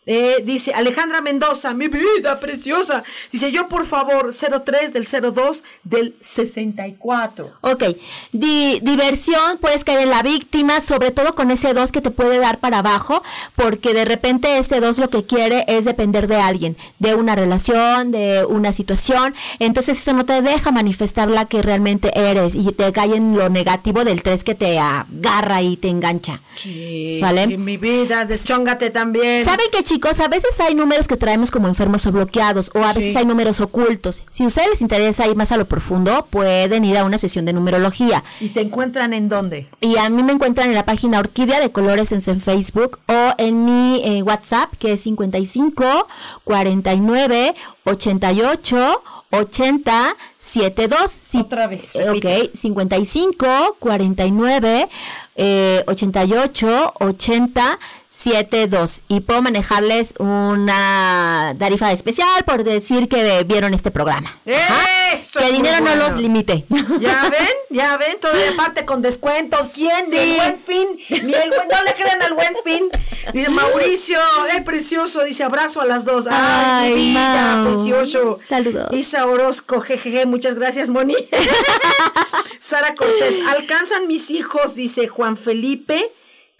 Eh, 0.10 0.38
dice 0.46 0.74
Alejandra 0.74 1.20
Mendoza, 1.20 1.74
mi 1.74 1.90
vida 1.90 2.40
preciosa. 2.40 3.04
Dice, 3.32 3.52
yo 3.52 3.68
por 3.68 3.86
favor, 3.86 4.32
03 4.34 4.94
del 4.94 5.06
02 5.06 5.64
del 5.84 6.16
64. 6.22 7.52
Ok, 7.62 7.84
Di- 8.32 8.80
diversión, 8.82 9.58
puedes 9.60 9.84
caer 9.84 10.00
en 10.04 10.10
la 10.10 10.24
víctima, 10.24 10.80
sobre 10.80 11.12
todo 11.12 11.36
con 11.36 11.52
ese 11.52 11.74
2 11.74 11.92
que 11.92 12.00
te 12.00 12.10
puede 12.10 12.38
dar 12.40 12.60
para 12.60 12.80
abajo, 12.80 13.22
porque 13.58 13.94
de 13.94 14.06
repente 14.06 14.58
ese 14.58 14.80
2 14.80 14.98
lo 15.00 15.10
que 15.10 15.26
quiere 15.26 15.66
es 15.68 15.84
depender 15.84 16.28
de 16.28 16.38
alguien, 16.38 16.78
de 17.00 17.16
una 17.16 17.36
relación, 17.36 18.12
de 18.12 18.46
una 18.46 18.72
situación, 18.72 19.36
entonces 19.60 19.98
eso 19.98 20.14
no 20.14 20.24
te 20.26 20.42
deja 20.42 20.72
manifestar 20.72 21.30
la 21.30 21.46
que 21.46 21.62
realmente 21.62 22.12
eres 22.18 22.56
y 22.56 22.72
te 22.72 22.94
cae 22.94 23.16
en 23.18 23.36
lo 23.38 23.50
negativo 23.50 24.06
del 24.06 24.24
3 24.24 24.46
que 24.46 24.56
te 24.56 24.80
agarra 24.80 25.62
y 25.62 25.76
te 25.76 25.90
engancha. 25.90 26.40
Sí, 26.56 27.20
mi 27.58 27.76
vida, 27.76 28.24
deschóngate 28.24 28.90
también. 28.90 29.44
¿Saben 29.44 29.68
qué 29.72 29.84
chicos? 29.84 29.97
A 30.06 30.28
veces 30.28 30.60
hay 30.60 30.76
números 30.76 31.08
que 31.08 31.18
traemos 31.18 31.52
como 31.52 31.68
enfermos 31.68 32.06
o 32.06 32.12
bloqueados 32.12 32.72
o 32.74 32.80
a 32.84 32.94
veces 32.94 33.12
Sí. 33.14 33.18
hay 33.18 33.26
números 33.26 33.60
ocultos. 33.60 34.24
Si 34.30 34.44
a 34.44 34.48
ustedes 34.48 34.70
les 34.70 34.82
interesa 34.82 35.28
ir 35.28 35.36
más 35.36 35.52
a 35.52 35.58
lo 35.58 35.66
profundo, 35.66 36.28
pueden 36.30 36.86
ir 36.86 36.98
a 36.98 37.04
una 37.06 37.18
sesión 37.18 37.46
de 37.46 37.54
numerología. 37.54 38.24
¿Y 38.40 38.50
te 38.50 38.62
encuentran 38.62 39.14
en 39.14 39.28
dónde? 39.30 39.68
Y 39.82 39.98
a 39.98 40.10
mí 40.10 40.24
me 40.24 40.34
encuentran 40.34 40.70
en 40.70 40.76
la 40.76 40.86
página 40.86 41.20
Orquídea 41.20 41.60
de 41.60 41.72
Colores 41.72 42.12
en 42.12 42.22
Facebook 42.40 43.00
o 43.08 43.34
en 43.38 43.66
mi 43.66 44.02
eh, 44.04 44.24
WhatsApp 44.24 44.72
que 44.80 44.94
es 44.94 45.02
55 45.02 46.08
49 46.44 47.56
88 47.86 49.02
80 49.32 50.16
72. 50.38 51.12
Sí, 51.12 51.40
Otra 51.40 51.68
vez, 51.68 51.96
eh, 51.96 52.06
repite. 52.06 52.44
Ok, 52.44 52.56
55 52.56 53.76
49 53.80 54.88
eh, 55.36 55.84
88 55.88 56.94
80 57.00 57.80
72. 58.18 59.04
Y 59.10 59.20
puedo 59.20 59.44
manejarles 59.44 60.16
una 60.18 61.56
tarifa 61.60 61.92
especial 61.92 62.44
por 62.46 62.64
decir 62.64 63.08
que 63.08 63.44
vieron 63.44 63.76
este 63.76 63.92
programa. 63.92 64.40
Eso 64.44 65.40
Que 65.40 65.46
es 65.46 65.52
el 65.52 65.58
dinero 65.58 65.82
no 65.82 65.96
los 65.96 66.18
limite. 66.18 66.66
Ya 67.00 67.30
ven, 67.30 67.48
ya 67.70 67.96
ven, 67.98 68.20
todavía 68.20 68.56
parte 68.56 68.86
con 68.86 69.04
descuento. 69.04 69.58
¿Quién? 69.74 70.10
Ni 70.10 70.18
el 70.18 70.36
buen 70.36 70.58
fin. 70.58 70.88
Ni 71.10 71.34
el 71.34 71.50
buen, 71.50 71.68
no 71.68 71.84
le 71.84 71.94
crean 71.94 72.22
al 72.24 72.34
buen 72.34 72.56
fin. 72.64 72.90
Dice 73.34 73.50
Mauricio, 73.50 74.20
eh, 74.56 74.62
precioso, 74.64 75.24
dice 75.24 75.44
abrazo 75.44 75.82
a 75.82 75.86
las 75.86 76.06
dos. 76.06 76.28
Ay, 76.28 76.94
Ay, 76.94 76.96
vida, 76.96 77.66
precioso. 77.70 78.40
Saludos. 78.50 78.88
Isa 78.94 79.28
Orozco, 79.28 79.82
jejeje, 79.82 80.26
muchas 80.26 80.56
gracias, 80.56 80.90
Moni. 80.90 81.16
Sara 82.60 82.96
Cortés, 82.96 83.40
alcanzan 83.48 84.08
mis 84.08 84.32
hijos, 84.32 84.74
dice 84.74 85.08
Juan 85.08 85.38
Felipe, 85.38 86.12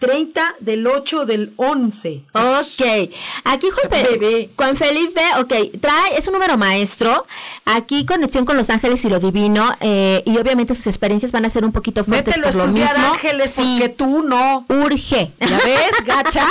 30 0.08 0.54
del 0.60 0.86
8 0.86 1.26
del 1.26 1.52
11. 1.56 2.22
Ok, 2.32 3.10
aquí 3.42 3.66
Juan. 3.68 4.48
Juan 4.54 4.76
Felipe, 4.76 5.20
ok, 5.40 5.80
trae, 5.80 6.16
es 6.16 6.28
un 6.28 6.34
número 6.34 6.56
maestro, 6.56 7.26
aquí 7.64 8.06
conexión 8.06 8.44
con 8.44 8.56
los 8.56 8.70
ángeles 8.70 9.04
y 9.04 9.08
lo 9.08 9.18
divino, 9.18 9.76
eh, 9.80 10.22
y 10.24 10.38
obviamente 10.38 10.74
sus 10.74 10.86
experiencias 10.86 11.32
van 11.32 11.46
a 11.46 11.50
ser 11.50 11.64
un 11.64 11.72
poquito 11.72 12.04
fuertes 12.04 12.36
Mételo 12.36 12.46
por 12.46 12.66
lo 12.68 12.72
mismo. 12.72 13.12
ángeles 13.12 13.50
Sí, 13.50 13.78
porque 13.80 13.88
tú 13.94 14.22
no. 14.22 14.64
urge. 14.68 15.32
¿Ya 15.40 15.58
ves, 15.64 16.04
gacha? 16.06 16.46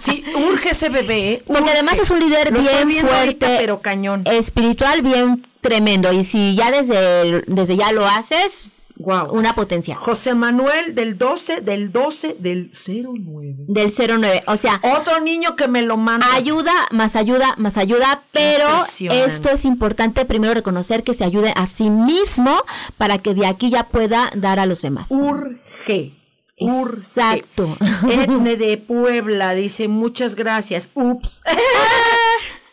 Sí, 0.00 0.24
urge 0.48 0.70
ese 0.70 0.88
bebé. 0.88 1.34
¿eh? 1.34 1.42
Porque 1.46 1.70
además 1.70 1.96
es 1.96 2.10
un 2.10 2.18
líder 2.18 2.52
Lo 2.52 2.58
bien 2.58 3.06
fuerte, 3.06 3.18
ahorita, 3.18 3.46
pero 3.58 3.80
cañón. 3.80 4.24
espiritual 4.26 5.02
bien 5.02 5.46
tremendo, 5.60 6.12
y 6.12 6.24
si 6.24 6.56
ya 6.56 6.72
desde, 6.72 7.42
desde 7.46 7.76
ya 7.76 7.92
lo 7.92 8.04
haces, 8.04 8.64
Wow. 9.00 9.32
Una 9.32 9.54
potencia. 9.54 9.96
José 9.96 10.34
Manuel 10.34 10.94
del 10.94 11.16
12, 11.16 11.62
del 11.62 11.90
12, 11.90 12.36
del 12.38 12.70
09. 12.70 13.54
Del 13.66 13.92
09. 13.96 14.42
O 14.46 14.56
sea, 14.56 14.78
Otro 14.98 15.20
niño 15.20 15.56
que 15.56 15.68
me 15.68 15.80
lo 15.82 15.96
manda. 15.96 16.26
ayuda, 16.34 16.72
más 16.90 17.16
ayuda, 17.16 17.54
más 17.56 17.76
ayuda, 17.78 18.22
pero 18.32 18.68
esto 19.10 19.48
es 19.50 19.64
importante 19.64 20.24
primero 20.26 20.52
reconocer 20.52 21.02
que 21.02 21.14
se 21.14 21.24
ayude 21.24 21.52
a 21.56 21.66
sí 21.66 21.88
mismo 21.88 22.62
para 22.98 23.18
que 23.18 23.32
de 23.34 23.46
aquí 23.46 23.70
ya 23.70 23.84
pueda 23.84 24.30
dar 24.34 24.58
a 24.58 24.66
los 24.66 24.82
demás. 24.82 25.10
Urge. 25.10 26.12
Urge. 26.58 27.00
Exacto. 27.06 27.78
Etne 28.06 28.56
de 28.56 28.76
Puebla 28.76 29.54
dice 29.54 29.88
muchas 29.88 30.34
gracias. 30.34 30.90
Ups. 30.92 31.40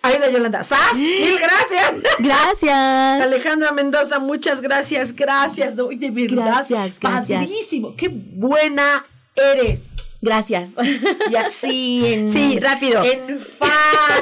Aida 0.08 0.30
Yolanda. 0.30 0.64
¡Sas! 0.64 0.94
Mil 0.96 1.38
gracias. 1.40 1.94
Gracias. 2.20 3.22
Alejandra 3.22 3.72
Mendoza, 3.72 4.20
muchas 4.20 4.62
gracias, 4.62 5.16
gracias, 5.16 5.76
no, 5.76 5.88
de 5.88 6.10
verdad. 6.10 6.66
Gracias, 6.68 7.00
gracias. 7.00 7.40
Padrísimo, 7.42 7.96
qué 7.96 8.10
buena 8.12 9.06
eres. 9.36 9.96
Gracias. 10.22 10.70
Y 11.30 11.36
así 11.36 12.06
en 12.14 12.34
Sí, 12.34 12.60
rápido. 12.60 13.04
En 13.04 13.40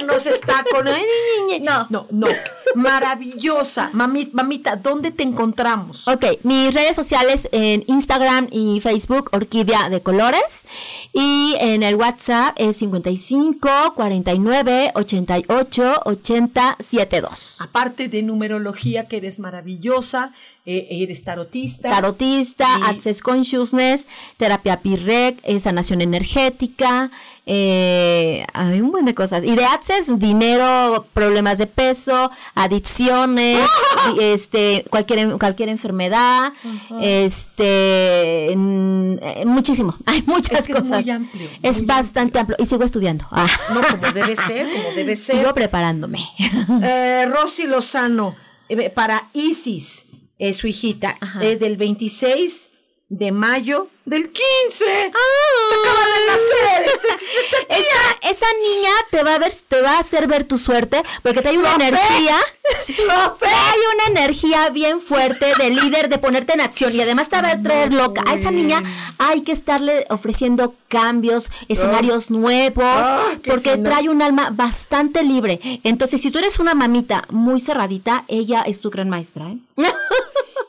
nos 0.05 0.27
está 0.27 0.63
con 0.69 0.85
No. 1.61 1.87
no, 1.89 2.07
no. 2.11 2.27
Maravillosa. 2.73 3.89
Mami- 3.93 4.29
mamita, 4.33 4.75
¿dónde 4.75 5.11
te 5.11 5.23
encontramos? 5.23 6.07
Ok, 6.07 6.25
mis 6.43 6.73
redes 6.73 6.95
sociales 6.95 7.47
en 7.51 7.83
Instagram 7.87 8.47
y 8.51 8.79
Facebook, 8.81 9.29
Orquídea 9.33 9.89
de 9.89 10.01
Colores. 10.01 10.65
Y 11.13 11.55
en 11.59 11.83
el 11.83 11.95
WhatsApp 11.95 12.53
es 12.57 12.77
55 12.77 13.93
49 13.95 14.91
88 14.95 16.01
80 16.05 16.77
72. 16.79 17.61
Aparte 17.61 18.07
de 18.07 18.21
numerología, 18.23 19.07
que 19.07 19.17
eres 19.17 19.39
maravillosa, 19.39 20.31
eh, 20.65 20.87
eres 20.89 21.23
tarotista. 21.23 21.89
Tarotista, 21.89 22.67
Y- 22.79 22.83
Access 22.89 23.21
Consciousness, 23.21 24.07
terapia 24.37 24.79
PIREC, 24.81 25.39
eh, 25.43 25.59
sanación 25.59 26.01
energética, 26.01 27.11
eh, 27.47 28.45
hay 28.53 28.81
un 28.81 28.91
buen 28.91 29.05
de 29.05 29.13
cosas. 29.13 29.43
Y 29.43 29.55
de 29.55 29.65
Access, 29.65 30.17
dinero, 30.17 31.05
problemas 31.13 31.57
de 31.59 31.67
peso, 31.67 32.31
adicciones, 32.55 33.59
este, 34.19 34.83
cualquier, 34.89 35.37
cualquier 35.37 35.69
enfermedad, 35.69 36.53
este, 37.01 38.51
eh, 38.51 38.55
muchísimo. 39.45 39.95
Hay 40.05 40.23
muchas 40.23 40.59
Es 40.59 40.65
que 40.65 40.73
es 40.73 40.79
cosas. 40.79 41.03
muy 41.03 41.11
amplio, 41.11 41.49
Es 41.61 41.77
muy 41.77 41.85
bastante 41.85 42.39
amplio. 42.39 42.57
Y 42.59 42.65
sigo 42.65 42.83
estudiando. 42.83 43.25
Ah. 43.31 43.47
No, 43.73 43.81
como 43.81 44.11
debe 44.11 44.35
ser, 44.35 44.67
como 44.71 44.95
debe 44.95 45.15
ser. 45.15 45.37
Sigo 45.37 45.53
preparándome. 45.53 46.27
Eh, 46.83 47.25
Rosy 47.27 47.67
Lozano, 47.67 48.35
eh, 48.69 48.89
para 48.89 49.27
Isis, 49.33 50.05
eh, 50.39 50.53
su 50.53 50.67
hijita, 50.67 51.17
del 51.39 51.77
26 51.77 52.69
de 53.09 53.31
mayo 53.31 53.87
del 54.05 54.31
15. 54.31 54.85
Acaba 55.07 56.05
de 56.05 56.27
nacer. 56.27 56.93
este- 56.93 57.75
esa, 57.75 58.29
esa 58.31 58.45
niña 58.61 58.91
te 59.11 59.23
va 59.23 59.35
a 59.35 59.39
ver, 59.39 59.53
te 59.67 59.81
va 59.81 59.93
a 59.93 59.99
hacer 59.99 60.27
ver 60.27 60.43
tu 60.45 60.57
suerte, 60.57 61.01
porque 61.23 61.41
te 61.41 61.49
hay 61.49 61.57
una 61.57 61.73
energía, 61.75 62.37
hay 63.41 63.79
una 63.95 64.19
energía 64.21 64.69
bien 64.69 65.01
fuerte 65.01 65.53
de 65.57 65.69
líder, 65.71 66.09
de 66.09 66.17
ponerte 66.17 66.53
en 66.53 66.61
acción 66.61 66.95
y 66.95 67.01
además 67.01 67.29
te 67.29 67.41
va 67.41 67.51
a 67.51 67.61
traer 67.61 67.93
loca. 67.93 68.23
A 68.27 68.33
esa 68.35 68.51
niña 68.51 68.81
hay 69.17 69.41
que 69.41 69.51
estarle 69.51 70.05
ofreciendo 70.09 70.75
cambios, 70.87 71.49
escenarios 71.67 72.29
nuevos, 72.31 72.85
Ah, 72.85 73.31
que 73.41 73.51
porque 73.51 73.77
trae 73.77 74.07
un 74.09 74.21
alma 74.21 74.49
bastante 74.51 75.23
libre. 75.23 75.59
Entonces, 75.83 76.21
si 76.21 76.31
tú 76.31 76.37
eres 76.39 76.59
una 76.59 76.75
mamita 76.75 77.25
muy 77.29 77.59
cerradita, 77.61 78.23
ella 78.27 78.61
es 78.65 78.79
tu 78.81 78.89
gran 78.89 79.09
maestra. 79.09 79.47
¿eh? 79.49 79.57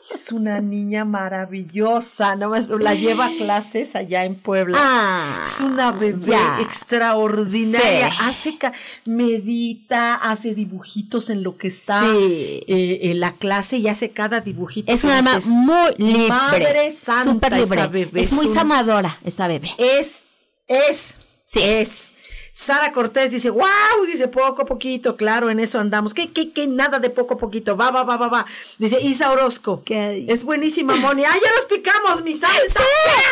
Es 0.09 0.31
una 0.31 0.61
niña 0.61 1.03
maravillosa. 1.03 2.35
No 2.37 2.49
más, 2.51 2.67
la 2.69 2.93
lleva 2.93 3.26
clases 3.35 3.95
allá 3.95 4.23
en 4.25 4.35
Puebla. 4.35 4.77
Ah, 4.79 5.43
Es 5.45 5.59
una 5.61 5.91
bebé 5.91 6.31
ya. 6.31 6.59
extraordinaria. 6.61 8.09
Sí. 8.11 8.17
Hace 8.21 8.57
medita, 9.05 10.13
hace 10.15 10.53
dibujitos 10.55 11.29
en 11.29 11.43
lo 11.43 11.57
que 11.57 11.67
está 11.67 12.01
Sí. 12.01 12.63
eh, 12.67 12.99
en 13.03 13.19
la 13.19 13.33
clase 13.33 13.77
y 13.77 13.87
hace 13.87 14.11
cada 14.11 14.41
dibujito. 14.41 14.91
Es 14.91 15.01
que 15.01 15.07
un 15.07 15.13
alma 15.13 15.39
muy 15.45 15.93
libre, 15.97 16.29
Madre 16.29 16.91
santa, 16.91 17.23
súper 17.33 17.53
libre. 17.53 17.79
esa 17.81 17.87
bebé 17.87 18.21
es 18.21 18.33
muy 18.33 18.45
un- 18.47 18.53
samadora 18.53 19.17
esa 19.23 19.47
bebé. 19.47 19.71
Es, 19.77 20.23
es, 20.67 21.15
sí, 21.43 21.59
es. 21.61 22.11
Sara 22.57 22.91
Cortés 22.91 23.29
dice, 23.29 23.51
wow, 23.51 24.03
dice 24.07 24.27
poco 24.27 24.63
a 24.63 24.65
poquito, 24.65 25.15
claro, 25.15 25.51
en 25.51 25.59
eso 25.59 25.79
andamos. 25.79 26.15
¿Qué, 26.15 26.31
qué, 26.31 26.51
qué? 26.51 26.65
Nada 26.65 26.97
de 26.97 27.11
poco 27.11 27.35
a 27.35 27.37
poquito, 27.37 27.77
va, 27.77 27.91
va, 27.91 28.01
va, 28.01 28.17
va, 28.17 28.29
va. 28.29 28.45
Dice 28.79 28.99
Isa 28.99 29.31
Orozco, 29.31 29.83
¿Qué? 29.85 30.25
es 30.27 30.43
buenísima, 30.43 30.95
Moni. 30.95 31.23
¡Ah, 31.23 31.35
ya 31.35 31.55
nos 31.55 31.65
picamos, 31.65 32.23
mi 32.23 32.33
salsa! 32.33 32.83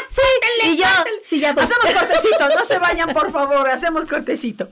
Sí, 0.07 0.21
sí, 0.61 0.69
y 0.69 0.77
yo, 0.77 0.85
sí, 1.23 1.39
ya. 1.39 1.49
Hacemos 1.49 1.91
cortecito, 1.91 2.49
no 2.55 2.63
se 2.65 2.77
vayan, 2.77 3.13
por 3.13 3.31
favor, 3.31 3.67
hacemos 3.67 4.05
cortecito. 4.05 4.69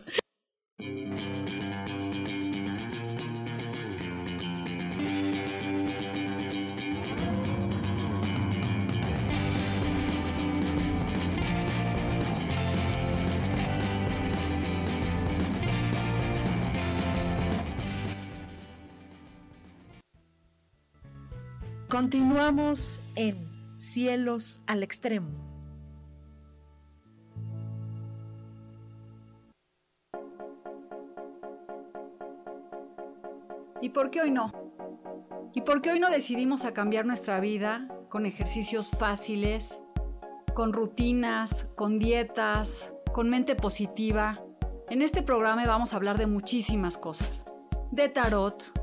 Continuamos 21.94 23.00
en 23.16 23.38
Cielos 23.78 24.64
al 24.66 24.82
Extremo. 24.82 25.30
¿Y 33.80 33.89
por 33.89 34.10
qué 34.10 34.22
hoy 34.22 34.32
no? 34.32 34.52
¿Y 35.54 35.62
por 35.62 35.84
qué 35.84 35.91
hoy 35.91 36.00
no 36.00 36.10
decidimos 36.10 36.66
a 36.66 36.74
cambiar 36.74 37.06
nuestra 37.06 37.39
vida 37.39 37.88
con 38.10 38.26
ejercicios 38.26 38.89
fáciles, 38.89 39.80
con 40.56 40.74
rutinas, 40.74 41.68
con 41.76 42.00
dietas, 42.00 42.91
con 43.12 43.30
mente 43.30 43.56
positiva? 43.56 44.44
En 44.89 45.04
este 45.04 45.22
programa 45.22 45.68
vamos 45.68 45.94
a 45.94 45.98
hablar 45.98 46.18
de 46.18 46.26
muchísimas 46.26 46.98
cosas. 46.98 47.46
De 47.91 48.10
tarot, 48.10 48.82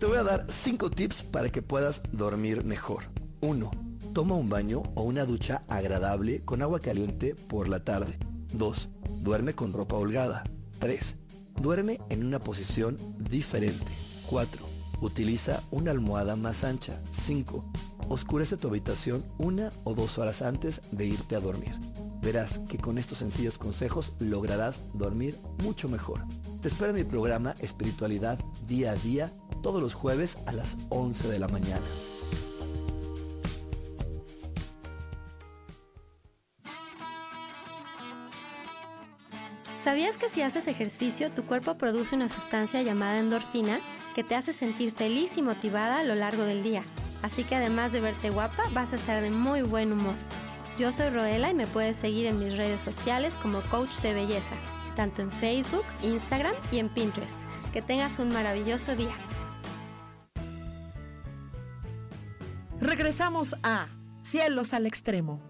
Te 0.00 0.06
voy 0.06 0.16
a 0.16 0.22
dar 0.22 0.46
5 0.48 0.90
tips 0.90 1.24
para 1.24 1.50
que 1.50 1.60
puedas 1.60 2.00
dormir 2.10 2.64
mejor. 2.64 3.02
1. 3.42 3.70
Toma 4.14 4.34
un 4.34 4.48
baño 4.48 4.82
o 4.94 5.02
una 5.02 5.26
ducha 5.26 5.60
agradable 5.68 6.42
con 6.42 6.62
agua 6.62 6.80
caliente 6.80 7.34
por 7.34 7.68
la 7.68 7.84
tarde. 7.84 8.18
2. 8.54 8.88
Duerme 9.20 9.52
con 9.52 9.74
ropa 9.74 9.96
holgada. 9.96 10.42
3. 10.78 11.16
Duerme 11.60 12.00
en 12.08 12.24
una 12.24 12.38
posición 12.38 12.96
diferente. 13.18 13.92
4. 14.30 14.64
Utiliza 15.02 15.62
una 15.70 15.90
almohada 15.90 16.34
más 16.34 16.64
ancha. 16.64 16.98
5. 17.12 17.70
Oscurece 18.08 18.56
tu 18.56 18.68
habitación 18.68 19.22
una 19.36 19.70
o 19.84 19.92
dos 19.92 20.16
horas 20.16 20.40
antes 20.40 20.80
de 20.92 21.08
irte 21.08 21.36
a 21.36 21.40
dormir. 21.40 21.78
Verás 22.22 22.58
que 22.70 22.78
con 22.78 22.96
estos 22.96 23.18
sencillos 23.18 23.58
consejos 23.58 24.14
lograrás 24.18 24.80
dormir 24.94 25.36
mucho 25.62 25.90
mejor. 25.90 26.24
Te 26.62 26.68
espero 26.68 26.90
en 26.90 26.96
mi 26.96 27.04
programa 27.04 27.54
Espiritualidad 27.60 28.38
Día 28.66 28.92
a 28.92 28.94
Día 28.94 29.30
todos 29.62 29.80
los 29.80 29.94
jueves 29.94 30.38
a 30.46 30.52
las 30.52 30.76
11 30.88 31.28
de 31.28 31.38
la 31.38 31.48
mañana. 31.48 31.86
¿Sabías 39.78 40.18
que 40.18 40.28
si 40.28 40.42
haces 40.42 40.66
ejercicio 40.66 41.30
tu 41.30 41.44
cuerpo 41.44 41.78
produce 41.78 42.14
una 42.14 42.28
sustancia 42.28 42.82
llamada 42.82 43.18
endorfina 43.18 43.80
que 44.14 44.22
te 44.22 44.34
hace 44.34 44.52
sentir 44.52 44.92
feliz 44.92 45.38
y 45.38 45.42
motivada 45.42 46.00
a 46.00 46.04
lo 46.04 46.14
largo 46.14 46.42
del 46.42 46.62
día? 46.62 46.84
Así 47.22 47.44
que 47.44 47.56
además 47.56 47.92
de 47.92 48.00
verte 48.00 48.28
guapa, 48.28 48.64
vas 48.72 48.92
a 48.92 48.96
estar 48.96 49.22
de 49.22 49.30
muy 49.30 49.62
buen 49.62 49.92
humor. 49.92 50.16
Yo 50.78 50.92
soy 50.92 51.08
Roela 51.08 51.50
y 51.50 51.54
me 51.54 51.66
puedes 51.66 51.96
seguir 51.96 52.26
en 52.26 52.38
mis 52.38 52.56
redes 52.58 52.82
sociales 52.82 53.36
como 53.36 53.62
coach 53.70 54.00
de 54.02 54.12
belleza, 54.12 54.54
tanto 54.96 55.22
en 55.22 55.30
Facebook, 55.30 55.84
Instagram 56.02 56.54
y 56.70 56.78
en 56.78 56.88
Pinterest. 56.88 57.38
Que 57.72 57.80
tengas 57.82 58.18
un 58.18 58.28
maravilloso 58.28 58.94
día. 58.96 59.14
Regresamos 62.80 63.56
a 63.62 63.88
Cielos 64.22 64.72
al 64.72 64.86
Extremo. 64.86 65.42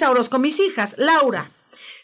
Isauros 0.00 0.30
con 0.30 0.40
mis 0.40 0.58
hijas, 0.60 0.94
Laura, 0.96 1.50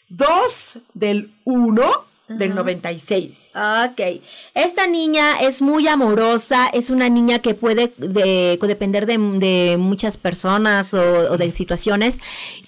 2 0.09 0.77
del 0.93 1.31
1 1.45 2.05
del 2.27 2.53
96. 2.53 3.53
Ok. 3.89 4.21
Esta 4.53 4.85
niña 4.85 5.39
es 5.39 5.63
muy 5.63 5.87
amorosa, 5.87 6.67
es 6.67 6.91
una 6.91 7.09
niña 7.09 7.39
que 7.39 7.55
puede 7.55 7.91
de, 7.97 8.59
depender 8.61 9.07
de, 9.07 9.17
de, 9.17 9.77
muchas 9.77 10.17
personas 10.17 10.93
o, 10.93 11.01
o, 11.01 11.37
de 11.37 11.49
situaciones, 11.49 12.19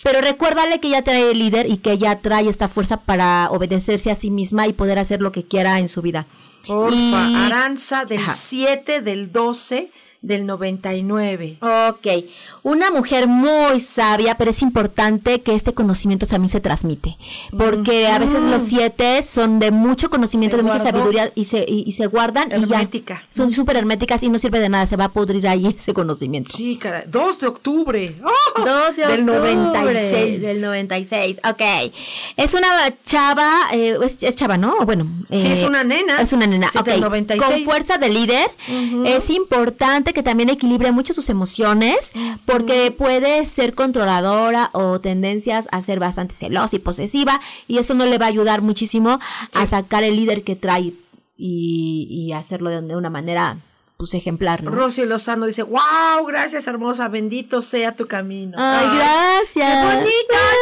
pero 0.01 0.19
recuérdale 0.19 0.79
que 0.79 0.87
ella 0.87 1.03
trae 1.03 1.29
el 1.29 1.37
líder 1.37 1.69
y 1.69 1.77
que 1.77 1.91
ella 1.91 2.17
trae 2.19 2.49
esta 2.49 2.67
fuerza 2.67 2.97
para 2.97 3.51
obedecerse 3.51 4.09
a 4.09 4.15
sí 4.15 4.31
misma 4.31 4.65
y 4.65 4.73
poder 4.73 4.97
hacer 4.97 5.21
lo 5.21 5.31
que 5.31 5.43
quiera 5.43 5.77
en 5.77 5.89
su 5.89 6.01
vida. 6.01 6.25
Porfa, 6.65 6.95
y... 7.29 7.35
Aranza 7.35 8.05
del 8.05 8.21
Ajá. 8.21 8.33
7 8.33 9.01
del 9.01 9.31
12 9.31 9.91
del 10.21 10.45
99. 10.45 11.59
Ok, 11.61 12.25
una 12.63 12.91
mujer 12.91 13.27
muy 13.27 13.79
sabia, 13.79 14.35
pero 14.35 14.51
es 14.51 14.61
importante 14.61 15.41
que 15.41 15.55
este 15.55 15.73
conocimiento 15.73 16.25
también 16.25 16.49
se 16.49 16.59
transmite, 16.59 17.15
porque 17.57 18.07
mm. 18.09 18.11
a 18.11 18.19
veces 18.19 18.43
los 18.43 18.61
siete 18.63 19.21
son 19.21 19.59
de 19.59 19.71
mucho 19.71 20.09
conocimiento, 20.09 20.57
se 20.57 20.63
de 20.63 20.69
mucha 20.69 20.79
sabiduría 20.79 21.31
y 21.35 21.45
se, 21.45 21.65
y, 21.67 21.83
y 21.87 21.93
se 21.93 22.07
guardan 22.07 22.51
Hermética. 22.51 23.13
y 23.13 23.17
ya 23.17 23.27
son 23.29 23.51
súper 23.51 23.77
herméticas 23.77 24.21
y 24.23 24.29
no 24.29 24.37
sirve 24.39 24.59
de 24.59 24.69
nada, 24.69 24.85
se 24.85 24.97
va 24.97 25.05
a 25.05 25.09
pudrir 25.09 25.47
ahí 25.47 25.67
ese 25.79 25.93
conocimiento. 25.93 26.51
Sí, 26.55 26.77
cara, 26.77 27.03
2 27.07 27.39
de 27.39 27.47
octubre. 27.47 28.15
¡Oh! 28.23 28.65
2 28.65 28.95
de 28.97 29.07
del 29.07 29.29
octubre 29.29 29.55
96. 29.55 30.41
Del 30.41 30.61
96, 30.61 31.39
ok. 31.49 31.93
Es 32.35 32.53
una 32.53 32.67
chava, 33.05 33.49
eh, 33.71 33.97
es, 34.03 34.21
es, 34.21 34.35
chava, 34.35 34.57
¿no? 34.57 34.85
Bueno. 34.85 35.07
Eh, 35.29 35.41
sí, 35.41 35.47
es 35.51 35.63
una 35.63 35.83
nena. 35.83 36.21
Es 36.21 36.33
una 36.33 36.45
nena, 36.45 36.69
sí, 36.71 36.77
ok. 36.77 36.85
Del 36.85 37.01
96. 37.01 37.51
Con 37.51 37.63
fuerza 37.63 37.97
de 37.97 38.09
líder, 38.09 38.49
uh 38.67 38.71
-huh. 38.71 39.07
es 39.07 39.29
importante 39.29 40.08
que 40.13 40.23
también 40.23 40.49
equilibre 40.49 40.91
mucho 40.91 41.13
sus 41.13 41.29
emociones 41.29 42.11
porque 42.45 42.91
puede 42.91 43.45
ser 43.45 43.73
controladora 43.75 44.69
o 44.73 44.99
tendencias 44.99 45.67
a 45.71 45.81
ser 45.81 45.99
bastante 45.99 46.35
celosa 46.35 46.75
y 46.75 46.79
posesiva 46.79 47.39
y 47.67 47.77
eso 47.77 47.93
no 47.93 48.05
le 48.05 48.17
va 48.17 48.25
a 48.25 48.29
ayudar 48.29 48.61
muchísimo 48.61 49.19
a 49.53 49.65
sacar 49.65 50.03
el 50.03 50.15
líder 50.15 50.43
que 50.43 50.55
trae 50.55 50.93
y, 51.37 52.07
y 52.09 52.33
hacerlo 52.33 52.69
de, 52.69 52.81
de 52.81 52.95
una 52.95 53.09
manera 53.09 53.57
pues 53.99 54.13
ejemplar, 54.13 54.63
¿no? 54.63 54.71
Rosy 54.71 55.03
Lozano 55.03 55.45
dice, 55.45 55.61
wow, 55.61 56.25
gracias 56.25 56.65
hermosa, 56.67 57.09
bendito 57.09 57.59
sea 57.59 57.93
tu 57.93 58.07
camino. 58.07 58.55
Ay, 58.57 58.87
Ay 58.89 58.95
gracias. 58.95 59.85
Qué 59.85 59.95
bonitas, 59.95 60.55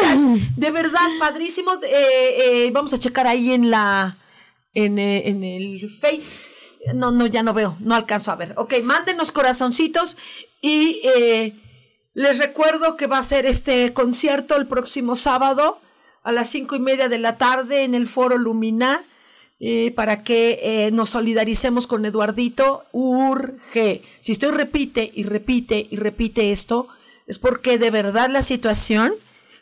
qué 0.00 0.16
bonitas. 0.16 0.56
De 0.56 0.70
verdad, 0.70 1.06
padrísimo. 1.20 1.72
Eh, 1.82 2.64
eh, 2.66 2.70
vamos 2.72 2.94
a 2.94 2.98
checar 2.98 3.26
ahí 3.26 3.52
en 3.52 3.70
la, 3.70 4.16
en, 4.72 4.98
eh, 4.98 5.28
en 5.28 5.44
el 5.44 5.90
Face 5.90 6.48
no, 6.94 7.10
no, 7.10 7.26
ya 7.26 7.42
no 7.42 7.54
veo, 7.54 7.76
no 7.80 7.94
alcanzo 7.94 8.30
a 8.32 8.36
ver. 8.36 8.54
Ok, 8.56 8.74
mándenos 8.82 9.32
corazoncitos 9.32 10.16
y 10.60 11.00
eh, 11.04 11.54
les 12.14 12.38
recuerdo 12.38 12.96
que 12.96 13.06
va 13.06 13.18
a 13.18 13.22
ser 13.22 13.46
este 13.46 13.92
concierto 13.92 14.56
el 14.56 14.66
próximo 14.66 15.14
sábado 15.14 15.80
a 16.22 16.32
las 16.32 16.50
cinco 16.50 16.76
y 16.76 16.80
media 16.80 17.08
de 17.08 17.18
la 17.18 17.36
tarde 17.36 17.84
en 17.84 17.94
el 17.94 18.06
Foro 18.08 18.36
Lumina 18.36 19.02
eh, 19.60 19.92
para 19.94 20.24
que 20.24 20.58
eh, 20.62 20.90
nos 20.92 21.10
solidaricemos 21.10 21.86
con 21.86 22.04
Eduardito. 22.04 22.84
Urge. 22.92 24.02
Si 24.20 24.32
estoy 24.32 24.50
repite 24.50 25.10
y 25.14 25.22
repite 25.22 25.86
y 25.88 25.96
repite 25.96 26.50
esto, 26.50 26.88
es 27.26 27.38
porque 27.38 27.78
de 27.78 27.90
verdad 27.90 28.28
la 28.28 28.42
situación 28.42 29.12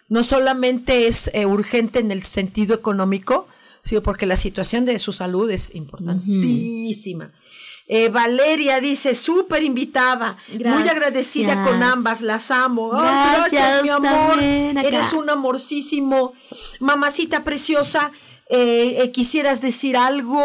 no 0.09 0.23
solamente 0.23 1.07
es 1.07 1.31
urgente 1.47 2.01
en 2.01 2.11
el 2.11 2.23
sentido 2.23 2.75
económico, 2.75 3.47
sino 3.83 4.03
porque 4.03 4.27
la 4.27 4.37
situación 4.37 4.85
de 4.85 4.99
su 4.99 5.13
salud 5.13 5.51
es 5.51 5.75
importantísima. 5.75 7.25
Uh 7.25 7.29
-huh. 7.29 7.85
eh, 7.89 8.09
Valeria 8.09 8.81
dice, 8.81 9.15
súper 9.15 9.63
invitada, 9.63 10.39
gracias. 10.49 10.75
muy 10.75 10.89
agradecida 10.89 11.63
con 11.65 11.83
ambas, 11.83 12.21
las 12.21 12.51
amo. 12.51 12.91
Gracias, 12.91 13.37
oh, 13.37 13.39
gracias 13.39 13.83
mi 13.83 13.89
amor, 13.89 14.43
eres 14.43 15.13
un 15.13 15.29
amorcísimo. 15.29 16.33
Mamacita 16.79 17.45
preciosa, 17.45 18.13
eh, 18.49 19.03
eh, 19.03 19.11
quisieras 19.11 19.61
decir 19.61 19.97
algo, 19.97 20.43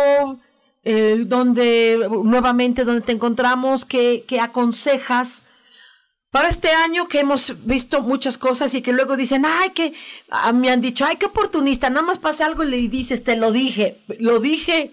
donde, 1.26 2.08
nuevamente, 2.24 2.86
donde 2.86 3.02
te 3.02 3.12
encontramos, 3.12 3.86
que, 3.86 4.24
que 4.28 4.40
aconsejas 4.40 5.42
para 6.36 6.50
este 6.50 6.68
año 6.68 7.08
que 7.08 7.22
hemos 7.22 7.66
visto 7.66 8.02
muchas 8.02 8.38
cosas 8.38 8.74
y 8.74 8.82
que 8.82 8.92
luego 8.92 9.16
dicen, 9.16 9.46
ay, 9.46 9.70
que 9.70 9.94
me 10.54 10.70
han 10.70 10.82
dicho, 10.82 11.06
ay, 11.06 11.16
qué 11.16 11.28
oportunista, 11.28 11.90
nada 11.90 12.06
más 12.06 12.20
pasa 12.20 12.46
algo 12.46 12.66
y 12.66 12.70
le 12.70 12.78
dices, 12.90 13.24
te 13.24 13.38
lo 13.38 13.54
dije, 13.54 13.96
lo 14.20 14.42
dije, 14.42 14.92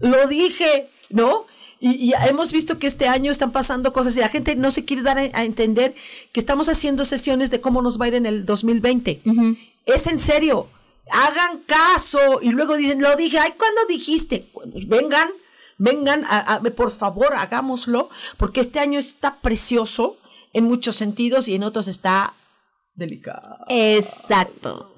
lo 0.00 0.26
dije, 0.26 0.88
¿no? 1.10 1.46
Y, 1.78 1.90
y, 1.90 2.12
hemos 2.28 2.50
visto 2.50 2.80
que 2.80 2.88
este 2.88 3.06
año 3.06 3.30
están 3.30 3.52
pasando 3.52 3.92
cosas 3.92 4.16
y 4.16 4.20
la 4.20 4.28
gente 4.28 4.56
no 4.56 4.72
se 4.72 4.84
quiere 4.84 5.04
dar 5.04 5.16
a, 5.16 5.30
a 5.32 5.44
entender 5.44 5.94
que 6.32 6.40
estamos 6.40 6.68
haciendo 6.68 7.04
sesiones 7.04 7.52
de 7.52 7.60
cómo 7.60 7.80
nos 7.80 8.00
va 8.00 8.06
a 8.06 8.08
ir 8.08 8.14
en 8.16 8.26
el 8.26 8.44
2020. 8.44 9.20
Uh 9.26 9.30
-huh. 9.30 9.58
Es 9.86 10.08
en 10.08 10.18
serio, 10.18 10.66
hagan 11.08 11.58
caso 11.66 12.40
y 12.42 12.50
luego 12.50 12.76
dicen, 12.76 13.00
lo 13.00 13.14
dije, 13.14 13.38
ay, 13.38 13.52
¿cuándo 13.56 13.86
dijiste? 13.88 14.44
Pues 14.52 14.88
vengan, 14.88 15.28
vengan, 15.78 16.24
a, 16.28 16.60
por 16.74 16.90
favor, 16.90 17.32
hagámoslo, 17.34 18.10
porque 18.38 18.60
este 18.60 18.80
año 18.80 18.98
está 18.98 19.36
precioso 19.36 20.18
en 20.54 20.64
muchos 20.64 20.96
sentidos 20.96 21.48
y 21.48 21.54
en 21.54 21.64
otros 21.64 21.86
está 21.88 22.32
delicado. 22.94 23.58
Exacto. 23.68 24.90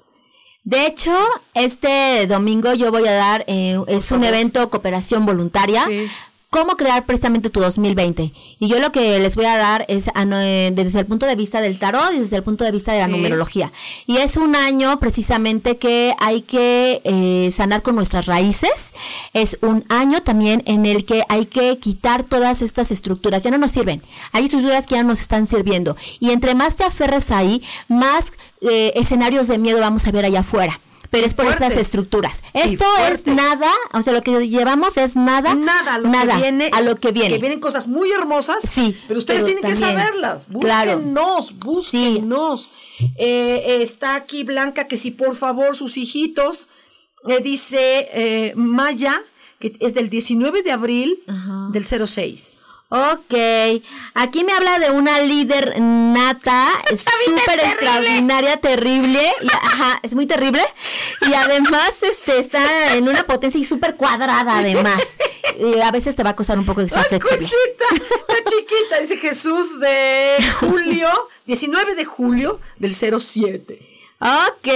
De 0.63 0.85
hecho, 0.85 1.17
este 1.53 2.27
domingo 2.27 2.73
yo 2.73 2.91
voy 2.91 3.07
a 3.07 3.13
dar, 3.13 3.43
eh, 3.47 3.77
es 3.87 4.11
un 4.11 4.23
evento 4.23 4.69
cooperación 4.69 5.25
voluntaria. 5.25 5.85
Sí 5.85 6.07
cómo 6.49 6.77
crear 6.77 7.05
precisamente 7.05 7.49
tu 7.49 7.59
2020. 7.59 8.31
Y 8.59 8.67
yo 8.67 8.79
lo 8.79 8.91
que 8.91 9.19
les 9.19 9.35
voy 9.35 9.45
a 9.45 9.57
dar 9.57 9.85
es 9.89 10.09
a, 10.13 10.23
eh, 10.23 10.71
desde 10.73 11.01
el 11.01 11.05
punto 11.05 11.25
de 11.25 11.35
vista 11.35 11.61
del 11.61 11.77
tarot 11.77 12.13
y 12.13 12.19
desde 12.19 12.37
el 12.37 12.43
punto 12.43 12.63
de 12.63 12.71
vista 12.71 12.93
de 12.93 12.99
la 12.99 13.05
sí. 13.05 13.11
numerología. 13.11 13.71
Y 14.05 14.17
es 14.17 14.37
un 14.37 14.55
año 14.55 14.97
precisamente 14.99 15.77
que 15.77 16.13
hay 16.19 16.41
que 16.41 17.01
eh, 17.03 17.49
sanar 17.51 17.81
con 17.81 17.95
nuestras 17.95 18.25
raíces. 18.25 18.93
Es 19.33 19.57
un 19.61 19.83
año 19.89 20.21
también 20.21 20.63
en 20.65 20.85
el 20.85 21.05
que 21.05 21.23
hay 21.27 21.45
que 21.45 21.77
quitar 21.79 22.23
todas 22.23 22.61
estas 22.61 22.91
estructuras. 22.91 23.43
Ya 23.43 23.51
no 23.51 23.57
nos 23.57 23.71
sirven. 23.71 24.01
Hay 24.31 24.45
estructuras 24.45 24.87
que 24.87 24.95
ya 24.95 25.03
no 25.03 25.09
nos 25.09 25.21
están 25.21 25.47
sirviendo. 25.47 25.97
Y 26.19 26.31
entre 26.31 26.55
más 26.55 26.75
te 26.75 26.85
aferres 26.85 27.31
ahí, 27.31 27.61
más 27.89 28.31
eh, 28.61 28.93
escenarios 28.95 29.47
de 29.47 29.57
miedo 29.57 29.79
vamos 29.79 30.07
a 30.07 30.11
ver 30.11 30.25
allá 30.25 30.39
afuera 30.39 30.79
pero 31.09 31.25
es 31.25 31.33
por 31.33 31.45
esas 31.45 31.57
Fuertes. 31.59 31.77
estructuras. 31.79 32.37
Sí, 32.53 32.59
Esto 32.73 32.85
es 33.11 33.25
nada, 33.27 33.71
o 33.93 34.01
sea, 34.01 34.13
lo 34.13 34.21
que 34.21 34.47
llevamos 34.47 34.97
es 34.97 35.15
nada, 35.15 35.53
Nada, 35.55 35.95
a 35.95 35.97
lo 35.99 36.09
nada, 36.09 36.35
que 36.35 36.41
viene. 36.41 36.69
a 36.73 36.81
lo 36.81 36.95
que 36.97 37.11
viene. 37.11 37.29
Que 37.35 37.37
vienen 37.39 37.59
cosas 37.59 37.87
muy 37.87 38.11
hermosas. 38.11 38.57
Sí, 38.63 38.97
Pero 39.07 39.19
ustedes 39.19 39.43
pero 39.43 39.53
tienen 39.55 39.63
que 39.63 39.79
saberlas. 39.79 40.47
Claro. 40.59 40.97
Búsquennos, 40.97 41.59
búsquennos. 41.59 42.69
Eh, 42.99 43.63
eh, 43.65 43.77
está 43.81 44.15
aquí 44.15 44.43
Blanca 44.43 44.87
que 44.87 44.97
si 44.97 45.11
por 45.11 45.35
favor 45.35 45.75
sus 45.75 45.97
hijitos, 45.97 46.67
eh, 47.27 47.41
dice 47.41 48.09
eh, 48.13 48.53
Maya, 48.55 49.21
que 49.59 49.75
es 49.79 49.93
del 49.93 50.09
19 50.09 50.63
de 50.63 50.71
abril 50.71 51.23
del 51.71 51.85
06. 51.85 52.57
Ok, 52.89 53.33
aquí 54.13 54.45
me 54.45 54.53
habla 54.53 54.79
de 54.79 54.91
una 54.91 55.19
líder 55.19 55.75
nata, 55.77 56.69
súper 56.87 57.59
extraordinaria, 57.59 58.55
terrible, 58.61 59.29
y, 59.41 59.47
ajá, 59.47 59.99
es 60.03 60.15
muy 60.15 60.25
terrible, 60.25 60.61
y 61.29 61.33
además 61.33 61.91
este, 62.01 62.39
está 62.39 62.95
en 62.95 63.09
una 63.09 63.23
potencia 63.23 63.59
y 63.59 63.65
súper 63.65 63.95
cuadrada 63.97 64.59
además, 64.59 65.03
y 65.59 65.81
a 65.81 65.91
veces 65.91 66.15
te 66.15 66.23
va 66.23 66.29
a 66.29 66.35
costar 66.37 66.57
un 66.57 66.65
poco 66.65 66.81
que 66.81 66.87
sea 66.87 67.01
¡Ay, 67.01 67.19
flexible. 67.19 67.39
cosita! 67.39 68.13
Está 68.21 68.49
chiquita, 68.49 68.99
dice 69.01 69.17
Jesús 69.17 69.81
de 69.81 70.37
julio, 70.61 71.09
19 71.45 71.93
de 71.95 72.05
julio 72.05 72.61
del 72.77 72.95
07. 72.95 73.96
Ok, 74.19 74.67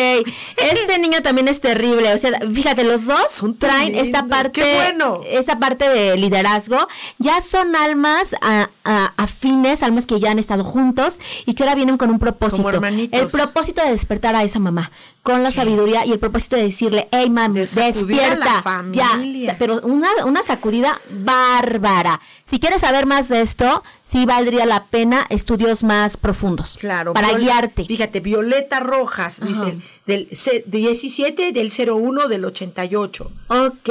este 0.58 1.00
niño 1.00 1.22
también 1.24 1.48
es 1.48 1.60
terrible, 1.62 2.14
o 2.14 2.18
sea, 2.20 2.32
fíjate, 2.54 2.84
los 2.84 3.06
dos 3.08 3.44
traen 3.58 3.96
esta 3.96 4.28
parte, 4.28 4.62
bueno. 4.76 5.22
esta 5.28 5.58
parte 5.58 5.90
de 5.90 6.16
liderazgo, 6.16 6.88
ya 7.18 7.42
son 7.42 7.76
almas 7.76 8.36
a- 8.42 8.70
a- 8.84 9.14
afines, 9.18 9.82
almas 9.82 10.06
que 10.06 10.20
ya 10.20 10.30
han 10.30 10.38
estado 10.38 10.64
juntos 10.64 11.16
y 11.48 11.56
que 11.56 11.64
ahora 11.64 11.74
vienen 11.74 11.98
con 11.98 12.12
un 12.12 12.20
propósito, 12.20 12.70
hermanitos. 12.70 13.20
el 13.20 13.28
propósito 13.30 13.84
de 13.84 13.90
despertar 13.90 14.36
a 14.36 14.44
esa 14.44 14.60
mamá 14.60 14.92
con 15.24 15.44
la 15.44 15.52
sabiduría 15.52 16.06
y 16.06 16.12
el 16.12 16.20
propósito 16.20 16.56
de 16.56 16.64
decirle, 16.64 17.08
hey 17.12 17.30
mami, 17.30 17.60
la 17.76 17.86
despierta, 17.86 18.64
ya, 18.92 19.56
pero 19.60 19.80
una, 19.82 20.08
una 20.26 20.42
sacudida 20.42 20.98
bárbara. 21.12 22.20
Si 22.46 22.60
quieres 22.60 22.82
saber 22.82 23.06
más 23.06 23.30
de 23.30 23.42
esto, 23.42 23.84
sí 24.04 24.26
valdría 24.26 24.66
la 24.66 24.86
pena 24.86 25.26
estudios 25.30 25.84
más 25.84 26.18
profundos, 26.18 26.78
Claro. 26.80 27.14
para 27.14 27.34
guiarte. 27.34 27.86
Fíjate, 27.86 28.20
Violeta 28.20 28.80
Rojas, 28.80 29.40
Ajá. 29.42 29.48
dice, 29.48 29.78
del 30.06 30.28
ce- 30.32 30.64
17 30.68 31.52
del 31.52 31.72
01 31.72 32.28
del 32.28 32.46
88. 32.46 33.32
Ok. 33.48 33.90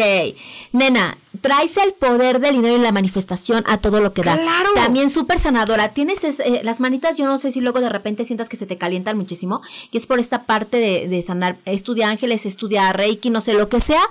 Nena, 0.72 1.16
traes 1.40 1.76
el 1.76 1.92
poder 1.92 2.40
del 2.40 2.56
dinero 2.56 2.76
y 2.76 2.80
la 2.80 2.90
manifestación 2.92 3.62
a 3.68 3.78
todo 3.78 4.00
lo 4.00 4.12
que 4.12 4.22
da. 4.22 4.36
¡Claro! 4.36 4.70
También 4.74 5.08
súper 5.08 5.38
sanadora. 5.38 5.90
Tienes 5.90 6.24
es- 6.24 6.40
eh, 6.40 6.60
las 6.64 6.80
manitas, 6.80 7.16
yo 7.16 7.26
no 7.26 7.38
sé 7.38 7.50
si 7.52 7.60
luego 7.60 7.80
de 7.80 7.88
repente 7.88 8.24
sientas 8.24 8.48
que 8.48 8.56
se 8.56 8.66
te 8.66 8.76
calientan 8.76 9.16
muchísimo. 9.16 9.62
Y 9.92 9.98
es 9.98 10.06
por 10.06 10.18
esta 10.18 10.42
parte 10.42 10.78
de, 10.78 11.06
de 11.08 11.22
sanar. 11.22 11.56
Estudia 11.64 12.08
ángeles, 12.10 12.44
estudia 12.44 12.92
reiki, 12.92 13.30
no 13.30 13.40
sé 13.40 13.54
lo 13.54 13.68
que 13.68 13.80
sea. 13.80 14.02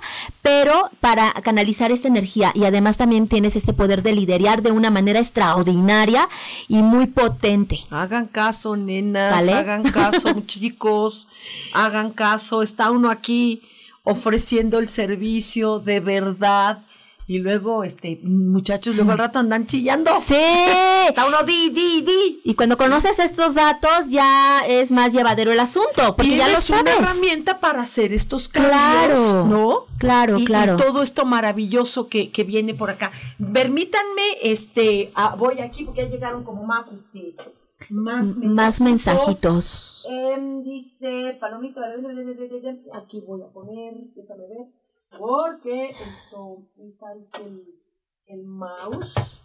Pero 0.42 0.90
para 1.00 1.32
canalizar 1.42 1.92
esta 1.92 2.08
energía. 2.08 2.52
Y 2.54 2.64
además 2.64 2.96
también 2.96 3.28
tienes 3.28 3.56
este 3.56 3.74
poder 3.74 4.02
de 4.02 4.12
liderar 4.12 4.62
de 4.62 4.70
una 4.72 4.90
manera 4.90 5.20
extraordinaria 5.20 6.28
y 6.66 6.82
muy 6.82 7.06
potente. 7.06 7.80
Hagan 7.90 8.26
caso, 8.26 8.76
nenas, 8.76 9.34
¿Sale? 9.44 9.52
hagan 9.52 9.82
caso, 9.82 10.32
chicos, 10.46 11.28
hagan 11.74 11.89
caso. 12.12 12.62
Está 12.62 12.90
uno 12.90 13.10
aquí 13.10 13.62
ofreciendo 14.04 14.78
el 14.78 14.88
servicio 14.88 15.78
de 15.78 16.00
verdad. 16.00 16.84
Y 17.26 17.38
luego, 17.38 17.84
este, 17.84 18.18
muchachos, 18.24 18.96
luego 18.96 19.12
al 19.12 19.18
rato 19.18 19.38
andan 19.38 19.64
chillando. 19.64 20.10
Sí. 20.20 20.34
Está 21.08 21.26
uno 21.28 21.44
di, 21.44 21.70
di, 21.70 22.00
di. 22.02 22.40
Y 22.42 22.54
cuando 22.54 22.76
conoces 22.76 23.20
estos 23.20 23.54
datos 23.54 24.10
ya 24.10 24.62
es 24.66 24.90
más 24.90 25.12
llevadero 25.12 25.52
el 25.52 25.60
asunto, 25.60 26.16
porque 26.16 26.36
ya 26.36 26.48
lo 26.48 26.58
Tienes 26.58 26.70
una 26.70 26.78
sabes. 26.78 26.94
herramienta 26.98 27.60
para 27.60 27.82
hacer 27.82 28.12
estos 28.12 28.48
cambios, 28.48 28.72
Claro, 28.72 29.44
¿no? 29.46 29.84
claro, 29.98 30.38
Y- 30.40 30.44
claro. 30.44 30.74
Y 30.74 30.76
todo 30.82 31.02
esto 31.02 31.24
maravilloso 31.24 32.08
que, 32.08 32.30
que 32.30 32.42
viene 32.42 32.74
por 32.74 32.90
acá. 32.90 33.12
Permítanme, 33.52 34.22
este, 34.42 35.12
ah, 35.14 35.36
voy 35.38 35.60
aquí 35.60 35.84
porque 35.84 36.02
ya 36.02 36.08
llegaron 36.08 36.42
como 36.42 36.64
más, 36.64 36.90
este, 36.90 37.32
más, 37.88 38.36
Más 38.36 38.80
mensajitos. 38.80 40.06
Em, 40.08 40.62
dice 40.62 41.36
Palomito, 41.40 41.80
aquí 42.92 43.20
voy 43.20 43.42
a 43.42 43.48
poner, 43.48 43.94
déjame 44.14 44.46
ver, 44.46 44.66
porque 45.18 45.90
esto, 45.90 46.66
está 46.78 47.12
el, 47.12 47.64
el 48.26 48.44
mouse, 48.44 49.42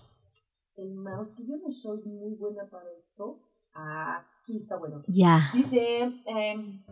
el 0.75 0.93
mouse, 0.93 1.31
que 1.31 1.45
yo 1.45 1.57
no 1.57 1.71
soy 1.71 2.03
muy 2.03 2.35
buena 2.35 2.65
para 2.69 2.91
esto. 2.97 3.39
Aquí 3.73 4.57
está 4.57 4.77
bueno. 4.77 5.03
Ya. 5.07 5.39
Dice, 5.53 6.03
em, 6.25 6.83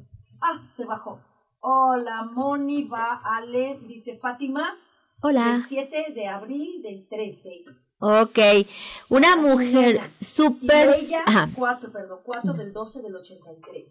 ah, 0.42 0.68
se 0.70 0.86
bajó. 0.86 1.20
Hola, 1.60 2.24
Moni, 2.24 2.84
va, 2.84 3.22
Ale, 3.24 3.80
dice 3.88 4.18
Fátima. 4.18 4.76
Hola. 5.22 5.56
El 5.56 5.62
7 5.62 6.14
de 6.14 6.28
abril 6.28 6.82
del 6.82 7.08
13. 7.08 7.64
Ok, 8.06 8.38
una 9.08 9.38
mujer 9.38 10.12
súper... 10.20 10.94
4, 11.56 11.90
perdón, 11.90 12.20
4 12.26 12.52
del 12.52 12.74
12 12.74 13.02
del 13.02 13.16
83. 13.16 13.86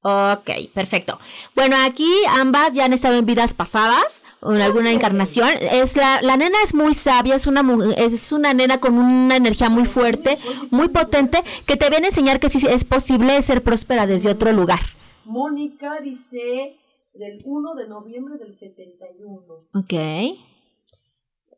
Ok, 0.00 0.72
perfecto. 0.72 1.18
Bueno, 1.54 1.76
aquí 1.84 2.10
ambas 2.30 2.72
ya 2.72 2.86
han 2.86 2.94
estado 2.94 3.16
en 3.18 3.26
vidas 3.26 3.52
pasadas, 3.52 4.22
en 4.40 4.62
alguna 4.62 4.90
encarnación. 4.90 5.50
Es 5.60 5.96
la, 5.96 6.22
la 6.22 6.38
nena 6.38 6.56
es 6.64 6.74
muy 6.74 6.94
sabia, 6.94 7.34
es 7.34 7.46
una, 7.46 7.62
es 7.98 8.32
una 8.32 8.54
nena 8.54 8.80
con 8.80 8.96
una 8.96 9.36
energía 9.36 9.68
muy 9.68 9.84
fuerte, 9.84 10.38
muy 10.70 10.88
potente, 10.88 11.42
que 11.66 11.76
te 11.76 11.90
viene 11.90 12.06
a 12.06 12.08
enseñar 12.08 12.40
que 12.40 12.48
sí 12.48 12.66
es 12.66 12.86
posible 12.86 13.42
ser 13.42 13.62
próspera 13.62 14.06
desde 14.06 14.30
otro 14.30 14.50
lugar. 14.52 14.80
Mónica 15.26 16.00
dice 16.00 16.78
del 17.12 17.42
1 17.44 17.74
de 17.74 17.86
noviembre 17.86 18.38
del 18.38 18.54
71. 18.54 19.42
Ok. 19.74 19.92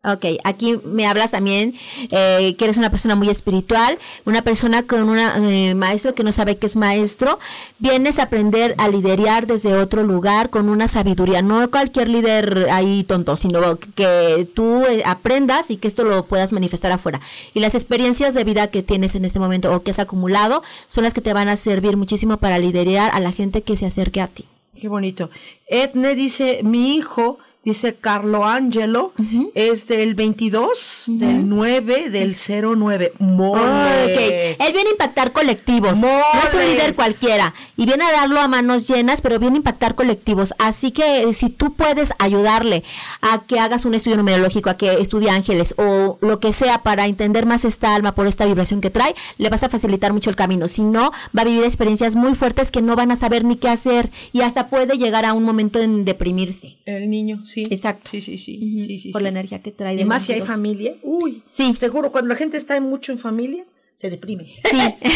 Ok, 0.03 0.25
aquí 0.45 0.81
me 0.83 1.07
hablas 1.07 1.33
también 1.33 1.75
eh, 2.11 2.57
que 2.57 2.65
eres 2.65 2.79
una 2.79 2.89
persona 2.89 3.17
muy 3.17 3.29
espiritual, 3.29 3.99
una 4.25 4.41
persona 4.41 4.83
con 4.83 5.07
un 5.11 5.79
maestro 5.79 6.15
que 6.15 6.25
no 6.25 6.33
sabe 6.33 6.57
que 6.57 6.65
es 6.65 6.75
maestro. 6.75 7.39
Vienes 7.81 8.19
a 8.19 8.23
aprender 8.23 8.75
a 8.79 8.89
liderar 8.89 9.47
desde 9.47 9.75
otro 9.75 10.03
lugar 10.03 10.49
con 10.49 10.71
una 10.71 10.89
sabiduría, 10.89 11.43
no 11.43 11.71
cualquier 11.71 12.09
líder 12.09 12.69
ahí 12.71 13.05
tonto, 13.05 13.37
sino 13.37 13.79
que 13.79 14.49
tú 14.55 14.87
eh, 14.87 15.03
aprendas 15.05 15.71
y 15.71 15.77
que 15.77 15.89
esto 15.89 16.05
lo 16.05 16.25
puedas 16.25 16.51
manifestar 16.53 16.93
afuera. 16.93 17.21
Y 17.53 17.61
las 17.61 17.75
experiencias 17.75 18.33
de 18.33 18.45
vida 18.45 18.69
que 18.69 18.83
tienes 18.83 19.15
en 19.17 19.27
este 19.27 19.39
momento 19.39 19.71
o 19.71 19.83
que 19.83 19.91
has 19.91 19.99
acumulado 19.99 20.63
son 20.89 21.05
las 21.05 21.13
que 21.13 21.21
te 21.21 21.35
van 21.35 21.51
a 21.51 21.57
servir 21.57 21.99
muchísimo 21.99 22.39
para 22.39 22.59
liderar 22.59 23.11
a 23.13 23.21
la 23.21 23.33
gente 23.33 23.61
que 23.61 23.77
se 23.77 23.85
acerque 23.85 24.23
a 24.23 24.29
ti. 24.29 24.47
Qué 24.81 24.89
bonito. 24.89 25.29
Edne 25.67 26.15
dice, 26.15 26.61
mi 26.63 26.97
hijo, 26.97 27.39
dice 27.65 27.95
Carlo 27.95 28.47
Angelo, 28.47 29.13
es 29.55 29.87
del 29.87 30.15
22, 30.15 31.05
del 31.07 31.49
9, 31.49 32.11
del 32.11 32.35
09. 32.37 33.13
Moles. 33.19 34.59
Él 34.61 34.73
viene 34.73 34.89
a 34.89 34.93
impactar 34.93 35.33
colectivos. 35.33 35.99
No 35.99 36.09
es 36.45 36.55
un 36.55 36.61
Moles. 36.61 36.75
líder 36.75 36.95
cualquiera. 36.95 37.55
Y 37.77 37.87
viene 37.87 38.05
a 38.05 38.13
darlo 38.13 38.41
a 38.41 38.49
manos 38.49 38.89
llenas, 38.89 39.21
pero 39.21 39.39
viene 39.39 39.57
a 39.57 39.59
impactar 39.59 39.95
colectivos. 39.95 40.55
Así 40.59 40.91
que 40.91 41.23
eh, 41.23 41.33
si 41.35 41.51
tú 41.51 41.75
puedes 41.75 42.13
ayudarle 42.19 42.83
a 43.21 43.41
que 43.47 43.59
hagas 43.61 43.85
un 43.85 43.95
estudio 43.95 44.17
numerológico, 44.17 44.71
a 44.71 44.77
que 44.77 44.95
estudie 44.95 45.31
ángeles 45.31 45.75
o 45.77 46.19
lo 46.21 46.41
que 46.41 46.53
sea 46.53 46.83
para 46.83 47.07
entender 47.07 47.47
más 47.47 47.65
esta 47.65 47.95
alma 47.95 48.15
por 48.15 48.27
esta 48.27 48.47
vibración 48.47 48.81
que 48.81 48.91
trae, 48.91 49.15
le 49.39 49.51
vas 49.51 49.63
a 49.63 49.69
facilitar 49.69 50.13
mucho 50.13 50.31
el 50.31 50.37
camino. 50.37 50.69
Si 50.69 50.83
no, 50.83 51.13
va 51.37 51.43
a 51.43 51.45
vivir 51.45 51.65
experiencias 51.65 52.17
muy 52.17 52.35
fuertes 52.35 52.71
que 52.71 52.83
no 52.83 52.97
van 52.97 53.11
a 53.11 53.17
saber 53.17 53.45
ni 53.45 53.57
qué 53.57 53.69
hacer 53.69 54.11
y 54.33 54.41
hasta 54.43 54.69
puede 54.69 54.97
llegar 54.97 55.25
a 55.25 55.35
un 55.35 55.45
momento 55.45 55.79
en 55.81 56.05
deprimirse. 56.05 56.77
El 56.87 57.11
niño, 57.11 57.43
sí. 57.51 57.65
Exacto. 57.71 58.11
Sí, 58.11 58.21
sí, 58.21 58.39
sí. 58.39 58.83
sí, 58.87 58.99
sí, 58.99 59.13
por 59.13 59.23
la 59.23 59.29
energía 59.29 59.61
que 59.61 59.73
trae. 59.73 59.95
Y 59.95 59.99
del 59.99 60.07
más 60.07 60.23
si 60.23 60.33
hay 60.33 60.41
22. 60.41 60.57
familia. 60.57 60.95
Uy, 61.03 61.43
sí. 61.51 61.75
Seguro, 61.75 62.13
cuando 62.13 62.29
la 62.29 62.37
gente 62.37 62.57
está 62.57 62.81
mucho 62.81 63.13
en 63.13 63.19
familia, 63.19 63.65
se 63.97 64.09
deprime. 64.09 64.55
Sí. 64.71 64.79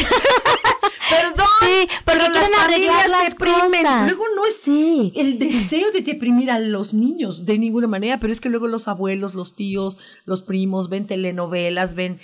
Perdón. 1.10 1.46
Sí, 1.60 1.88
porque 2.04 2.20
pero 2.20 2.34
las 2.34 2.50
familias 2.50 3.10
las 3.10 3.28
deprimen. 3.30 3.82
cosas. 3.82 4.06
Luego 4.06 4.24
no 4.34 4.46
es 4.46 4.62
el 4.66 5.38
deseo 5.38 5.90
de 5.90 6.00
deprimir 6.00 6.50
a 6.50 6.58
los 6.58 6.94
niños 6.94 7.44
de 7.44 7.58
ninguna 7.58 7.86
manera, 7.86 8.18
pero 8.18 8.32
es 8.32 8.40
que 8.40 8.48
luego 8.48 8.66
los 8.66 8.88
abuelos, 8.88 9.34
los 9.34 9.54
tíos, 9.54 9.98
los 10.24 10.42
primos 10.42 10.88
ven 10.88 11.06
telenovelas, 11.06 11.94
ven. 11.94 12.18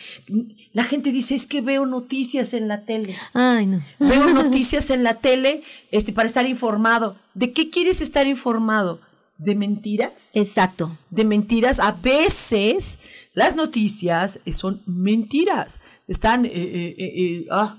La 0.73 0.85
gente 0.85 1.13
dice 1.13 1.35
es 1.35 1.47
que 1.47 1.61
veo 1.61 1.87
noticias 1.87 2.55
en 2.55 2.69
la 2.69 2.85
tele. 2.85 3.15
Ay, 3.33 3.67
no. 3.67 3.83
Veo 3.99 4.29
noticias 4.35 4.91
en 4.91 5.03
la 5.03 5.15
tele, 5.15 5.63
este, 5.91 6.13
para 6.13 6.27
estar 6.27 6.47
informado. 6.47 7.17
¿De 7.35 7.53
qué 7.53 7.71
quieres 7.71 8.01
estar 8.01 8.27
informado? 8.27 9.01
¿De 9.43 9.55
mentiras? 9.55 10.13
Exacto. 10.35 10.97
De 11.09 11.25
mentiras. 11.25 11.81
A 11.81 11.93
veces 11.93 12.99
las 13.33 13.57
noticias 13.57 14.41
son 14.53 14.81
mentiras. 14.87 15.81
Están. 16.09 16.45
eh, 16.45 16.51
eh, 16.53 16.95
eh, 16.99 17.13
eh, 17.17 17.47
ah. 17.51 17.79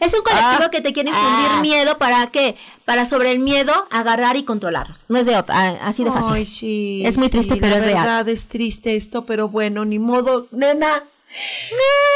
Es 0.00 0.14
un 0.14 0.22
colectivo 0.22 0.64
Ah, 0.64 0.70
que 0.72 0.80
te 0.80 0.92
quiere 0.92 1.10
infundir 1.10 1.48
ah. 1.50 1.60
miedo 1.62 1.96
para 1.98 2.26
qué? 2.28 2.56
Para 2.84 3.06
sobre 3.06 3.30
el 3.30 3.38
miedo 3.38 3.72
agarrar 3.90 4.36
y 4.36 4.42
controlarlos. 4.42 5.04
No 5.08 5.18
es 5.18 5.26
de 5.26 5.34
ah, 5.36 5.78
así 5.82 6.02
de 6.02 6.10
fácil. 6.10 6.32
Ay, 6.32 6.46
sí, 6.46 7.02
es 7.04 7.18
muy 7.18 7.28
triste, 7.28 7.54
sí, 7.54 7.60
pero 7.60 7.76
la 7.76 7.84
es 7.84 7.92
real. 7.92 8.04
verdad 8.04 8.28
es 8.28 8.48
triste 8.48 8.96
esto, 8.96 9.24
pero 9.26 9.48
bueno, 9.48 9.84
ni 9.84 9.98
modo. 10.00 10.48
Nena. 10.50 11.04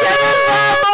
¡Ya 0.03 0.11
nos 0.11 0.39
vamos! 0.49 0.91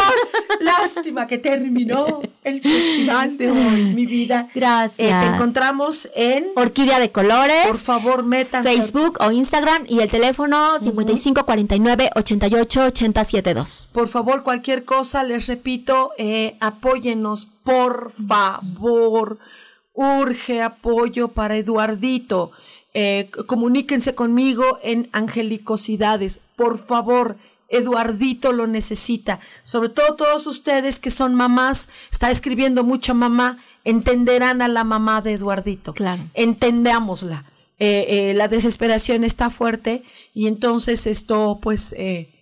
Lástima 0.60 1.26
que 1.26 1.38
terminó 1.38 2.20
el 2.44 2.62
festival 2.62 3.36
de 3.38 3.50
hoy, 3.50 3.84
mi 3.94 4.06
vida. 4.06 4.48
Gracias. 4.54 4.98
Eh, 4.98 5.12
te 5.20 5.34
encontramos 5.34 6.08
en 6.14 6.48
Orquídea 6.54 6.98
de 6.98 7.10
Colores. 7.10 7.66
Por 7.66 7.78
favor, 7.78 8.22
metan 8.24 8.64
Facebook 8.64 9.18
o 9.20 9.30
Instagram 9.30 9.84
y 9.88 10.00
el 10.00 10.10
teléfono 10.10 10.78
5549 10.78 12.10
88 12.14 12.84
872. 12.86 13.88
Por 13.92 14.08
favor, 14.08 14.42
cualquier 14.42 14.84
cosa, 14.84 15.24
les 15.24 15.46
repito, 15.46 16.12
eh, 16.18 16.56
apóyenos, 16.60 17.46
por 17.64 18.10
favor. 18.10 19.38
Urge 19.92 20.62
apoyo 20.62 21.28
para 21.28 21.56
Eduardito. 21.56 22.52
Eh, 22.98 23.30
comuníquense 23.46 24.14
conmigo 24.14 24.78
en 24.82 25.08
Angelicosidades. 25.12 26.40
Por 26.56 26.78
favor, 26.78 27.36
Eduardito 27.68 28.52
lo 28.52 28.66
necesita. 28.66 29.40
Sobre 29.62 29.88
todo 29.88 30.14
todos 30.14 30.46
ustedes 30.46 31.00
que 31.00 31.10
son 31.10 31.34
mamás, 31.34 31.88
está 32.10 32.30
escribiendo 32.30 32.84
mucha 32.84 33.14
mamá, 33.14 33.58
entenderán 33.84 34.62
a 34.62 34.68
la 34.68 34.84
mamá 34.84 35.20
de 35.20 35.32
Eduardito. 35.32 35.92
Claro. 35.92 36.28
Entendámosla. 36.34 37.44
Eh, 37.78 38.30
eh, 38.30 38.34
la 38.34 38.48
desesperación 38.48 39.22
está 39.22 39.50
fuerte 39.50 40.02
y 40.32 40.46
entonces 40.46 41.06
esto, 41.06 41.58
pues, 41.60 41.94
eh, 41.98 42.32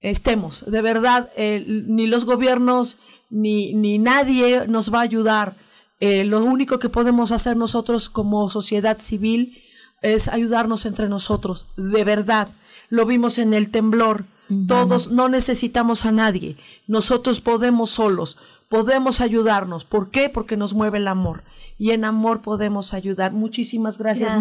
estemos. 0.00 0.64
De 0.68 0.82
verdad, 0.82 1.30
ni 1.36 2.06
los 2.06 2.24
gobiernos 2.24 2.98
ni, 3.30 3.72
ni 3.74 3.98
nadie 3.98 4.66
nos 4.66 4.92
va 4.92 4.98
a 4.98 5.02
ayudar. 5.02 5.54
lo 6.00 6.42
único 6.42 6.80
que 6.80 6.88
podemos 6.88 7.30
hacer 7.30 7.56
nosotros 7.56 8.08
como 8.08 8.48
sociedad 8.48 8.98
civil 8.98 9.62
es 10.00 10.26
ayudarnos 10.26 10.84
entre 10.84 11.08
nosotros. 11.08 11.66
De 11.76 12.02
verdad. 12.02 12.48
Lo 12.88 13.06
vimos 13.06 13.38
en 13.38 13.54
el 13.54 13.70
temblor 13.70 14.26
todos 14.66 15.10
no 15.10 15.28
necesitamos 15.28 16.04
a 16.04 16.12
nadie. 16.12 16.56
Nosotros 16.86 17.40
podemos 17.40 17.90
solos, 17.90 18.38
podemos 18.68 19.20
ayudarnos. 19.20 19.84
¿Por 19.84 20.10
qué? 20.10 20.28
Porque 20.28 20.56
nos 20.56 20.74
mueve 20.74 20.98
el 20.98 21.08
amor. 21.08 21.42
Y 21.78 21.90
en 21.90 22.04
amor 22.04 22.42
podemos 22.42 22.94
ayudar. 22.94 23.32
Muchísimas 23.32 23.98
gracias, 23.98 24.36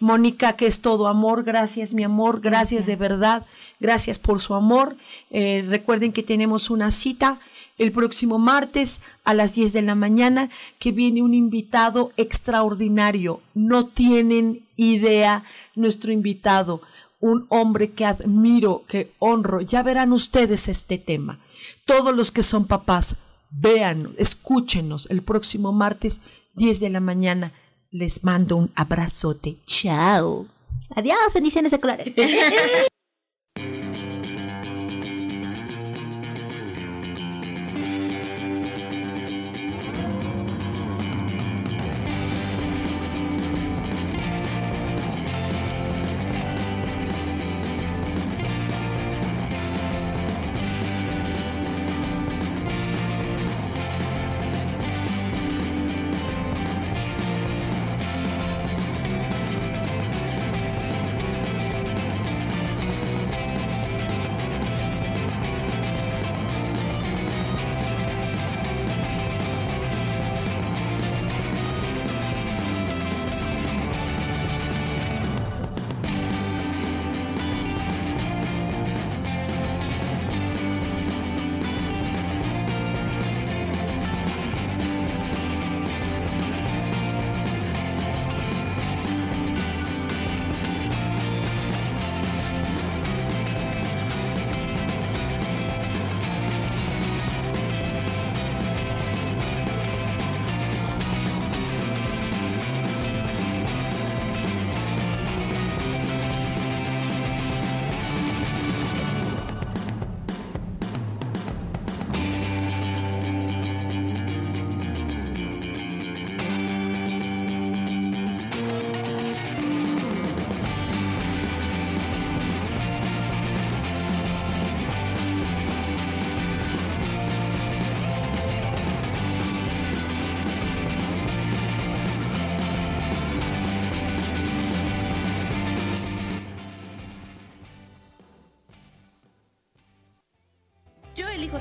Mónica, 0.00 0.52
que 0.54 0.66
es 0.66 0.80
todo 0.80 1.08
amor. 1.08 1.44
Gracias, 1.44 1.92
mi 1.92 2.04
amor. 2.04 2.40
Gracias, 2.40 2.86
de 2.86 2.96
verdad. 2.96 3.44
Gracias 3.80 4.18
por 4.18 4.40
su 4.40 4.54
amor. 4.54 4.96
Eh, 5.30 5.64
recuerden 5.68 6.12
que 6.12 6.22
tenemos 6.22 6.70
una 6.70 6.90
cita 6.90 7.38
el 7.76 7.92
próximo 7.92 8.38
martes 8.38 9.02
a 9.24 9.34
las 9.34 9.54
10 9.54 9.72
de 9.72 9.82
la 9.82 9.94
mañana 9.94 10.48
que 10.78 10.92
viene 10.92 11.22
un 11.22 11.34
invitado 11.34 12.12
extraordinario. 12.16 13.40
No 13.54 13.86
tienen 13.86 14.62
idea 14.76 15.44
nuestro 15.74 16.12
invitado 16.12 16.82
un 17.24 17.46
hombre 17.48 17.92
que 17.92 18.04
admiro, 18.04 18.84
que 18.86 19.10
honro. 19.18 19.62
Ya 19.62 19.82
verán 19.82 20.12
ustedes 20.12 20.68
este 20.68 20.98
tema. 20.98 21.40
Todos 21.86 22.14
los 22.14 22.30
que 22.30 22.42
son 22.42 22.66
papás, 22.66 23.16
vean, 23.50 24.14
escúchenos 24.18 25.06
el 25.10 25.22
próximo 25.22 25.72
martes, 25.72 26.20
10 26.56 26.80
de 26.80 26.90
la 26.90 27.00
mañana. 27.00 27.54
Les 27.90 28.24
mando 28.24 28.56
un 28.56 28.70
abrazote. 28.74 29.56
Chao. 29.66 30.46
Adiós, 30.94 31.32
bendiciones 31.32 31.70
seculares. 31.70 32.12